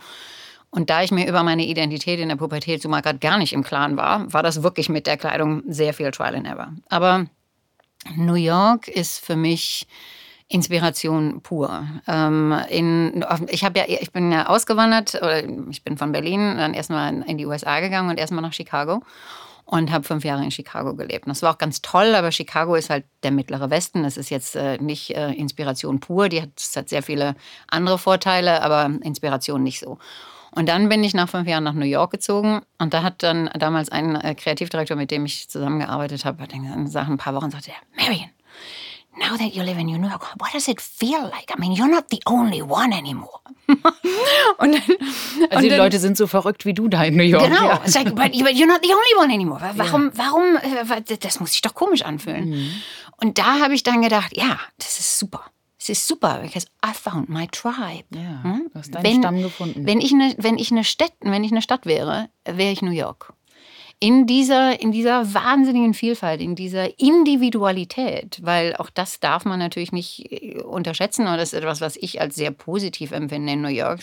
Und 0.70 0.90
da 0.90 1.04
ich 1.04 1.12
mir 1.12 1.28
über 1.28 1.44
meine 1.44 1.66
Identität 1.66 2.20
in 2.20 2.30
der 2.30 2.36
Pubertät 2.36 2.82
so 2.82 2.90
mal 2.90 3.02
gerade 3.02 3.20
gar 3.20 3.38
nicht 3.38 3.54
im 3.54 3.64
Klaren 3.64 3.96
war, 3.96 4.32
war 4.34 4.42
das 4.42 4.64
wirklich 4.64 4.90
mit 4.90 5.06
der 5.06 5.18
Kleidung 5.18 5.62
sehr 5.68 5.94
viel 5.94 6.10
Trial 6.12 6.36
and 6.36 6.48
Error. 6.48 6.74
Aber 6.90 7.28
New 8.16 8.34
York 8.34 8.88
ist 8.88 9.24
für 9.24 9.36
mich 9.36 9.88
Inspiration 10.48 11.42
pur. 11.42 11.88
Ähm, 12.08 12.56
in, 12.70 13.26
ich, 13.50 13.62
ja, 13.62 13.72
ich 13.88 14.12
bin 14.12 14.32
ja 14.32 14.48
ausgewandert, 14.48 15.16
oder 15.16 15.44
ich 15.70 15.84
bin 15.84 15.98
von 15.98 16.12
Berlin 16.12 16.58
dann 16.58 16.74
erstmal 16.74 17.24
in 17.24 17.38
die 17.38 17.46
USA 17.46 17.80
gegangen 17.80 18.10
und 18.10 18.20
erstmal 18.20 18.42
nach 18.42 18.54
Chicago 18.54 19.04
und 19.74 19.92
habe 19.92 20.04
fünf 20.04 20.24
Jahre 20.24 20.44
in 20.44 20.52
Chicago 20.52 20.94
gelebt. 20.94 21.26
Das 21.26 21.42
war 21.42 21.52
auch 21.52 21.58
ganz 21.58 21.82
toll, 21.82 22.14
aber 22.14 22.32
Chicago 22.32 22.76
ist 22.76 22.92
halt 22.92 23.06
der 23.24 23.32
mittlere 23.32 23.72
Westen. 23.72 24.04
Das 24.04 24.18
ist 24.18 24.30
jetzt 24.30 24.56
äh, 24.56 24.78
nicht 24.78 25.10
äh, 25.18 25.32
Inspiration 25.32 26.00
pur, 26.00 26.30
die 26.30 26.44
hat, 26.44 26.52
hat 26.76 26.90
sehr 26.90 27.02
viele 27.02 27.34
andere 27.70 27.98
Vorteile, 27.98 28.62
aber 28.62 28.86
Inspiration 29.02 29.64
nicht 29.64 29.80
so. 29.80 29.98
Und 30.52 30.70
dann 30.70 30.90
bin 30.90 31.04
ich 31.04 31.16
nach 31.16 31.28
fünf 31.28 31.48
Jahren 31.48 31.64
nach 31.64 31.74
New 31.74 31.88
York 31.88 32.12
gezogen 32.12 32.62
und 32.78 32.94
da 32.94 33.02
hat 33.02 33.24
dann 33.24 33.50
damals 33.58 33.90
ein 33.90 34.16
äh, 34.16 34.36
Kreativdirektor, 34.36 34.96
mit 34.96 35.10
dem 35.10 35.26
ich 35.26 35.50
zusammengearbeitet 35.50 36.24
habe, 36.24 36.38
nach 36.44 37.08
ein 37.08 37.18
paar 37.18 37.34
Wochen 37.34 37.50
sagte 37.50 37.72
er, 37.72 38.04
Marion, 38.04 38.30
now 39.18 39.38
that 39.38 39.54
you 39.54 39.64
live 39.64 39.78
in 39.78 39.88
New 39.88 40.00
York, 40.02 40.24
what 40.40 40.52
does 40.54 40.68
it 40.68 40.82
feel 40.82 41.22
like? 41.24 41.52
I 41.52 41.60
mean, 41.60 41.74
you're 41.74 41.90
not 41.90 42.10
the 42.10 42.22
only 42.26 42.62
one 42.62 42.94
anymore. 42.94 43.40
und 43.68 44.74
dann, 44.74 44.82
also 44.82 45.58
und 45.58 45.64
die 45.64 45.70
dann, 45.70 45.78
Leute 45.78 46.00
sind 46.00 46.18
so 46.18 46.28
verrückt 46.28 46.66
wie 46.66 46.74
du 46.74 46.88
da 46.88 47.04
in 47.04 47.16
New 47.16 47.24
York. 47.24 47.44
Genau, 47.44 47.68
ja. 47.68 47.82
like, 47.94 48.16
but, 48.16 48.32
but, 48.32 48.54
you're 48.54 48.68
not 48.68 48.82
the 48.84 48.94
only 48.94 49.16
one 49.18 49.34
anymore. 49.34 49.62
Warum, 49.76 50.06
ja. 50.06 50.12
warum, 50.16 50.56
äh, 50.58 51.18
das 51.20 51.40
muss 51.40 51.52
sich 51.52 51.62
doch 51.62 51.74
komisch 51.74 52.04
anfühlen. 52.04 52.50
Mhm. 52.50 52.72
Und 53.18 53.38
da 53.38 53.60
habe 53.60 53.74
ich 53.74 53.84
dann 53.84 54.02
gedacht, 54.02 54.36
ja, 54.36 54.60
das 54.78 55.00
ist 55.00 55.20
super. 55.20 55.46
Es 55.80 55.90
ist 55.90 56.08
super, 56.08 56.40
because 56.42 56.66
I 56.86 56.94
found 56.94 57.28
my 57.28 57.46
tribe. 57.48 58.06
Ja, 58.12 58.42
hm? 58.44 58.70
du 58.72 58.80
hast 58.80 58.96
deinen 58.96 59.04
wenn, 59.04 59.20
Stamm 59.20 59.42
gefunden. 59.42 59.86
Wenn 59.86 60.00
ich, 60.00 60.14
eine, 60.14 60.34
wenn, 60.38 60.58
ich 60.58 60.72
eine 60.72 60.86
Stadt, 60.86 61.12
wenn 61.20 61.44
ich 61.44 61.52
eine 61.52 61.62
Stadt 61.62 61.86
wäre, 61.86 62.30
wäre 62.46 62.72
ich 62.72 62.82
New 62.82 62.92
York 62.92 63.34
in 64.04 64.28
dieser, 64.28 64.82
in 64.82 64.92
dieser 64.92 65.34
wahnsinnigen 65.34 65.94
Vielfalt, 65.94 66.42
in 66.42 66.56
dieser 66.56 67.00
Individualität, 67.00 68.38
weil 68.42 68.76
auch 68.76 68.90
das 68.90 69.22
darf 69.22 69.46
man 69.46 69.60
natürlich 69.60 69.94
nicht 69.94 70.30
äh, 70.30 70.62
unterschätzen 70.62 71.26
und 71.26 71.38
das 71.38 71.54
ist 71.54 71.60
etwas, 71.60 71.80
was 71.80 71.96
ich 71.96 72.20
als 72.20 72.36
sehr 72.36 72.52
positiv 72.52 73.14
empfinde 73.14 73.54
in 73.54 73.62
New 73.62 73.70
York. 73.70 74.02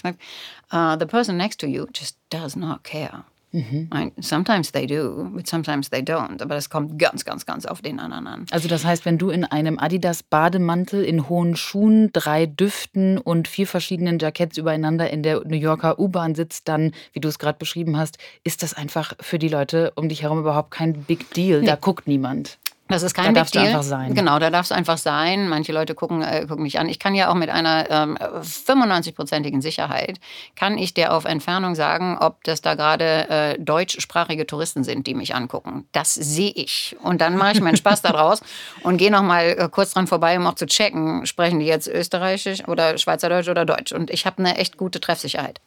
Uh, 0.73 0.97
the 0.99 1.05
person 1.05 1.37
next 1.37 1.61
to 1.61 1.67
you 1.67 1.87
just 1.95 2.17
does 2.31 2.57
not 2.57 2.83
care. 2.83 3.25
Mhm. 3.53 3.89
Sometimes 4.21 4.73
they 4.73 4.87
do, 4.87 5.29
but 5.35 5.47
sometimes 5.47 5.91
they 5.91 6.01
don't. 6.01 6.41
Aber 6.43 6.55
das 6.55 6.71
kommt 6.71 6.99
ganz, 6.99 7.25
ganz, 7.25 7.47
ganz 7.47 7.67
auf 7.67 7.83
den 7.83 7.99
anderen 7.99 8.27
an. 8.27 8.47
Also 8.51 8.69
das 8.69 8.85
heißt, 8.85 9.05
wenn 9.05 9.19
du 9.19 9.31
in 9.31 9.45
einem 9.45 9.79
Adidas-Bademantel, 9.79 11.05
in 11.05 11.29
hohen 11.29 11.57
Schuhen, 11.57 12.11
drei 12.13 12.47
Düften 12.47 13.19
und 13.19 13.49
vier 13.49 13.67
verschiedenen 13.67 14.19
Jacketts 14.19 14.57
übereinander 14.57 15.11
in 15.11 15.23
der 15.23 15.43
New 15.45 15.57
Yorker 15.57 15.99
U-Bahn 15.99 16.35
sitzt, 16.35 16.69
dann, 16.69 16.93
wie 17.13 17.21
du 17.21 17.29
es 17.29 17.39
gerade 17.39 17.59
beschrieben 17.59 17.97
hast, 17.97 18.19
ist 18.45 18.63
das 18.63 18.75
einfach 18.75 19.15
für 19.21 19.39
die 19.39 19.49
Leute 19.49 19.93
um 19.97 20.09
dich 20.09 20.23
herum 20.23 20.39
überhaupt 20.39 20.71
kein 20.71 21.03
Big 21.03 21.33
Deal. 21.35 21.61
Nee. 21.61 21.67
Da 21.67 21.77
guckt 21.77 22.07
niemand. 22.07 22.59
Das 22.91 23.03
ist 23.03 23.15
kein 23.15 23.35
da 23.35 23.43
Big 23.43 23.53
Deal. 23.53 23.67
einfach 23.67 23.83
sein. 23.83 24.15
Genau, 24.15 24.39
da 24.39 24.51
darf 24.51 24.67
es 24.67 24.73
einfach 24.73 24.99
sein. 24.99 25.49
Manche 25.49 25.73
Leute 25.73 25.95
gucken, 25.95 26.23
äh, 26.23 26.47
gucken 26.47 26.63
mich 26.63 26.79
an. 26.79 26.89
Ich 26.89 26.99
kann 26.99 27.15
ja 27.15 27.31
auch 27.31 27.35
mit 27.35 27.49
einer 27.49 27.91
ähm, 27.91 28.19
95-prozentigen 28.19 29.63
Sicherheit, 29.63 30.19
kann 30.57 30.77
ich 30.79 30.95
dir 30.95 31.13
auf 31.13 31.25
Entfernung 31.25 31.75
sagen, 31.75 32.19
ob 32.19 32.43
das 32.45 32.61
da 32.61 32.75
gerade 32.75 33.29
äh, 33.29 33.59
deutschsprachige 33.59 34.47
Touristen 34.47 34.85
sind, 34.85 35.07
die 35.07 35.15
mich 35.15 35.35
angucken. 35.35 35.87
Das 35.93 36.15
sehe 36.15 36.53
ich. 36.53 36.97
Und 37.03 37.21
dann 37.21 37.37
mache 37.37 37.53
ich 37.53 37.61
meinen 37.61 37.77
Spaß 37.77 38.03
daraus 38.03 38.41
und 38.83 38.97
gehe 38.97 39.11
noch 39.11 39.23
mal 39.23 39.57
äh, 39.59 39.69
kurz 39.71 39.93
dran 39.93 40.07
vorbei, 40.07 40.37
um 40.37 40.47
auch 40.47 40.55
zu 40.55 40.67
checken, 40.67 41.27
sprechen 41.27 41.61
die 41.61 41.67
jetzt 41.67 41.89
österreichisch 41.89 42.67
oder 42.69 42.99
Schweizerdeutsch 42.99 43.49
oder 43.49 43.65
Deutsch. 43.65 43.93
Und 43.93 44.11
ich 44.11 44.27
habe 44.27 44.39
eine 44.39 44.57
echt 44.57 44.77
gute 44.77 45.01
Treffsicherheit. 45.01 45.61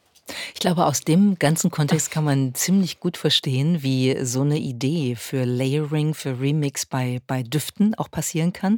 Ich 0.54 0.60
glaube, 0.60 0.86
aus 0.86 1.02
dem 1.02 1.38
ganzen 1.38 1.70
Kontext 1.70 2.10
kann 2.10 2.24
man 2.24 2.56
ziemlich 2.56 3.00
gut 3.00 3.18
verstehen, 3.18 3.84
wie 3.84 4.18
so 4.24 4.42
eine 4.42 4.58
Idee 4.58 5.16
für 5.16 5.44
Layering, 5.46 6.14
für 6.14 6.40
Remix 6.40 6.86
bei, 6.86 7.22
bei 7.28 7.44
Düften 7.44 7.96
auch 7.96 8.10
passieren 8.10 8.54
kann. 8.54 8.78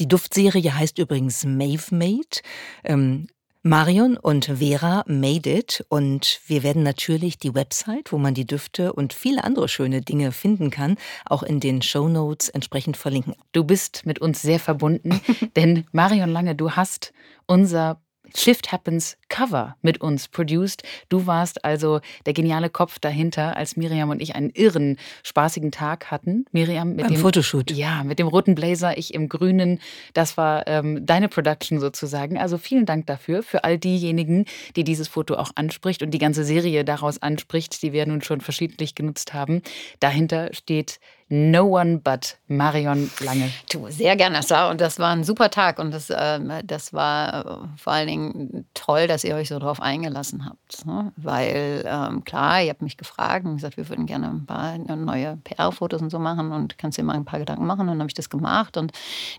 Die 0.00 0.08
Duftserie 0.08 0.74
heißt 0.74 0.98
übrigens 0.98 1.44
Mave 1.44 1.84
Made. 1.90 2.40
Ähm, 2.84 3.28
Marion 3.64 4.16
und 4.16 4.46
Vera 4.46 5.04
made 5.06 5.48
it 5.48 5.86
und 5.88 6.40
wir 6.48 6.64
werden 6.64 6.82
natürlich 6.82 7.38
die 7.38 7.54
Website, 7.54 8.10
wo 8.10 8.18
man 8.18 8.34
die 8.34 8.44
Düfte 8.44 8.92
und 8.92 9.12
viele 9.12 9.44
andere 9.44 9.68
schöne 9.68 10.02
Dinge 10.02 10.32
finden 10.32 10.70
kann, 10.70 10.96
auch 11.26 11.44
in 11.44 11.60
den 11.60 11.80
Show 11.80 12.08
Notes 12.08 12.48
entsprechend 12.48 12.96
verlinken. 12.96 13.36
Du 13.52 13.62
bist 13.62 14.04
mit 14.04 14.18
uns 14.18 14.42
sehr 14.42 14.58
verbunden, 14.58 15.20
denn 15.56 15.86
Marion 15.92 16.30
Lange, 16.30 16.56
du 16.56 16.72
hast 16.72 17.12
unser 17.46 18.00
Shift 18.36 18.72
Happens 18.72 19.16
Cover 19.28 19.76
mit 19.82 20.00
uns 20.00 20.28
produced. 20.28 20.82
Du 21.08 21.26
warst 21.26 21.64
also 21.64 22.00
der 22.26 22.32
geniale 22.32 22.70
Kopf 22.70 22.98
dahinter, 22.98 23.56
als 23.56 23.76
Miriam 23.76 24.10
und 24.10 24.20
ich 24.20 24.34
einen 24.34 24.50
irren, 24.50 24.98
spaßigen 25.22 25.72
Tag 25.72 26.10
hatten. 26.10 26.44
Miriam 26.52 26.90
mit 26.90 27.06
Beim 27.06 27.14
dem 27.14 27.20
Fotoshoot. 27.20 27.70
Ja, 27.70 28.04
mit 28.04 28.18
dem 28.18 28.26
roten 28.26 28.54
Blazer, 28.54 28.96
ich 28.98 29.14
im 29.14 29.28
grünen. 29.28 29.80
Das 30.14 30.36
war 30.36 30.66
ähm, 30.66 31.04
deine 31.06 31.28
Production 31.28 31.80
sozusagen. 31.80 32.38
Also 32.38 32.58
vielen 32.58 32.86
Dank 32.86 33.06
dafür, 33.06 33.42
für 33.42 33.64
all 33.64 33.78
diejenigen, 33.78 34.44
die 34.76 34.84
dieses 34.84 35.08
Foto 35.08 35.34
auch 35.34 35.52
anspricht 35.54 36.02
und 36.02 36.10
die 36.10 36.18
ganze 36.18 36.44
Serie 36.44 36.84
daraus 36.84 37.20
anspricht, 37.20 37.82
die 37.82 37.92
wir 37.92 38.06
nun 38.06 38.22
schon 38.22 38.40
verschiedentlich 38.40 38.94
genutzt 38.94 39.34
haben. 39.34 39.62
Dahinter 40.00 40.50
steht 40.52 41.00
No 41.34 41.64
One 41.64 41.96
But 41.96 42.36
Marion 42.46 43.10
Lange. 43.20 43.50
Du, 43.72 43.88
sehr 43.88 44.16
gerne. 44.16 44.36
Das 44.36 44.50
war, 44.50 44.68
und 44.68 44.82
das 44.82 44.98
war 44.98 45.12
ein 45.12 45.24
super 45.24 45.48
Tag 45.48 45.78
und 45.78 45.90
das, 45.90 46.10
äh, 46.10 46.38
das 46.62 46.92
war 46.92 47.46
äh, 47.46 47.78
vor 47.78 47.94
allen 47.94 48.06
Dingen 48.06 48.66
toll, 48.74 49.06
dass 49.06 49.24
ihr 49.24 49.34
euch 49.34 49.48
so 49.48 49.58
drauf 49.58 49.80
eingelassen 49.80 50.44
habt. 50.44 50.84
Ne? 50.84 51.10
Weil 51.16 51.84
ähm, 51.86 52.22
klar, 52.24 52.62
ihr 52.62 52.68
habt 52.68 52.82
mich 52.82 52.98
gefragt 52.98 53.46
und 53.46 53.56
gesagt, 53.56 53.78
wir 53.78 53.88
würden 53.88 54.04
gerne 54.04 54.28
ein 54.28 54.44
paar 54.44 54.76
neue 54.76 55.38
PR-Fotos 55.38 56.02
und 56.02 56.10
so 56.10 56.18
machen 56.18 56.52
und 56.52 56.76
kannst 56.76 56.98
dir 56.98 57.02
mal 57.02 57.14
ein 57.14 57.24
paar 57.24 57.38
Gedanken 57.38 57.64
machen. 57.64 57.80
Und 57.80 57.86
dann 57.86 58.00
habe 58.00 58.10
ich 58.10 58.14
das 58.14 58.28
gemacht 58.28 58.76
und 58.76 58.92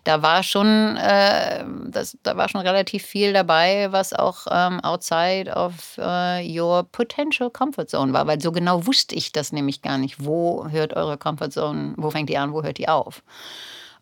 da 0.03 0.23
war 0.23 0.41
schon, 0.41 0.97
äh, 0.97 1.63
das, 1.89 2.17
da 2.23 2.35
war 2.35 2.49
schon 2.49 2.61
relativ 2.61 3.03
viel 3.03 3.33
dabei, 3.33 3.91
was 3.91 4.13
auch 4.13 4.47
ähm, 4.49 4.79
outside 4.79 5.53
of 5.53 5.99
uh, 5.99 6.41
your 6.41 6.85
potential 6.91 7.51
comfort 7.51 7.85
zone 7.89 8.13
war, 8.13 8.25
weil 8.25 8.41
so 8.41 8.51
genau 8.51 8.87
wusste 8.87 9.13
ich 9.13 9.31
das 9.31 9.51
nämlich 9.51 9.83
gar 9.83 9.99
nicht. 9.99 10.25
Wo 10.25 10.67
hört 10.69 10.95
eure 10.95 11.19
Comfort 11.19 11.51
Zone 11.51 11.82
wo 11.97 12.09
fängt 12.09 12.29
die 12.29 12.37
an, 12.37 12.53
wo 12.53 12.63
hört 12.63 12.77
die 12.77 12.87
auf? 12.87 13.23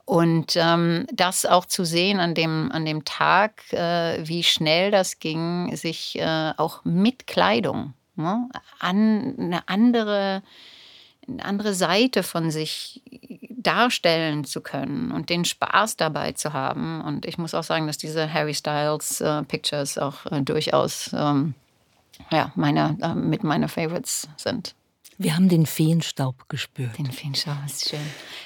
Und 0.06 0.56
ähm, 0.56 1.06
das 1.14 1.46
auch 1.46 1.66
zu 1.66 1.86
sehen 1.86 2.20
an 2.20 2.34
dem, 2.34 2.72
an 2.72 2.86
dem 2.86 3.06
Tag, 3.06 3.72
äh, 3.72 4.28
wie 4.28 4.44
schnell 4.44 4.92
das 4.92 5.20
ging, 5.20 5.74
sich 5.76 6.20
äh, 6.20 6.54
auch 6.58 6.84
mit 6.84 7.28
Kleidung 7.28 7.94
ne, 8.16 8.50
an 8.80 9.36
eine 9.38 9.68
andere, 9.68 10.42
eine 11.28 11.46
andere 11.46 11.74
Seite 11.74 12.24
von 12.24 12.52
sich 12.52 13.02
darstellen 13.50 14.44
zu 14.44 14.62
können 14.62 15.12
und 15.12 15.30
den 15.30 15.46
Spaß 15.46 15.96
dabei 15.98 16.32
zu 16.34 16.52
haben. 16.52 17.02
Und 17.02 17.26
ich 17.26 17.38
muss 17.38 17.54
auch 17.54 17.64
sagen, 17.64 17.88
dass 17.88 17.98
diese 17.98 18.34
Harry 18.34 18.54
Styles 18.54 19.22
äh, 19.22 19.44
Pictures 19.44 19.98
auch 19.98 20.26
äh, 20.26 20.42
durchaus 20.42 21.12
ähm, 21.14 21.54
ja, 22.32 22.52
meine, 22.56 22.98
äh, 23.02 23.14
mit 23.14 23.44
meiner 23.44 23.68
Favorites 23.68 24.28
sind. 24.36 24.76
Wir 25.24 25.36
haben 25.36 25.50
den 25.50 25.68
Feenstaub 25.68 26.50
gespürt. 26.50 26.98
Den 26.98 27.12
Feenstaub 27.12 27.58
ist 27.68 27.90
schön. 27.90 28.00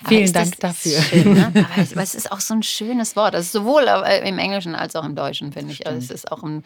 Vielen 0.09 0.23
ist 0.23 0.35
Dank 0.35 0.59
dafür. 0.59 1.01
Schön, 1.01 1.33
ne? 1.33 1.53
aber, 1.93 2.03
es, 2.03 2.15
ist 2.15 2.29
auch 2.29 2.41
so 2.41 2.53
ein 2.53 2.63
schönes 2.63 3.15
Wort. 3.15 3.33
Also 3.33 3.59
sowohl 3.59 3.83
im 4.25 4.37
Englischen 4.39 4.75
als 4.75 4.93
auch 4.97 5.05
im 5.05 5.15
Deutschen, 5.15 5.53
finde 5.53 5.71
ich. 5.71 5.87
Also 5.87 5.99
es 5.99 6.11
ist 6.11 6.29
auch 6.33 6.43
ein, 6.43 6.63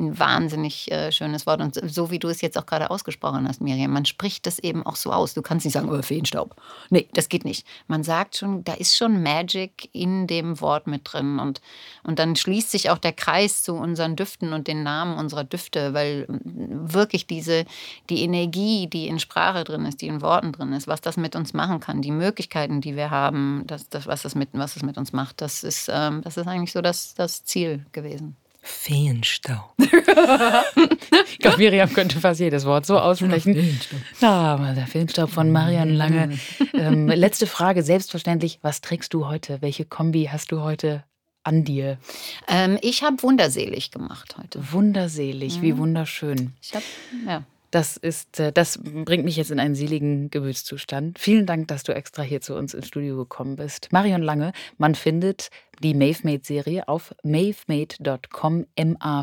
ein 0.00 0.18
wahnsinnig 0.18 0.90
äh, 0.90 1.12
schönes 1.12 1.46
Wort. 1.46 1.60
Und 1.60 1.78
so 1.88 2.10
wie 2.10 2.18
du 2.18 2.26
es 2.26 2.40
jetzt 2.40 2.58
auch 2.58 2.66
gerade 2.66 2.90
ausgesprochen 2.90 3.46
hast, 3.46 3.60
Miriam, 3.60 3.92
man 3.92 4.04
spricht 4.04 4.46
das 4.46 4.58
eben 4.58 4.84
auch 4.84 4.96
so 4.96 5.12
aus. 5.12 5.32
Du 5.32 5.42
kannst 5.42 5.64
nicht 5.64 5.74
sagen, 5.74 5.88
oh, 5.88 6.02
Feenstaub. 6.02 6.56
Nee, 6.90 7.08
das 7.12 7.28
geht 7.28 7.44
nicht. 7.44 7.64
Man 7.86 8.02
sagt 8.02 8.38
schon, 8.38 8.64
da 8.64 8.74
ist 8.74 8.96
schon 8.96 9.22
Magic 9.22 9.88
in 9.92 10.26
dem 10.26 10.60
Wort 10.60 10.88
mit 10.88 11.02
drin. 11.04 11.38
Und, 11.38 11.60
und 12.02 12.18
dann 12.18 12.34
schließt 12.34 12.72
sich 12.72 12.90
auch 12.90 12.98
der 12.98 13.12
Kreis 13.12 13.62
zu 13.62 13.74
unseren 13.74 14.16
Düften 14.16 14.54
und 14.54 14.66
den 14.66 14.82
Namen 14.82 15.16
unserer 15.18 15.44
Düfte, 15.44 15.94
weil 15.94 16.26
wirklich 16.28 17.28
diese, 17.28 17.64
die 18.10 18.24
Energie, 18.24 18.88
die 18.88 19.06
in 19.06 19.20
Sprache 19.20 19.51
Sprache 19.52 19.64
drin 19.64 19.84
ist, 19.84 20.00
die 20.00 20.06
in 20.06 20.22
Worten 20.22 20.52
drin 20.52 20.72
ist, 20.72 20.86
was 20.86 21.00
das 21.00 21.16
mit 21.16 21.36
uns 21.36 21.52
machen 21.52 21.80
kann, 21.80 22.02
die 22.02 22.10
Möglichkeiten, 22.10 22.80
die 22.80 22.96
wir 22.96 23.10
haben, 23.10 23.64
das, 23.66 23.88
das, 23.88 24.06
was, 24.06 24.22
das 24.22 24.34
mit, 24.34 24.50
was 24.52 24.74
das 24.74 24.82
mit 24.82 24.96
uns 24.96 25.12
macht, 25.12 25.40
das 25.40 25.62
ist, 25.62 25.90
ähm, 25.92 26.22
das 26.22 26.36
ist 26.36 26.46
eigentlich 26.46 26.72
so 26.72 26.80
das, 26.80 27.14
das 27.14 27.44
Ziel 27.44 27.84
gewesen. 27.92 28.36
Feenstaub. 28.62 29.74
ich 29.78 31.38
glaube, 31.40 31.58
Miriam 31.58 31.92
könnte 31.92 32.20
fast 32.20 32.38
jedes 32.38 32.64
Wort 32.64 32.86
so 32.86 32.96
aussprechen. 32.98 33.54
Feenstaub. 33.54 34.00
Ah, 34.22 34.72
der 34.72 34.86
Feenstaub 34.86 35.30
von 35.30 35.50
Marion 35.50 35.90
Lange. 35.90 36.38
ähm, 36.72 37.08
letzte 37.08 37.46
Frage, 37.46 37.82
selbstverständlich. 37.82 38.60
Was 38.62 38.80
trägst 38.80 39.12
du 39.14 39.26
heute? 39.26 39.60
Welche 39.60 39.84
Kombi 39.84 40.28
hast 40.30 40.52
du 40.52 40.60
heute 40.60 41.02
an 41.42 41.64
dir? 41.64 41.98
Ähm, 42.46 42.78
ich 42.82 43.02
habe 43.02 43.20
wunderselig 43.24 43.90
gemacht 43.90 44.36
heute. 44.40 44.62
Wunderselig, 44.72 45.58
mhm. 45.58 45.62
wie 45.62 45.76
wunderschön. 45.76 46.52
Ich 46.62 46.72
habe, 46.72 46.84
ja. 47.26 47.42
Das 47.72 47.96
ist, 47.96 48.38
äh, 48.38 48.52
das 48.52 48.78
bringt 48.82 49.24
mich 49.24 49.36
jetzt 49.36 49.50
in 49.50 49.58
einen 49.58 49.74
seligen 49.74 50.28
Gemütszustand. 50.28 51.18
Vielen 51.18 51.46
Dank, 51.46 51.68
dass 51.68 51.82
du 51.84 51.94
extra 51.94 52.22
hier 52.22 52.42
zu 52.42 52.54
uns 52.54 52.74
ins 52.74 52.86
Studio 52.86 53.16
gekommen 53.16 53.56
bist. 53.56 53.90
Marion 53.92 54.20
Lange, 54.20 54.52
man 54.76 54.94
findet 54.94 55.48
die 55.80 55.94
MaveMade-Serie 55.94 56.86
auf 56.86 57.14
mavemade.com, 57.22 58.66
M-A-V-E-M-A-D-E.com 58.76 59.20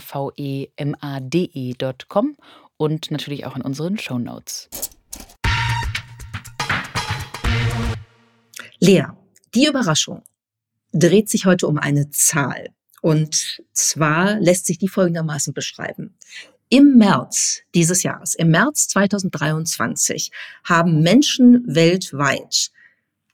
und 2.77 3.11
natürlich 3.11 3.45
auch 3.45 3.55
in 3.55 3.61
unseren 3.61 3.99
Shownotes. 3.99 4.67
Lea, 8.79 9.05
die 9.53 9.67
Überraschung 9.67 10.23
dreht 10.91 11.29
sich 11.29 11.45
heute 11.45 11.67
um 11.67 11.77
eine 11.77 12.09
Zahl. 12.09 12.69
Und 13.03 13.61
zwar 13.73 14.39
lässt 14.39 14.65
sich 14.65 14.79
die 14.79 14.87
folgendermaßen 14.87 15.53
beschreiben. 15.53 16.17
Im 16.71 16.97
März 16.97 17.63
dieses 17.73 18.03
Jahres, 18.03 18.35
im 18.35 18.51
März 18.51 18.89
2023, 18.89 20.29
haben 20.63 21.01
Menschen 21.01 21.63
weltweit 21.65 22.69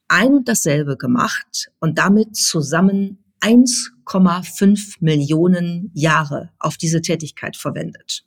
ein 0.08 0.36
und 0.36 0.48
dasselbe 0.48 0.96
gemacht 0.96 1.70
und 1.80 1.98
damit 1.98 2.38
zusammen 2.38 3.26
1,5 3.42 4.96
Millionen 5.02 5.92
Jahre 5.94 6.52
auf 6.60 6.78
diese 6.78 7.02
Tätigkeit 7.02 7.58
verwendet. 7.58 8.24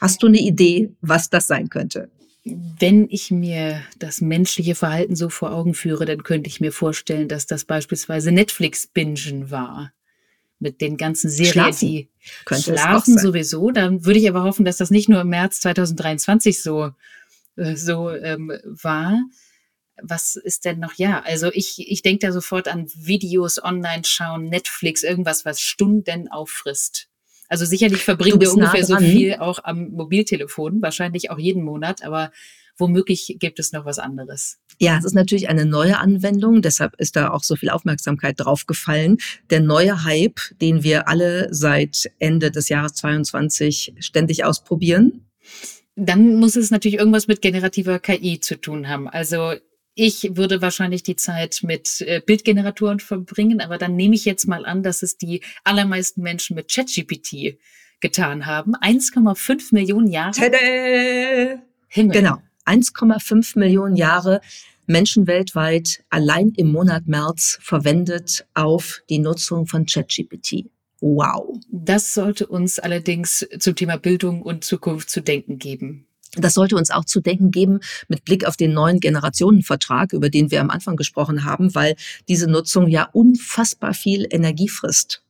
Hast 0.00 0.22
du 0.22 0.28
eine 0.28 0.38
Idee, 0.38 0.94
was 1.00 1.28
das 1.28 1.48
sein 1.48 1.68
könnte? 1.68 2.12
Wenn 2.44 3.08
ich 3.10 3.32
mir 3.32 3.82
das 3.98 4.20
menschliche 4.20 4.76
Verhalten 4.76 5.16
so 5.16 5.30
vor 5.30 5.50
Augen 5.50 5.74
führe, 5.74 6.04
dann 6.04 6.22
könnte 6.22 6.48
ich 6.48 6.60
mir 6.60 6.72
vorstellen, 6.72 7.26
dass 7.26 7.46
das 7.46 7.64
beispielsweise 7.64 8.30
Netflix-Bingen 8.30 9.50
war 9.50 9.92
mit 10.64 10.80
den 10.80 10.96
ganzen 10.96 11.30
Serien, 11.30 11.52
schlafen. 11.52 11.86
die 11.86 12.08
Könnte 12.44 12.72
schlafen 12.72 13.18
sowieso. 13.18 13.70
Dann 13.70 14.04
würde 14.04 14.18
ich 14.18 14.28
aber 14.28 14.42
hoffen, 14.42 14.64
dass 14.64 14.78
das 14.78 14.90
nicht 14.90 15.08
nur 15.08 15.20
im 15.20 15.28
März 15.28 15.60
2023 15.60 16.60
so, 16.60 16.90
äh, 17.56 17.76
so 17.76 18.10
ähm, 18.10 18.50
war. 18.64 19.22
Was 20.02 20.34
ist 20.34 20.64
denn 20.64 20.80
noch? 20.80 20.94
Ja, 20.94 21.22
also 21.24 21.52
ich, 21.52 21.76
ich 21.78 22.02
denke 22.02 22.26
da 22.26 22.32
sofort 22.32 22.66
an 22.66 22.88
Videos 22.96 23.62
online 23.62 24.02
schauen, 24.04 24.48
Netflix, 24.48 25.04
irgendwas, 25.04 25.44
was 25.44 25.60
Stunden 25.60 26.28
auffrisst. 26.28 27.08
Also 27.48 27.66
sicherlich 27.66 28.02
verbringen 28.02 28.40
wir 28.40 28.52
ungefähr 28.52 28.80
nah 28.80 28.86
so 28.86 28.96
viel 28.96 29.34
auch 29.34 29.60
am 29.62 29.90
Mobiltelefon, 29.90 30.82
wahrscheinlich 30.82 31.30
auch 31.30 31.38
jeden 31.38 31.62
Monat, 31.62 32.02
aber 32.02 32.32
womöglich 32.76 33.36
gibt 33.38 33.58
es 33.58 33.72
noch 33.72 33.84
was 33.84 33.98
anderes. 33.98 34.58
Ja, 34.78 34.98
es 34.98 35.04
ist 35.04 35.14
natürlich 35.14 35.48
eine 35.48 35.64
neue 35.64 35.98
Anwendung, 35.98 36.62
deshalb 36.62 36.94
ist 36.96 37.16
da 37.16 37.30
auch 37.30 37.42
so 37.42 37.56
viel 37.56 37.70
Aufmerksamkeit 37.70 38.34
drauf 38.38 38.66
gefallen. 38.66 39.18
Der 39.50 39.60
neue 39.60 40.04
Hype, 40.04 40.40
den 40.60 40.82
wir 40.82 41.08
alle 41.08 41.48
seit 41.52 42.10
Ende 42.18 42.50
des 42.50 42.68
Jahres 42.68 42.94
22 42.94 43.94
ständig 44.00 44.44
ausprobieren. 44.44 45.26
Dann 45.96 46.36
muss 46.36 46.56
es 46.56 46.70
natürlich 46.70 46.98
irgendwas 46.98 47.28
mit 47.28 47.40
generativer 47.40 48.00
KI 48.00 48.40
zu 48.40 48.60
tun 48.60 48.88
haben. 48.88 49.08
Also 49.08 49.54
ich 49.94 50.36
würde 50.36 50.60
wahrscheinlich 50.60 51.04
die 51.04 51.14
Zeit 51.14 51.60
mit 51.62 52.00
äh, 52.00 52.20
Bildgeneratoren 52.20 52.98
verbringen, 52.98 53.60
aber 53.60 53.78
dann 53.78 53.94
nehme 53.94 54.16
ich 54.16 54.24
jetzt 54.24 54.46
mal 54.46 54.66
an, 54.66 54.82
dass 54.82 55.02
es 55.02 55.16
die 55.18 55.42
allermeisten 55.62 56.20
Menschen 56.22 56.56
mit 56.56 56.72
ChatGPT 56.72 57.58
getan 58.00 58.46
haben. 58.46 58.74
1,5 58.74 59.72
Millionen 59.72 60.08
Jahre. 60.08 60.32
Tada! 60.32 61.62
Himmel. 61.88 62.12
Genau. 62.12 62.38
1,5 62.66 63.58
Millionen 63.58 63.96
Jahre 63.96 64.40
Menschen 64.86 65.26
weltweit 65.26 66.04
allein 66.10 66.50
im 66.56 66.70
Monat 66.70 67.06
März 67.06 67.58
verwendet 67.62 68.46
auf 68.54 69.00
die 69.08 69.18
Nutzung 69.18 69.66
von 69.66 69.86
ChatGPT. 69.86 70.66
Wow. 71.00 71.58
Das 71.70 72.14
sollte 72.14 72.46
uns 72.46 72.78
allerdings 72.78 73.46
zum 73.58 73.74
Thema 73.74 73.96
Bildung 73.96 74.42
und 74.42 74.64
Zukunft 74.64 75.10
zu 75.10 75.20
denken 75.20 75.58
geben. 75.58 76.06
Das 76.36 76.54
sollte 76.54 76.76
uns 76.76 76.90
auch 76.90 77.04
zu 77.04 77.20
denken 77.20 77.50
geben 77.50 77.80
mit 78.08 78.24
Blick 78.24 78.44
auf 78.46 78.56
den 78.56 78.72
neuen 78.72 79.00
Generationenvertrag, 79.00 80.12
über 80.12 80.30
den 80.30 80.50
wir 80.50 80.60
am 80.60 80.70
Anfang 80.70 80.96
gesprochen 80.96 81.44
haben, 81.44 81.74
weil 81.74 81.94
diese 82.28 82.50
Nutzung 82.50 82.88
ja 82.88 83.08
unfassbar 83.12 83.94
viel 83.94 84.26
Energie 84.30 84.68
frisst. 84.68 85.22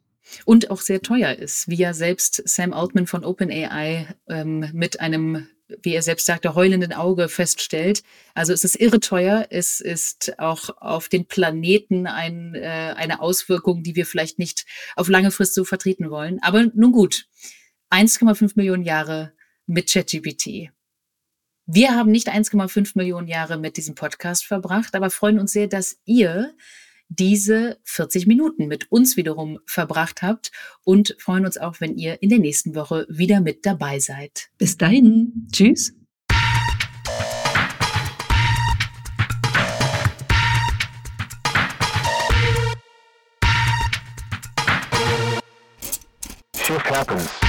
Und 0.44 0.70
auch 0.70 0.80
sehr 0.80 1.02
teuer 1.02 1.32
ist, 1.34 1.68
wie 1.68 1.76
ja 1.76 1.92
selbst 1.92 2.42
Sam 2.46 2.72
Altman 2.72 3.06
von 3.06 3.24
OpenAI 3.24 4.14
ähm, 4.28 4.70
mit 4.72 5.00
einem 5.00 5.46
wie 5.82 5.94
er 5.94 6.02
selbst 6.02 6.26
sagte, 6.26 6.54
heulenden 6.54 6.92
Auge 6.92 7.28
feststellt. 7.28 8.02
Also 8.34 8.52
es 8.52 8.64
ist 8.64 8.76
irre 8.76 9.00
teuer. 9.00 9.46
Es 9.50 9.80
ist 9.80 10.38
auch 10.38 10.70
auf 10.80 11.08
den 11.08 11.26
Planeten 11.26 12.06
ein, 12.06 12.54
äh, 12.54 12.94
eine 12.96 13.20
Auswirkung, 13.20 13.82
die 13.82 13.96
wir 13.96 14.06
vielleicht 14.06 14.38
nicht 14.38 14.66
auf 14.96 15.08
lange 15.08 15.30
Frist 15.30 15.54
so 15.54 15.64
vertreten 15.64 16.10
wollen. 16.10 16.38
Aber 16.42 16.64
nun 16.74 16.92
gut, 16.92 17.26
1,5 17.90 18.52
Millionen 18.56 18.82
Jahre 18.82 19.32
mit 19.66 19.90
ChatGPT. 19.90 20.70
Wir 21.66 21.96
haben 21.96 22.10
nicht 22.10 22.28
1,5 22.28 22.92
Millionen 22.94 23.26
Jahre 23.26 23.56
mit 23.56 23.78
diesem 23.78 23.94
Podcast 23.94 24.44
verbracht, 24.44 24.94
aber 24.94 25.08
freuen 25.08 25.38
uns 25.38 25.52
sehr, 25.52 25.66
dass 25.66 25.98
ihr 26.04 26.54
diese 27.16 27.78
40 27.84 28.26
Minuten 28.26 28.66
mit 28.66 28.90
uns 28.90 29.16
wiederum 29.16 29.58
verbracht 29.66 30.22
habt 30.22 30.50
und 30.84 31.16
freuen 31.18 31.46
uns 31.46 31.58
auch, 31.58 31.80
wenn 31.80 31.96
ihr 31.96 32.22
in 32.22 32.28
der 32.28 32.38
nächsten 32.38 32.74
Woche 32.74 33.06
wieder 33.08 33.40
mit 33.40 33.66
dabei 33.66 33.98
seid. 33.98 34.50
Bis 34.58 34.76
dahin. 34.76 35.48
Tschüss. 35.52 35.94
Shift 46.64 46.90
happens. 46.90 47.43